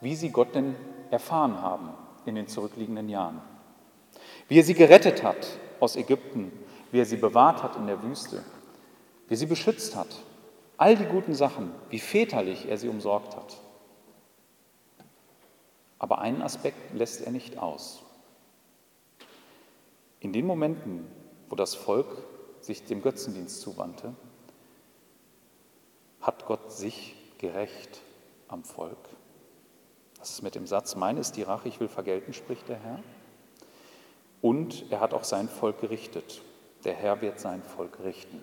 wie 0.00 0.16
sie 0.16 0.30
Gott 0.30 0.54
denn 0.54 0.74
erfahren 1.10 1.60
haben 1.60 1.90
in 2.24 2.34
den 2.34 2.46
zurückliegenden 2.46 3.08
Jahren. 3.08 3.40
Wie 4.48 4.58
er 4.58 4.64
sie 4.64 4.74
gerettet 4.74 5.22
hat 5.22 5.58
aus 5.78 5.96
Ägypten, 5.96 6.52
wie 6.90 7.00
er 7.00 7.06
sie 7.06 7.16
bewahrt 7.16 7.62
hat 7.62 7.76
in 7.76 7.86
der 7.86 8.02
Wüste, 8.02 8.42
wie 9.28 9.34
er 9.34 9.38
sie 9.38 9.46
beschützt 9.46 9.96
hat. 9.96 10.08
All 10.76 10.96
die 10.96 11.04
guten 11.04 11.34
Sachen, 11.34 11.72
wie 11.90 11.98
väterlich 11.98 12.68
er 12.68 12.78
sie 12.78 12.88
umsorgt 12.88 13.36
hat. 13.36 13.58
Aber 15.98 16.20
einen 16.20 16.40
Aspekt 16.40 16.94
lässt 16.94 17.20
er 17.20 17.30
nicht 17.30 17.58
aus. 17.58 18.02
In 20.20 20.32
den 20.32 20.46
Momenten, 20.46 21.06
wo 21.50 21.56
das 21.56 21.74
Volk 21.74 22.24
sich 22.60 22.84
dem 22.84 23.02
Götzendienst 23.02 23.60
zuwandte, 23.60 24.14
hat 26.22 26.46
Gott 26.46 26.72
sich 26.72 27.14
gerecht 27.38 28.00
am 28.48 28.64
Volk. 28.64 29.09
Das 30.20 30.30
ist 30.30 30.42
mit 30.42 30.54
dem 30.54 30.66
Satz, 30.66 30.96
mein 30.96 31.16
ist 31.16 31.36
die 31.36 31.42
Rache, 31.42 31.68
ich 31.68 31.80
will 31.80 31.88
vergelten, 31.88 32.34
spricht 32.34 32.68
der 32.68 32.78
Herr. 32.78 33.00
Und 34.42 34.84
er 34.90 35.00
hat 35.00 35.14
auch 35.14 35.24
sein 35.24 35.48
Volk 35.48 35.80
gerichtet. 35.80 36.42
Der 36.84 36.94
Herr 36.94 37.20
wird 37.20 37.40
sein 37.40 37.62
Volk 37.62 37.98
richten. 38.04 38.42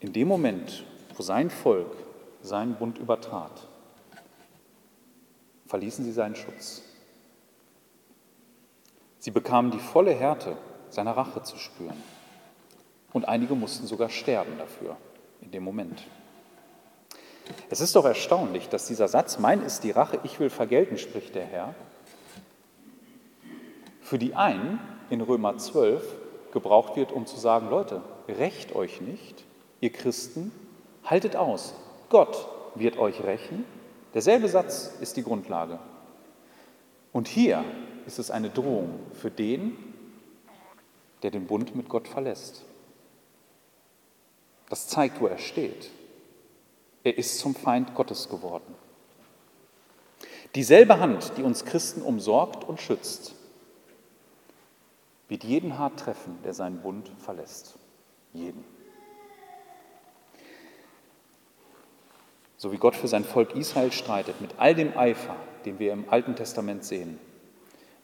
In 0.00 0.12
dem 0.12 0.28
Moment, 0.28 0.84
wo 1.16 1.22
sein 1.22 1.50
Volk 1.50 1.90
seinen 2.42 2.74
Bund 2.74 2.98
übertrat, 2.98 3.66
verließen 5.66 6.04
sie 6.04 6.12
seinen 6.12 6.36
Schutz. 6.36 6.82
Sie 9.18 9.30
bekamen 9.30 9.70
die 9.70 9.78
volle 9.78 10.12
Härte 10.12 10.56
seiner 10.90 11.16
Rache 11.16 11.42
zu 11.42 11.56
spüren. 11.56 12.02
Und 13.14 13.26
einige 13.26 13.54
mussten 13.54 13.86
sogar 13.86 14.10
sterben 14.10 14.58
dafür, 14.58 14.96
in 15.40 15.50
dem 15.50 15.64
Moment. 15.64 16.04
Es 17.70 17.80
ist 17.80 17.96
doch 17.96 18.04
erstaunlich, 18.04 18.68
dass 18.68 18.86
dieser 18.86 19.08
Satz, 19.08 19.38
mein 19.38 19.62
ist 19.62 19.84
die 19.84 19.90
Rache, 19.90 20.18
ich 20.24 20.40
will 20.40 20.50
vergelten, 20.50 20.98
spricht 20.98 21.34
der 21.34 21.44
Herr, 21.44 21.74
für 24.00 24.18
die 24.18 24.34
einen 24.34 24.78
in 25.10 25.20
Römer 25.20 25.56
12 25.58 26.02
gebraucht 26.52 26.96
wird, 26.96 27.12
um 27.12 27.26
zu 27.26 27.38
sagen, 27.38 27.68
Leute, 27.68 28.02
rächt 28.28 28.74
euch 28.74 29.00
nicht, 29.00 29.44
ihr 29.80 29.90
Christen, 29.90 30.52
haltet 31.04 31.36
aus, 31.36 31.74
Gott 32.08 32.48
wird 32.74 32.98
euch 32.98 33.22
rächen. 33.22 33.64
Derselbe 34.14 34.48
Satz 34.48 34.92
ist 35.00 35.16
die 35.16 35.24
Grundlage. 35.24 35.78
Und 37.12 37.28
hier 37.28 37.64
ist 38.06 38.18
es 38.18 38.30
eine 38.30 38.50
Drohung 38.50 39.00
für 39.12 39.30
den, 39.30 39.76
der 41.22 41.30
den 41.30 41.46
Bund 41.46 41.74
mit 41.74 41.88
Gott 41.88 42.08
verlässt. 42.08 42.64
Das 44.68 44.88
zeigt, 44.88 45.20
wo 45.20 45.26
er 45.26 45.38
steht. 45.38 45.90
Er 47.04 47.18
ist 47.18 47.38
zum 47.38 47.54
Feind 47.54 47.94
Gottes 47.94 48.30
geworden. 48.30 48.74
Dieselbe 50.54 50.98
Hand, 51.00 51.32
die 51.36 51.42
uns 51.42 51.64
Christen 51.66 52.00
umsorgt 52.00 52.64
und 52.64 52.80
schützt, 52.80 53.34
wird 55.28 55.44
jeden 55.44 55.78
hart 55.78 56.00
treffen, 56.00 56.38
der 56.44 56.54
seinen 56.54 56.80
Bund 56.80 57.10
verlässt. 57.18 57.78
Jeden. 58.32 58.64
So 62.56 62.72
wie 62.72 62.78
Gott 62.78 62.96
für 62.96 63.08
sein 63.08 63.24
Volk 63.24 63.54
Israel 63.54 63.92
streitet, 63.92 64.40
mit 64.40 64.52
all 64.58 64.74
dem 64.74 64.96
Eifer, 64.96 65.36
den 65.66 65.78
wir 65.78 65.92
im 65.92 66.08
Alten 66.08 66.34
Testament 66.36 66.84
sehen, 66.84 67.18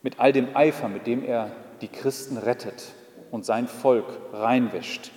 mit 0.02 0.18
all 0.18 0.32
dem 0.32 0.54
Eifer, 0.54 0.88
mit 0.88 1.06
dem 1.06 1.24
er 1.24 1.50
die 1.80 1.88
Christen 1.88 2.36
rettet 2.36 2.92
und 3.30 3.46
sein 3.46 3.66
Volk 3.68 4.06
reinwäscht, 4.32 5.12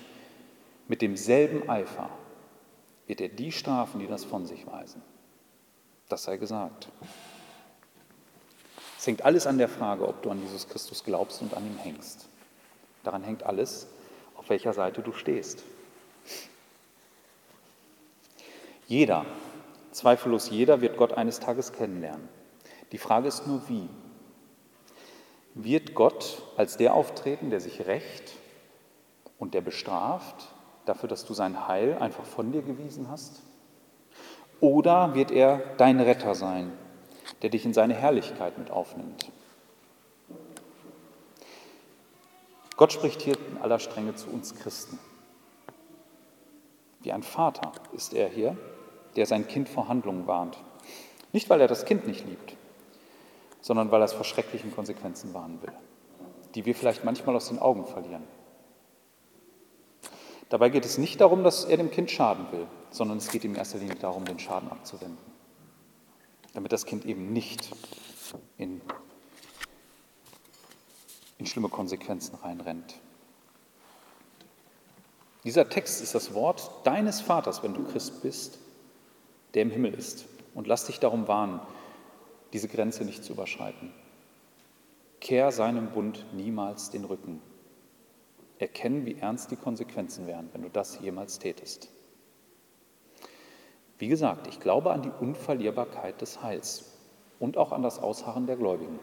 mit 0.87 1.01
demselben 1.01 1.69
Eifer 1.69 2.09
wird 3.07 3.21
er 3.21 3.29
die 3.29 3.51
strafen, 3.51 3.99
die 3.99 4.07
das 4.07 4.23
von 4.23 4.45
sich 4.45 4.65
weisen. 4.65 5.01
Das 6.09 6.23
sei 6.23 6.37
gesagt. 6.37 6.89
Es 8.97 9.07
hängt 9.07 9.25
alles 9.25 9.47
an 9.47 9.57
der 9.57 9.67
Frage, 9.67 10.07
ob 10.07 10.21
du 10.21 10.29
an 10.29 10.41
Jesus 10.41 10.69
Christus 10.69 11.03
glaubst 11.03 11.41
und 11.41 11.53
an 11.53 11.65
ihm 11.65 11.77
hängst. 11.77 12.27
Daran 13.03 13.23
hängt 13.23 13.43
alles, 13.43 13.87
auf 14.35 14.49
welcher 14.49 14.73
Seite 14.73 15.01
du 15.01 15.11
stehst. 15.11 15.63
Jeder, 18.87 19.25
zweifellos 19.91 20.49
jeder, 20.49 20.81
wird 20.81 20.97
Gott 20.97 21.13
eines 21.13 21.39
Tages 21.39 21.73
kennenlernen. 21.73 22.29
Die 22.91 22.97
Frage 22.97 23.27
ist 23.27 23.47
nur, 23.47 23.67
wie. 23.67 23.89
Wird 25.55 25.93
Gott 25.95 26.41
als 26.57 26.77
der 26.77 26.93
auftreten, 26.93 27.49
der 27.49 27.59
sich 27.59 27.85
rächt 27.85 28.33
und 29.37 29.53
der 29.53 29.61
bestraft 29.61 30.52
dafür, 30.85 31.09
dass 31.09 31.25
du 31.25 31.33
sein 31.33 31.67
Heil 31.67 31.97
einfach 31.99 32.25
von 32.25 32.51
dir 32.51 32.61
gewiesen 32.61 33.09
hast? 33.09 33.41
Oder 34.59 35.13
wird 35.15 35.31
er 35.31 35.61
dein 35.77 35.99
Retter 35.99 36.35
sein, 36.35 36.71
der 37.41 37.49
dich 37.49 37.65
in 37.65 37.73
seine 37.73 37.93
Herrlichkeit 37.93 38.57
mit 38.57 38.71
aufnimmt? 38.71 39.31
Gott 42.75 42.91
spricht 42.91 43.21
hier 43.21 43.37
in 43.51 43.57
aller 43.61 43.79
Strenge 43.79 44.15
zu 44.15 44.29
uns 44.29 44.55
Christen. 44.55 44.99
Wie 47.01 47.11
ein 47.11 47.23
Vater 47.23 47.71
ist 47.93 48.13
er 48.13 48.29
hier, 48.29 48.57
der 49.15 49.25
sein 49.25 49.47
Kind 49.47 49.69
vor 49.69 49.87
Handlungen 49.87 50.27
warnt. 50.27 50.57
Nicht, 51.33 51.49
weil 51.49 51.61
er 51.61 51.67
das 51.67 51.85
Kind 51.85 52.07
nicht 52.07 52.25
liebt, 52.25 52.55
sondern 53.61 53.91
weil 53.91 54.01
er 54.01 54.05
es 54.05 54.13
vor 54.13 54.23
schrecklichen 54.23 54.73
Konsequenzen 54.73 55.33
warnen 55.33 55.61
will, 55.61 55.73
die 56.55 56.65
wir 56.65 56.73
vielleicht 56.73 57.03
manchmal 57.03 57.35
aus 57.35 57.49
den 57.49 57.59
Augen 57.59 57.85
verlieren. 57.85 58.23
Dabei 60.49 60.69
geht 60.69 60.85
es 60.85 60.97
nicht 60.97 61.21
darum, 61.21 61.43
dass 61.43 61.65
er 61.65 61.77
dem 61.77 61.91
Kind 61.91 62.11
schaden 62.11 62.45
will, 62.51 62.67
sondern 62.91 63.17
es 63.17 63.29
geht 63.29 63.43
ihm 63.43 63.51
in 63.51 63.57
erster 63.57 63.79
Linie 63.79 63.95
darum, 63.95 64.25
den 64.25 64.39
Schaden 64.39 64.69
abzuwenden, 64.69 65.17
damit 66.53 66.71
das 66.71 66.85
Kind 66.85 67.05
eben 67.05 67.33
nicht 67.33 67.69
in, 68.57 68.81
in 71.39 71.45
schlimme 71.45 71.69
Konsequenzen 71.69 72.35
reinrennt. 72.35 72.95
Dieser 75.43 75.67
Text 75.67 76.01
ist 76.01 76.15
das 76.15 76.33
Wort 76.33 76.71
deines 76.85 77.19
Vaters, 77.19 77.63
wenn 77.63 77.73
du 77.73 77.83
Christ 77.83 78.21
bist, 78.21 78.59
der 79.53 79.63
im 79.63 79.71
Himmel 79.71 79.93
ist. 79.93 80.25
Und 80.53 80.67
lass 80.67 80.85
dich 80.85 80.99
darum 80.99 81.27
warnen, 81.27 81.59
diese 82.53 82.67
Grenze 82.67 83.03
nicht 83.03 83.23
zu 83.23 83.33
überschreiten. 83.33 83.91
Kehr 85.19 85.51
seinem 85.51 85.91
Bund 85.91 86.25
niemals 86.33 86.91
den 86.91 87.05
Rücken. 87.05 87.41
Erkennen, 88.59 89.05
wie 89.05 89.17
ernst 89.19 89.51
die 89.51 89.55
Konsequenzen 89.55 90.27
wären, 90.27 90.49
wenn 90.53 90.61
du 90.61 90.69
das 90.69 90.99
jemals 91.01 91.39
tätest. 91.39 91.89
Wie 93.97 94.07
gesagt, 94.07 94.47
ich 94.47 94.59
glaube 94.59 94.91
an 94.91 95.01
die 95.01 95.11
Unverlierbarkeit 95.19 96.21
des 96.21 96.41
Heils 96.41 96.91
und 97.39 97.57
auch 97.57 97.71
an 97.71 97.81
das 97.81 97.99
Ausharren 97.99 98.47
der 98.47 98.57
Gläubigen. 98.57 98.99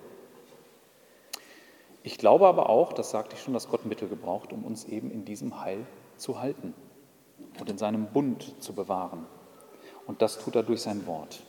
Ich 2.03 2.17
glaube 2.17 2.47
aber 2.47 2.69
auch, 2.69 2.93
das 2.93 3.11
sagte 3.11 3.37
ich 3.37 3.43
schon, 3.43 3.55
dass 3.55 3.69
Gott 3.69 3.85
Mittel 3.85 4.09
gebraucht, 4.09 4.53
um 4.53 4.65
uns 4.65 4.85
eben 4.85 5.11
in 5.11 5.25
diesem 5.25 5.61
Heil 5.61 5.87
zu 6.17 6.41
halten 6.41 6.75
und 7.59 7.69
in 7.69 7.79
seinem 7.79 8.07
Bund 8.07 8.55
zu 8.61 8.73
bewahren. 8.73 9.27
Und 10.07 10.23
das 10.23 10.39
tut 10.39 10.57
er 10.57 10.63
durch 10.63 10.83
sein 10.83 11.07
Wort. 11.07 11.43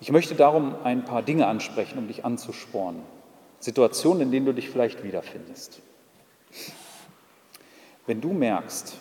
Ich 0.00 0.12
möchte 0.12 0.34
darum 0.34 0.74
ein 0.84 1.04
paar 1.04 1.22
Dinge 1.22 1.46
ansprechen, 1.46 1.98
um 1.98 2.06
dich 2.06 2.24
anzuspornen. 2.24 3.02
Situationen, 3.60 4.22
in 4.22 4.30
denen 4.30 4.46
du 4.46 4.54
dich 4.54 4.70
vielleicht 4.70 5.02
wiederfindest. 5.02 5.80
Wenn 8.06 8.20
du 8.20 8.32
merkst, 8.32 8.96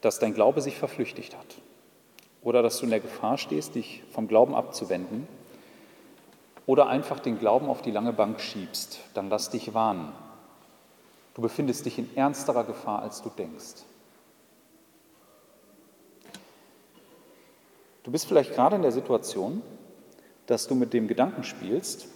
dass 0.00 0.18
dein 0.18 0.34
Glaube 0.34 0.60
sich 0.60 0.76
verflüchtigt 0.76 1.36
hat 1.36 1.56
oder 2.42 2.62
dass 2.62 2.78
du 2.78 2.84
in 2.84 2.90
der 2.90 3.00
Gefahr 3.00 3.38
stehst, 3.38 3.74
dich 3.74 4.02
vom 4.12 4.28
Glauben 4.28 4.54
abzuwenden 4.54 5.26
oder 6.66 6.88
einfach 6.88 7.20
den 7.20 7.38
Glauben 7.38 7.68
auf 7.68 7.82
die 7.82 7.90
lange 7.90 8.12
Bank 8.12 8.40
schiebst, 8.40 9.00
dann 9.14 9.30
lass 9.30 9.50
dich 9.50 9.74
warnen. 9.74 10.12
Du 11.34 11.42
befindest 11.42 11.86
dich 11.86 11.98
in 11.98 12.14
ernsterer 12.14 12.64
Gefahr, 12.64 13.00
als 13.02 13.22
du 13.22 13.30
denkst. 13.30 13.84
Du 18.02 18.10
bist 18.10 18.26
vielleicht 18.26 18.54
gerade 18.54 18.76
in 18.76 18.82
der 18.82 18.92
Situation, 18.92 19.62
dass 20.46 20.66
du 20.66 20.74
mit 20.74 20.92
dem 20.92 21.08
Gedanken 21.08 21.44
spielst, 21.44 22.08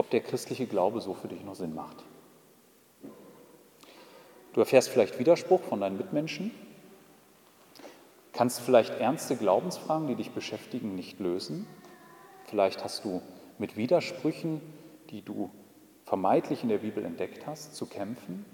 ob 0.00 0.08
der 0.08 0.22
christliche 0.22 0.66
Glaube 0.66 1.02
so 1.02 1.12
für 1.12 1.28
dich 1.28 1.44
noch 1.44 1.54
Sinn 1.54 1.74
macht. 1.74 2.02
Du 4.54 4.60
erfährst 4.60 4.88
vielleicht 4.88 5.18
Widerspruch 5.18 5.60
von 5.60 5.82
deinen 5.82 5.98
Mitmenschen, 5.98 6.52
kannst 8.32 8.60
vielleicht 8.60 8.98
ernste 8.98 9.36
Glaubensfragen, 9.36 10.08
die 10.08 10.14
dich 10.14 10.30
beschäftigen, 10.30 10.94
nicht 10.94 11.20
lösen. 11.20 11.66
Vielleicht 12.46 12.82
hast 12.82 13.04
du 13.04 13.20
mit 13.58 13.76
Widersprüchen, 13.76 14.62
die 15.10 15.20
du 15.20 15.50
vermeintlich 16.06 16.62
in 16.62 16.70
der 16.70 16.78
Bibel 16.78 17.04
entdeckt 17.04 17.46
hast, 17.46 17.76
zu 17.76 17.84
kämpfen. 17.84 18.46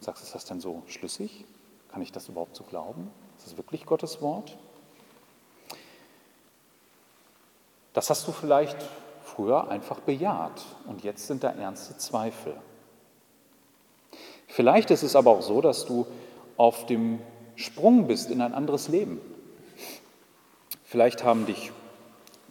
Sagst, 0.00 0.24
ist 0.24 0.34
das 0.34 0.44
denn 0.44 0.60
so 0.60 0.82
schlüssig? 0.88 1.44
Kann 1.92 2.02
ich 2.02 2.10
das 2.10 2.28
überhaupt 2.28 2.56
so 2.56 2.64
glauben? 2.64 3.12
Ist 3.38 3.46
das 3.46 3.56
wirklich 3.56 3.86
Gottes 3.86 4.20
Wort? 4.20 4.58
Das 7.92 8.10
hast 8.10 8.26
du 8.26 8.32
vielleicht 8.32 8.76
früher 9.34 9.68
einfach 9.70 10.00
bejaht 10.00 10.64
und 10.86 11.02
jetzt 11.02 11.26
sind 11.26 11.44
da 11.44 11.50
ernste 11.50 11.96
Zweifel. 11.98 12.54
Vielleicht 14.46 14.90
ist 14.90 15.02
es 15.02 15.14
aber 15.14 15.30
auch 15.30 15.42
so, 15.42 15.60
dass 15.60 15.86
du 15.86 16.06
auf 16.56 16.86
dem 16.86 17.20
Sprung 17.54 18.06
bist 18.06 18.30
in 18.30 18.40
ein 18.40 18.52
anderes 18.52 18.88
Leben. 18.88 19.20
Vielleicht 20.84 21.24
haben 21.24 21.46
dich 21.46 21.70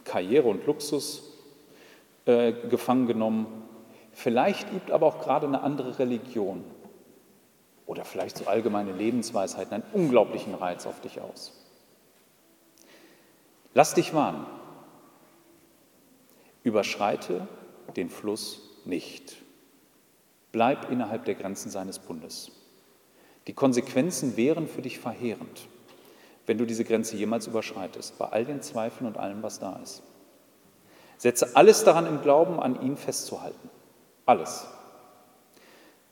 Karriere 0.04 0.48
und 0.48 0.66
Luxus 0.66 1.22
äh, 2.24 2.52
gefangen 2.52 3.06
genommen. 3.06 3.46
Vielleicht 4.12 4.72
übt 4.72 4.92
aber 4.92 5.06
auch 5.06 5.20
gerade 5.20 5.46
eine 5.46 5.62
andere 5.62 5.98
Religion 5.98 6.64
oder 7.86 8.04
vielleicht 8.04 8.38
so 8.38 8.46
allgemeine 8.46 8.92
Lebensweisheiten 8.92 9.74
einen 9.74 9.84
unglaublichen 9.92 10.54
Reiz 10.54 10.86
auf 10.86 11.00
dich 11.00 11.20
aus. 11.20 11.52
Lass 13.74 13.94
dich 13.94 14.14
warnen. 14.14 14.46
Überschreite 16.62 17.48
den 17.96 18.10
Fluss 18.10 18.62
nicht. 18.84 19.36
Bleib 20.52 20.90
innerhalb 20.90 21.24
der 21.24 21.34
Grenzen 21.34 21.70
seines 21.70 21.98
Bundes. 21.98 22.50
Die 23.46 23.54
Konsequenzen 23.54 24.36
wären 24.36 24.68
für 24.68 24.82
dich 24.82 24.98
verheerend, 24.98 25.68
wenn 26.46 26.58
du 26.58 26.66
diese 26.66 26.84
Grenze 26.84 27.16
jemals 27.16 27.46
überschreitest, 27.46 28.18
bei 28.18 28.26
all 28.26 28.44
den 28.44 28.62
Zweifeln 28.62 29.06
und 29.06 29.16
allem, 29.16 29.42
was 29.42 29.58
da 29.58 29.76
ist. 29.82 30.02
Setze 31.16 31.54
alles 31.56 31.84
daran 31.84 32.06
im 32.06 32.22
Glauben, 32.22 32.60
an 32.60 32.80
ihn 32.82 32.96
festzuhalten. 32.96 33.70
Alles. 34.26 34.66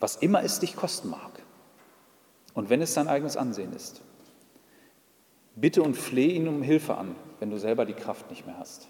Was 0.00 0.16
immer 0.16 0.42
es 0.42 0.60
dich 0.60 0.76
kosten 0.76 1.10
mag. 1.10 1.42
Und 2.54 2.70
wenn 2.70 2.82
es 2.82 2.94
dein 2.94 3.08
eigenes 3.08 3.36
Ansehen 3.36 3.72
ist. 3.72 4.02
Bitte 5.56 5.82
und 5.82 5.94
flehe 5.94 6.32
ihn 6.32 6.46
um 6.46 6.62
Hilfe 6.62 6.96
an, 6.96 7.16
wenn 7.40 7.50
du 7.50 7.58
selber 7.58 7.84
die 7.84 7.94
Kraft 7.94 8.30
nicht 8.30 8.46
mehr 8.46 8.58
hast. 8.58 8.88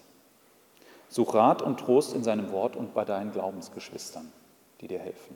Such 1.09 1.33
Rat 1.33 1.61
und 1.61 1.79
Trost 1.79 2.13
in 2.13 2.23
seinem 2.23 2.51
Wort 2.51 2.75
und 2.75 2.93
bei 2.93 3.03
deinen 3.03 3.31
Glaubensgeschwistern, 3.31 4.31
die 4.79 4.87
dir 4.87 4.99
helfen. 4.99 5.35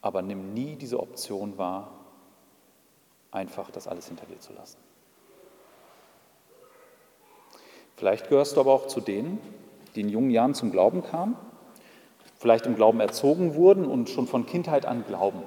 Aber 0.00 0.22
nimm 0.22 0.54
nie 0.54 0.76
diese 0.76 1.00
Option 1.00 1.58
wahr, 1.58 1.90
einfach 3.32 3.70
das 3.70 3.88
alles 3.88 4.06
hinter 4.06 4.26
dir 4.26 4.38
zu 4.38 4.52
lassen. 4.52 4.78
Vielleicht 7.96 8.28
gehörst 8.28 8.56
du 8.56 8.60
aber 8.60 8.72
auch 8.72 8.86
zu 8.86 9.00
denen, 9.00 9.40
die 9.94 10.00
in 10.02 10.08
jungen 10.08 10.30
Jahren 10.30 10.54
zum 10.54 10.70
Glauben 10.70 11.02
kamen, 11.02 11.36
vielleicht 12.38 12.66
im 12.66 12.76
Glauben 12.76 13.00
erzogen 13.00 13.54
wurden 13.54 13.84
und 13.84 14.08
schon 14.08 14.26
von 14.26 14.46
Kindheit 14.46 14.86
an 14.86 15.04
glauben. 15.06 15.42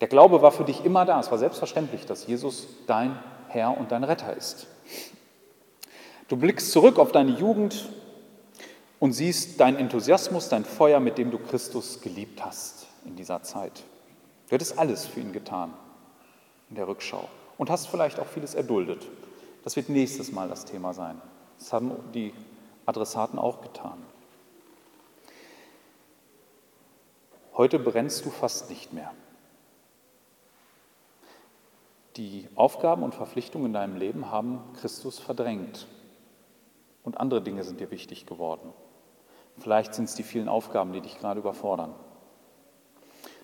Der 0.00 0.08
Glaube 0.08 0.42
war 0.42 0.50
für 0.50 0.64
dich 0.64 0.84
immer 0.84 1.04
da. 1.04 1.20
Es 1.20 1.30
war 1.30 1.38
selbstverständlich, 1.38 2.06
dass 2.06 2.26
Jesus 2.26 2.66
dein 2.88 3.16
Herr 3.48 3.78
und 3.78 3.92
dein 3.92 4.02
Retter 4.02 4.36
ist. 4.36 4.66
Du 6.32 6.38
blickst 6.38 6.72
zurück 6.72 6.98
auf 6.98 7.12
deine 7.12 7.32
Jugend 7.32 7.90
und 8.98 9.12
siehst 9.12 9.60
deinen 9.60 9.76
Enthusiasmus, 9.76 10.48
dein 10.48 10.64
Feuer, 10.64 10.98
mit 10.98 11.18
dem 11.18 11.30
du 11.30 11.36
Christus 11.36 12.00
geliebt 12.00 12.42
hast 12.42 12.86
in 13.04 13.16
dieser 13.16 13.42
Zeit. 13.42 13.84
Du 14.48 14.54
hättest 14.54 14.78
alles 14.78 15.04
für 15.04 15.20
ihn 15.20 15.34
getan 15.34 15.74
in 16.70 16.76
der 16.76 16.88
Rückschau 16.88 17.28
und 17.58 17.68
hast 17.68 17.86
vielleicht 17.88 18.18
auch 18.18 18.26
vieles 18.26 18.54
erduldet. 18.54 19.06
Das 19.62 19.76
wird 19.76 19.90
nächstes 19.90 20.32
Mal 20.32 20.48
das 20.48 20.64
Thema 20.64 20.94
sein. 20.94 21.20
Das 21.58 21.70
haben 21.74 21.92
die 22.14 22.32
Adressaten 22.86 23.38
auch 23.38 23.60
getan. 23.60 24.02
Heute 27.58 27.78
brennst 27.78 28.24
du 28.24 28.30
fast 28.30 28.70
nicht 28.70 28.94
mehr. 28.94 29.12
Die 32.16 32.48
Aufgaben 32.54 33.02
und 33.02 33.14
Verpflichtungen 33.14 33.66
in 33.66 33.72
deinem 33.74 33.96
Leben 33.96 34.30
haben 34.30 34.60
Christus 34.80 35.18
verdrängt. 35.18 35.86
Und 37.04 37.18
andere 37.18 37.42
Dinge 37.42 37.64
sind 37.64 37.80
dir 37.80 37.90
wichtig 37.90 38.26
geworden. 38.26 38.72
Vielleicht 39.58 39.94
sind 39.94 40.04
es 40.04 40.14
die 40.14 40.22
vielen 40.22 40.48
Aufgaben, 40.48 40.92
die 40.92 41.00
dich 41.00 41.18
gerade 41.18 41.40
überfordern. 41.40 41.94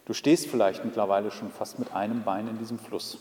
Du 0.05 0.15
stehst 0.15 0.47
vielleicht 0.47 0.85
mittlerweile 0.85 1.31
schon 1.31 1.51
fast 1.51 1.79
mit 1.79 1.93
einem 1.93 2.25
Bein 2.25 2.49
in 2.49 2.59
diesem 2.59 2.79
Fluss. 2.79 3.19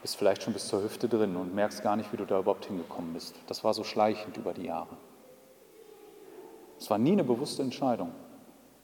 Bist 0.00 0.16
vielleicht 0.16 0.42
schon 0.42 0.52
bis 0.52 0.68
zur 0.68 0.82
Hüfte 0.82 1.08
drin 1.08 1.36
und 1.36 1.54
merkst 1.54 1.82
gar 1.82 1.96
nicht, 1.96 2.12
wie 2.12 2.16
du 2.16 2.24
da 2.24 2.38
überhaupt 2.38 2.66
hingekommen 2.66 3.12
bist. 3.12 3.34
Das 3.46 3.62
war 3.62 3.74
so 3.74 3.84
schleichend 3.84 4.36
über 4.36 4.54
die 4.54 4.64
Jahre. 4.64 4.96
Es 6.78 6.88
war 6.90 6.98
nie 6.98 7.12
eine 7.12 7.24
bewusste 7.24 7.62
Entscheidung, 7.62 8.12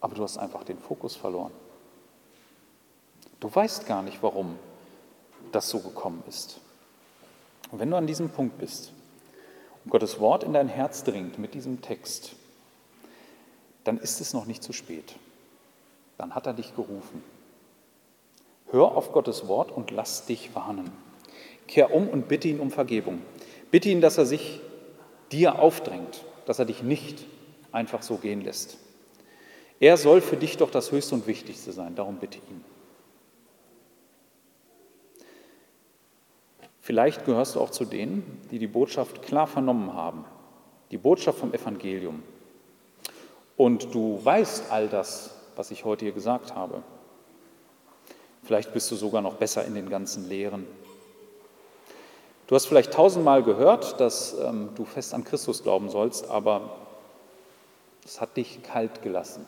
aber 0.01 0.15
du 0.15 0.23
hast 0.23 0.39
einfach 0.39 0.65
den 0.65 0.79
Fokus 0.79 1.17
verloren. 1.17 1.53
Du 3.41 3.55
weißt 3.55 3.87
gar 3.87 4.03
nicht, 4.03 4.23
warum 4.23 4.59
das 5.53 5.69
so 5.69 5.81
gekommen 5.81 6.23
ist. 6.29 6.61
Und 7.71 7.79
wenn 7.79 7.91
du 7.91 7.97
an 7.97 8.07
diesem 8.07 8.29
Punkt 8.29 8.59
bist 8.59 8.93
Gottes 9.89 10.21
Wort 10.21 10.45
in 10.45 10.53
dein 10.53 10.69
Herz 10.69 11.05
dringt 11.05 11.39
mit 11.39 11.55
diesem 11.55 11.83
Text, 11.83 12.35
dann 13.85 13.99
ist 13.99 14.21
es 14.21 14.33
noch 14.33 14.47
nicht 14.47 14.63
zu 14.63 14.73
spät. 14.73 15.17
Dann 16.19 16.35
hat 16.35 16.47
er 16.47 16.53
dich 16.53 16.77
gerufen. 16.77 17.23
Hör 18.71 18.97
auf 18.97 19.13
Gottes 19.13 19.49
Wort 19.49 19.73
und 19.73 19.91
lass 19.91 20.27
dich 20.27 20.55
warnen. 20.55 20.93
Kehr 21.67 21.95
um 21.95 22.09
und 22.09 22.29
bitte 22.29 22.49
ihn 22.49 22.61
um 22.61 22.71
Vergebung. 22.71 23.21
Bitte 23.71 23.89
ihn, 23.89 24.01
dass 24.01 24.19
er 24.19 24.27
sich 24.27 24.61
dir 25.33 25.59
aufdrängt, 25.59 26.25
dass 26.47 26.59
er 26.59 26.65
dich 26.65 26.83
nicht 26.83 27.25
einfach 27.73 28.03
so 28.03 28.17
gehen 28.17 28.43
lässt. 28.43 28.79
Er 29.81 29.97
soll 29.97 30.21
für 30.21 30.37
dich 30.37 30.59
doch 30.59 30.71
das 30.71 30.93
Höchste 30.93 31.15
und 31.17 31.27
Wichtigste 31.27 31.73
sein, 31.73 31.95
darum 31.97 32.17
bitte 32.17 32.39
ihn. 32.39 32.65
Vielleicht 36.83 37.25
gehörst 37.25 37.55
du 37.55 37.61
auch 37.61 37.71
zu 37.71 37.85
denen, 37.85 38.41
die 38.51 38.59
die 38.59 38.67
Botschaft 38.67 39.23
klar 39.23 39.47
vernommen 39.47 39.95
haben, 39.95 40.25
die 40.91 40.99
Botschaft 40.99 41.39
vom 41.39 41.55
Evangelium. 41.55 42.25
Und 43.57 43.95
du 43.95 44.19
weißt 44.23 44.65
all 44.73 44.89
das, 44.89 45.37
was 45.55 45.71
ich 45.71 45.85
heute 45.85 46.05
hier 46.05 46.13
gesagt 46.13 46.57
habe. 46.57 46.83
Vielleicht 48.43 48.73
bist 48.73 48.91
du 48.91 48.97
sogar 48.97 49.23
noch 49.23 49.35
besser 49.35 49.65
in 49.65 49.77
den 49.77 49.89
ganzen 49.89 50.29
Lehren. 50.29 50.67
Du 52.49 52.57
hast 52.57 52.67
vielleicht 52.67 52.93
tausendmal 52.93 53.45
gehört, 53.45 54.01
dass 54.01 54.35
ähm, 54.41 54.71
du 54.75 54.85
fest 54.85 55.15
an 55.15 55.23
Christus 55.23 55.63
glauben 55.63 55.89
sollst, 55.89 56.29
aber 56.29 56.79
es 58.05 58.21
hat 58.21 58.37
dich 58.37 58.61
kalt 58.65 59.03
gelassen. 59.03 59.47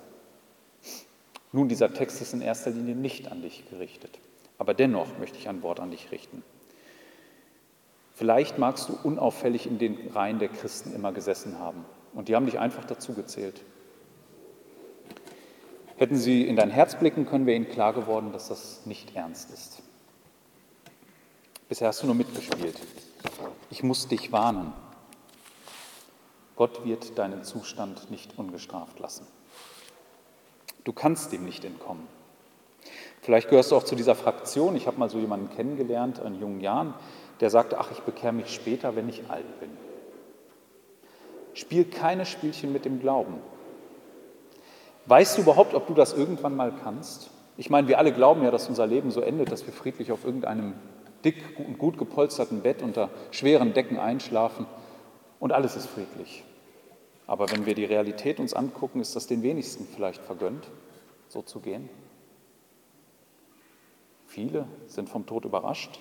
Nun, 1.51 1.69
dieser 1.69 1.93
Text 1.93 2.21
ist 2.23 2.33
in 2.33 2.43
erster 2.43 2.71
Linie 2.71 2.95
nicht 2.95 3.33
an 3.33 3.43
dich 3.43 3.69
gerichtet, 3.69 4.21
aber 4.57 4.73
dennoch 4.73 5.19
möchte 5.19 5.37
ich 5.37 5.49
ein 5.49 5.63
Wort 5.63 5.81
an 5.81 5.91
dich 5.91 6.13
richten. 6.13 6.45
Vielleicht 8.15 8.59
magst 8.59 8.89
du 8.89 8.99
unauffällig 9.03 9.67
in 9.67 9.79
den 9.79 10.09
Reihen 10.13 10.39
der 10.39 10.49
Christen 10.49 10.95
immer 10.95 11.13
gesessen 11.13 11.59
haben 11.59 11.85
und 12.15 12.29
die 12.29 12.37
haben 12.37 12.47
dich 12.47 12.61
einfach 12.61 12.85
dazu 12.85 13.13
gezählt. 13.13 13.61
Hätten 15.97 16.17
sie 16.17 16.47
in 16.47 16.57
dein 16.57 16.71
Herz 16.71 16.97
blicken 16.97 17.27
können, 17.27 17.47
wäre 17.47 17.57
ihnen 17.57 17.69
klar 17.69 17.93
geworden, 17.93 18.33
dass 18.33 18.49
das 18.49 18.87
nicht 18.87 19.15
ernst 19.17 19.51
ist. 19.53 19.83
Bisher 21.69 21.89
hast 21.89 22.03
du 22.03 22.07
nur 22.07 22.15
mitgespielt. 22.15 22.81
Ich 23.71 23.83
muss 23.83 24.07
dich 24.07 24.31
warnen. 24.31 24.73
Gott 26.57 26.85
wird 26.85 27.19
deinen 27.19 27.43
Zustand 27.43 28.11
nicht 28.13 28.39
ungestraft 28.39 28.99
lassen. 29.01 29.27
Du 30.85 30.93
kannst 30.93 31.33
dem 31.33 31.45
nicht 31.45 31.65
entkommen. 31.65 32.07
Vielleicht 33.23 33.49
gehörst 33.49 33.73
du 33.73 33.77
auch 33.77 33.85
zu 33.85 33.97
dieser 33.97 34.15
Fraktion. 34.15 34.77
Ich 34.77 34.87
habe 34.87 34.99
mal 34.99 35.09
so 35.09 35.19
jemanden 35.19 35.49
kennengelernt 35.49 36.19
in 36.19 36.39
jungen 36.39 36.61
Jahren, 36.61 36.95
der 37.41 37.51
sagte, 37.51 37.79
ach, 37.79 37.91
ich 37.91 38.01
bekehre 38.01 38.33
mich 38.33 38.55
später, 38.55 38.97
wenn 38.97 39.09
ich 39.09 39.23
alt 39.29 39.61
bin. 39.61 39.71
Spiel 41.55 41.85
keine 41.85 42.27
Spielchen 42.27 42.73
mit 42.73 42.85
dem 42.85 43.01
Glauben. 43.01 43.35
Weißt 45.07 45.37
du 45.37 45.43
überhaupt, 45.43 45.75
ob 45.75 45.87
du 45.87 45.95
das 45.95 46.13
irgendwann 46.13 46.57
mal 46.57 46.73
kannst? 46.83 47.31
Ich 47.57 47.71
meine, 47.71 47.89
wir 47.89 47.99
alle 47.99 48.13
glauben 48.13 48.43
ja, 48.43 48.51
dass 48.51 48.69
unser 48.69 48.87
Leben 48.87 49.11
so 49.11 49.21
endet, 49.21 49.53
dass 49.53 49.67
wir 49.67 49.73
friedlich 49.73 50.11
auf 50.11 50.25
irgendeinem 50.25 50.75
dick 51.25 51.59
und 51.59 51.79
gut 51.79 51.99
gepolsterten 51.99 52.63
Bett 52.63 52.83
unter 52.83 53.11
schweren 53.31 53.75
Decken 53.75 53.99
einschlafen 53.99 54.67
und 55.39 55.53
alles 55.53 55.77
ist 55.77 55.87
friedlich. 55.87 56.45
Aber 57.27 57.51
wenn 57.51 57.65
wir 57.65 57.75
die 57.75 57.85
Realität 57.85 58.41
uns 58.41 58.55
angucken, 58.55 59.01
ist 59.01 59.17
das 59.17 59.27
den 59.27 59.43
wenigsten 59.43 59.87
vielleicht 59.87 60.23
vergönnt, 60.23 60.69
so 61.29 61.43
zu 61.43 61.61
gehen. 61.61 61.89
Viele 64.27 64.67
sind 64.89 65.09
vom 65.09 65.27
Tod 65.27 65.45
überrascht, 65.45 66.01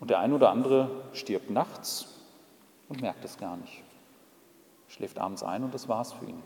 und 0.00 0.10
der 0.10 0.18
ein 0.20 0.32
oder 0.32 0.50
andere 0.50 0.90
stirbt 1.12 1.50
nachts 1.50 2.06
und 2.88 3.00
merkt 3.00 3.24
es 3.24 3.38
gar 3.38 3.56
nicht. 3.56 3.82
Schläft 4.88 5.18
abends 5.18 5.42
ein 5.42 5.64
und 5.64 5.74
das 5.74 5.88
war's 5.88 6.12
für 6.12 6.26
ihn. 6.26 6.42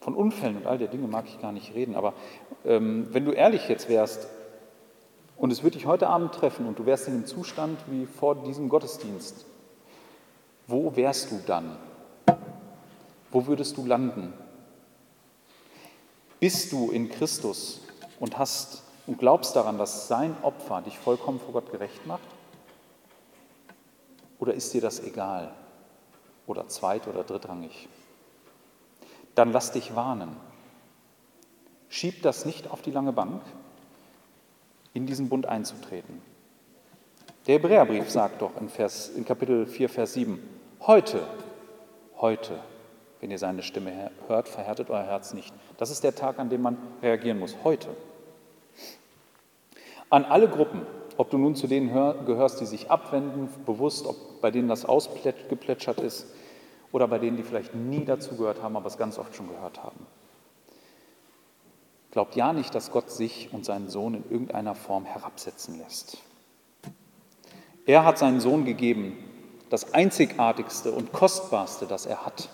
Von 0.00 0.14
Unfällen 0.14 0.56
und 0.56 0.66
all 0.66 0.78
der 0.78 0.88
Dinge 0.88 1.06
mag 1.06 1.26
ich 1.26 1.40
gar 1.40 1.52
nicht 1.52 1.74
reden, 1.74 1.94
aber 1.94 2.14
ähm, 2.64 3.08
wenn 3.12 3.24
du 3.24 3.32
ehrlich 3.32 3.68
jetzt 3.68 3.88
wärst 3.88 4.28
und 5.36 5.52
es 5.52 5.62
würde 5.62 5.76
dich 5.76 5.86
heute 5.86 6.08
Abend 6.08 6.32
treffen 6.32 6.66
und 6.66 6.78
du 6.78 6.86
wärst 6.86 7.08
in 7.08 7.14
dem 7.14 7.26
Zustand 7.26 7.78
wie 7.88 8.06
vor 8.06 8.36
diesem 8.36 8.68
Gottesdienst, 8.68 9.44
wo 10.66 10.96
wärst 10.96 11.30
du 11.30 11.40
dann? 11.46 11.76
Wo 13.30 13.46
würdest 13.46 13.76
du 13.76 13.84
landen? 13.84 14.32
Bist 16.40 16.72
du 16.72 16.90
in 16.90 17.10
Christus 17.10 17.80
und 18.20 18.38
hast 18.38 18.82
und 19.08 19.18
glaubst 19.18 19.56
daran, 19.56 19.78
dass 19.78 20.06
sein 20.06 20.36
Opfer 20.42 20.82
dich 20.82 20.98
vollkommen 20.98 21.40
vor 21.40 21.54
Gott 21.54 21.72
gerecht 21.72 22.06
macht? 22.06 22.28
Oder 24.38 24.52
ist 24.52 24.72
dir 24.74 24.82
das 24.82 25.00
egal 25.02 25.50
oder 26.46 26.68
zweit- 26.68 27.08
oder 27.08 27.24
drittrangig? 27.24 27.88
Dann 29.34 29.50
lass 29.50 29.72
dich 29.72 29.96
warnen. 29.96 30.36
Schieb 31.88 32.22
das 32.22 32.44
nicht 32.44 32.70
auf 32.70 32.82
die 32.82 32.90
lange 32.90 33.14
Bank, 33.14 33.40
in 34.92 35.06
diesen 35.06 35.30
Bund 35.30 35.46
einzutreten. 35.46 36.20
Der 37.46 37.54
Hebräerbrief 37.54 38.10
sagt 38.10 38.42
doch 38.42 38.60
in, 38.60 38.68
Vers, 38.68 39.08
in 39.08 39.24
Kapitel 39.24 39.66
4, 39.66 39.88
Vers 39.88 40.12
7, 40.12 40.38
heute, 40.80 41.26
heute, 42.18 42.58
wenn 43.20 43.30
ihr 43.30 43.38
seine 43.38 43.62
Stimme 43.62 44.10
hört, 44.26 44.50
verhärtet 44.50 44.90
euer 44.90 45.04
Herz 45.04 45.32
nicht. 45.32 45.54
Das 45.78 45.90
ist 45.90 46.04
der 46.04 46.14
Tag, 46.14 46.38
an 46.38 46.50
dem 46.50 46.60
man 46.60 46.76
reagieren 47.00 47.38
muss, 47.38 47.56
heute. 47.64 47.88
An 50.10 50.24
alle 50.24 50.48
Gruppen, 50.48 50.86
ob 51.16 51.30
du 51.30 51.38
nun 51.38 51.54
zu 51.54 51.66
denen 51.66 51.88
gehörst, 52.26 52.60
die 52.60 52.66
sich 52.66 52.90
abwenden, 52.90 53.48
bewusst, 53.66 54.06
ob 54.06 54.40
bei 54.40 54.50
denen 54.50 54.68
das 54.68 54.84
ausgeplätschert 54.84 56.00
ist 56.00 56.26
oder 56.92 57.08
bei 57.08 57.18
denen, 57.18 57.36
die 57.36 57.42
vielleicht 57.42 57.74
nie 57.74 58.04
dazu 58.04 58.36
gehört 58.36 58.62
haben, 58.62 58.76
aber 58.76 58.86
es 58.86 58.96
ganz 58.96 59.18
oft 59.18 59.34
schon 59.34 59.48
gehört 59.48 59.82
haben. 59.82 60.06
Glaubt 62.10 62.36
ja 62.36 62.52
nicht, 62.52 62.74
dass 62.74 62.90
Gott 62.90 63.10
sich 63.10 63.52
und 63.52 63.64
seinen 63.64 63.88
Sohn 63.88 64.14
in 64.14 64.30
irgendeiner 64.30 64.74
Form 64.74 65.04
herabsetzen 65.04 65.78
lässt. 65.78 66.18
Er 67.84 68.04
hat 68.04 68.18
seinen 68.18 68.40
Sohn 68.40 68.64
gegeben, 68.64 69.16
das 69.70 69.92
einzigartigste 69.92 70.92
und 70.92 71.12
kostbarste, 71.12 71.86
das 71.86 72.06
er 72.06 72.24
hat. 72.24 72.48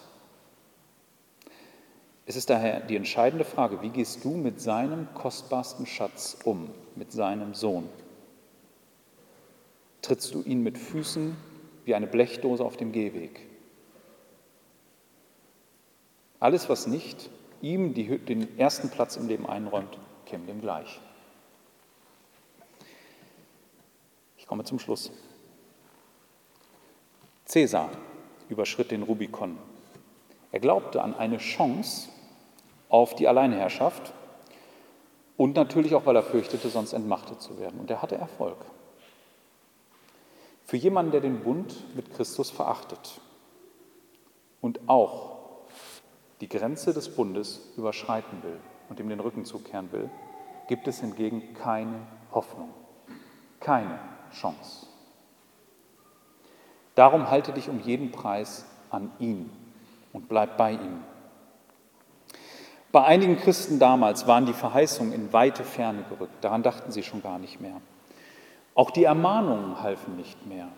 Es 2.26 2.36
ist 2.36 2.48
daher 2.48 2.80
die 2.80 2.96
entscheidende 2.96 3.44
Frage, 3.44 3.82
wie 3.82 3.90
gehst 3.90 4.24
du 4.24 4.30
mit 4.30 4.60
seinem 4.60 5.12
kostbarsten 5.14 5.86
Schatz 5.86 6.38
um, 6.44 6.70
mit 6.96 7.12
seinem 7.12 7.54
Sohn? 7.54 7.88
Trittst 10.00 10.34
du 10.34 10.42
ihn 10.42 10.62
mit 10.62 10.78
Füßen 10.78 11.36
wie 11.84 11.94
eine 11.94 12.06
Blechdose 12.06 12.64
auf 12.64 12.76
dem 12.76 12.92
Gehweg? 12.92 13.40
Alles, 16.40 16.68
was 16.68 16.86
nicht 16.86 17.30
ihm 17.60 17.94
die, 17.94 18.18
den 18.18 18.58
ersten 18.58 18.90
Platz 18.90 19.16
im 19.16 19.28
Leben 19.28 19.46
einräumt, 19.46 19.98
käme 20.26 20.46
dem 20.46 20.60
gleich. 20.60 21.00
Ich 24.36 24.46
komme 24.46 24.64
zum 24.64 24.78
Schluss. 24.78 25.10
Cäsar 27.46 27.90
überschritt 28.48 28.90
den 28.90 29.02
Rubikon. 29.02 29.58
Er 30.52 30.60
glaubte 30.60 31.02
an 31.02 31.14
eine 31.14 31.38
Chance 31.38 32.08
auf 32.88 33.14
die 33.14 33.28
Alleinherrschaft 33.28 34.12
und 35.36 35.56
natürlich 35.56 35.94
auch, 35.94 36.06
weil 36.06 36.16
er 36.16 36.22
fürchtete, 36.22 36.68
sonst 36.68 36.92
entmachtet 36.92 37.42
zu 37.42 37.58
werden. 37.58 37.80
Und 37.80 37.90
er 37.90 38.02
hatte 38.02 38.16
Erfolg. 38.16 38.58
Für 40.64 40.76
jemanden, 40.76 41.12
der 41.12 41.20
den 41.20 41.40
Bund 41.40 41.74
mit 41.94 42.12
Christus 42.14 42.50
verachtet 42.50 43.20
und 44.60 44.88
auch 44.88 45.34
die 46.40 46.48
Grenze 46.48 46.94
des 46.94 47.14
Bundes 47.14 47.60
überschreiten 47.76 48.42
will 48.42 48.58
und 48.88 49.00
ihm 49.00 49.08
den 49.08 49.20
Rücken 49.20 49.44
zukehren 49.44 49.92
will, 49.92 50.08
gibt 50.68 50.88
es 50.88 51.00
hingegen 51.00 51.54
keine 51.54 52.06
Hoffnung, 52.32 52.70
keine 53.60 53.98
Chance. 54.32 54.86
Darum 56.94 57.28
halte 57.28 57.52
dich 57.52 57.68
um 57.68 57.80
jeden 57.80 58.12
Preis 58.12 58.66
an 58.90 59.10
ihn 59.18 59.50
und 60.12 60.28
bleib 60.28 60.56
bei 60.56 60.72
ihm. 60.72 61.02
Bei 62.94 63.02
einigen 63.02 63.36
Christen 63.36 63.80
damals 63.80 64.28
waren 64.28 64.46
die 64.46 64.52
Verheißungen 64.52 65.12
in 65.12 65.32
weite 65.32 65.64
Ferne 65.64 66.04
gerückt, 66.08 66.44
daran 66.44 66.62
dachten 66.62 66.92
sie 66.92 67.02
schon 67.02 67.24
gar 67.24 67.40
nicht 67.40 67.60
mehr. 67.60 67.80
Auch 68.76 68.92
die 68.92 69.02
Ermahnungen 69.02 69.82
halfen 69.82 70.14
nicht 70.14 70.46
mehr. 70.46 70.68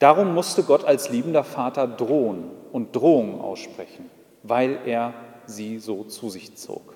Darum 0.00 0.34
musste 0.34 0.64
Gott 0.64 0.84
als 0.84 1.08
liebender 1.08 1.44
Vater 1.44 1.86
drohen 1.86 2.50
und 2.72 2.96
Drohungen 2.96 3.40
aussprechen, 3.40 4.10
weil 4.42 4.80
er 4.84 5.14
sie 5.46 5.78
so 5.78 6.02
zu 6.02 6.28
sich 6.28 6.56
zog. 6.56 6.94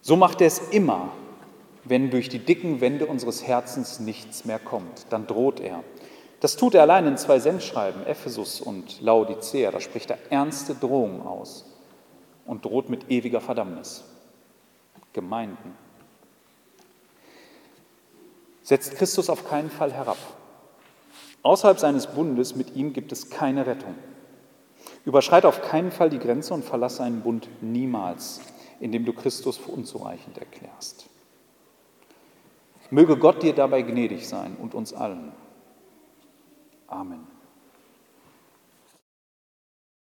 So 0.00 0.14
macht 0.14 0.40
er 0.40 0.46
es 0.46 0.60
immer, 0.68 1.08
wenn 1.82 2.10
durch 2.12 2.28
die 2.28 2.38
dicken 2.38 2.80
Wände 2.80 3.06
unseres 3.06 3.44
Herzens 3.44 3.98
nichts 3.98 4.44
mehr 4.44 4.60
kommt. 4.60 5.06
Dann 5.10 5.26
droht 5.26 5.58
er. 5.58 5.82
Das 6.38 6.54
tut 6.54 6.76
er 6.76 6.82
allein 6.82 7.08
in 7.08 7.16
zwei 7.16 7.40
Sendschreiben, 7.40 8.06
Ephesus 8.06 8.60
und 8.60 9.00
Laodicea. 9.00 9.72
Da 9.72 9.80
spricht 9.80 10.10
er 10.10 10.18
ernste 10.30 10.76
Drohungen 10.76 11.22
aus 11.22 11.69
und 12.50 12.64
droht 12.64 12.90
mit 12.90 13.12
ewiger 13.12 13.40
Verdammnis. 13.40 14.02
Gemeinden. 15.12 15.76
Setzt 18.62 18.96
Christus 18.96 19.30
auf 19.30 19.48
keinen 19.48 19.70
Fall 19.70 19.92
herab. 19.92 20.16
Außerhalb 21.44 21.78
seines 21.78 22.08
Bundes 22.08 22.56
mit 22.56 22.74
ihm 22.74 22.92
gibt 22.92 23.12
es 23.12 23.30
keine 23.30 23.66
Rettung. 23.66 23.94
Überschreite 25.04 25.46
auf 25.46 25.62
keinen 25.62 25.92
Fall 25.92 26.10
die 26.10 26.18
Grenze 26.18 26.52
und 26.52 26.64
verlasse 26.64 26.96
seinen 26.96 27.20
Bund 27.20 27.48
niemals, 27.60 28.40
indem 28.80 29.04
du 29.04 29.12
Christus 29.12 29.56
für 29.56 29.70
unzureichend 29.70 30.36
erklärst. 30.36 31.08
Möge 32.90 33.16
Gott 33.16 33.44
dir 33.44 33.54
dabei 33.54 33.82
gnädig 33.82 34.28
sein 34.28 34.56
und 34.60 34.74
uns 34.74 34.92
allen. 34.92 35.30
Amen. 36.88 37.29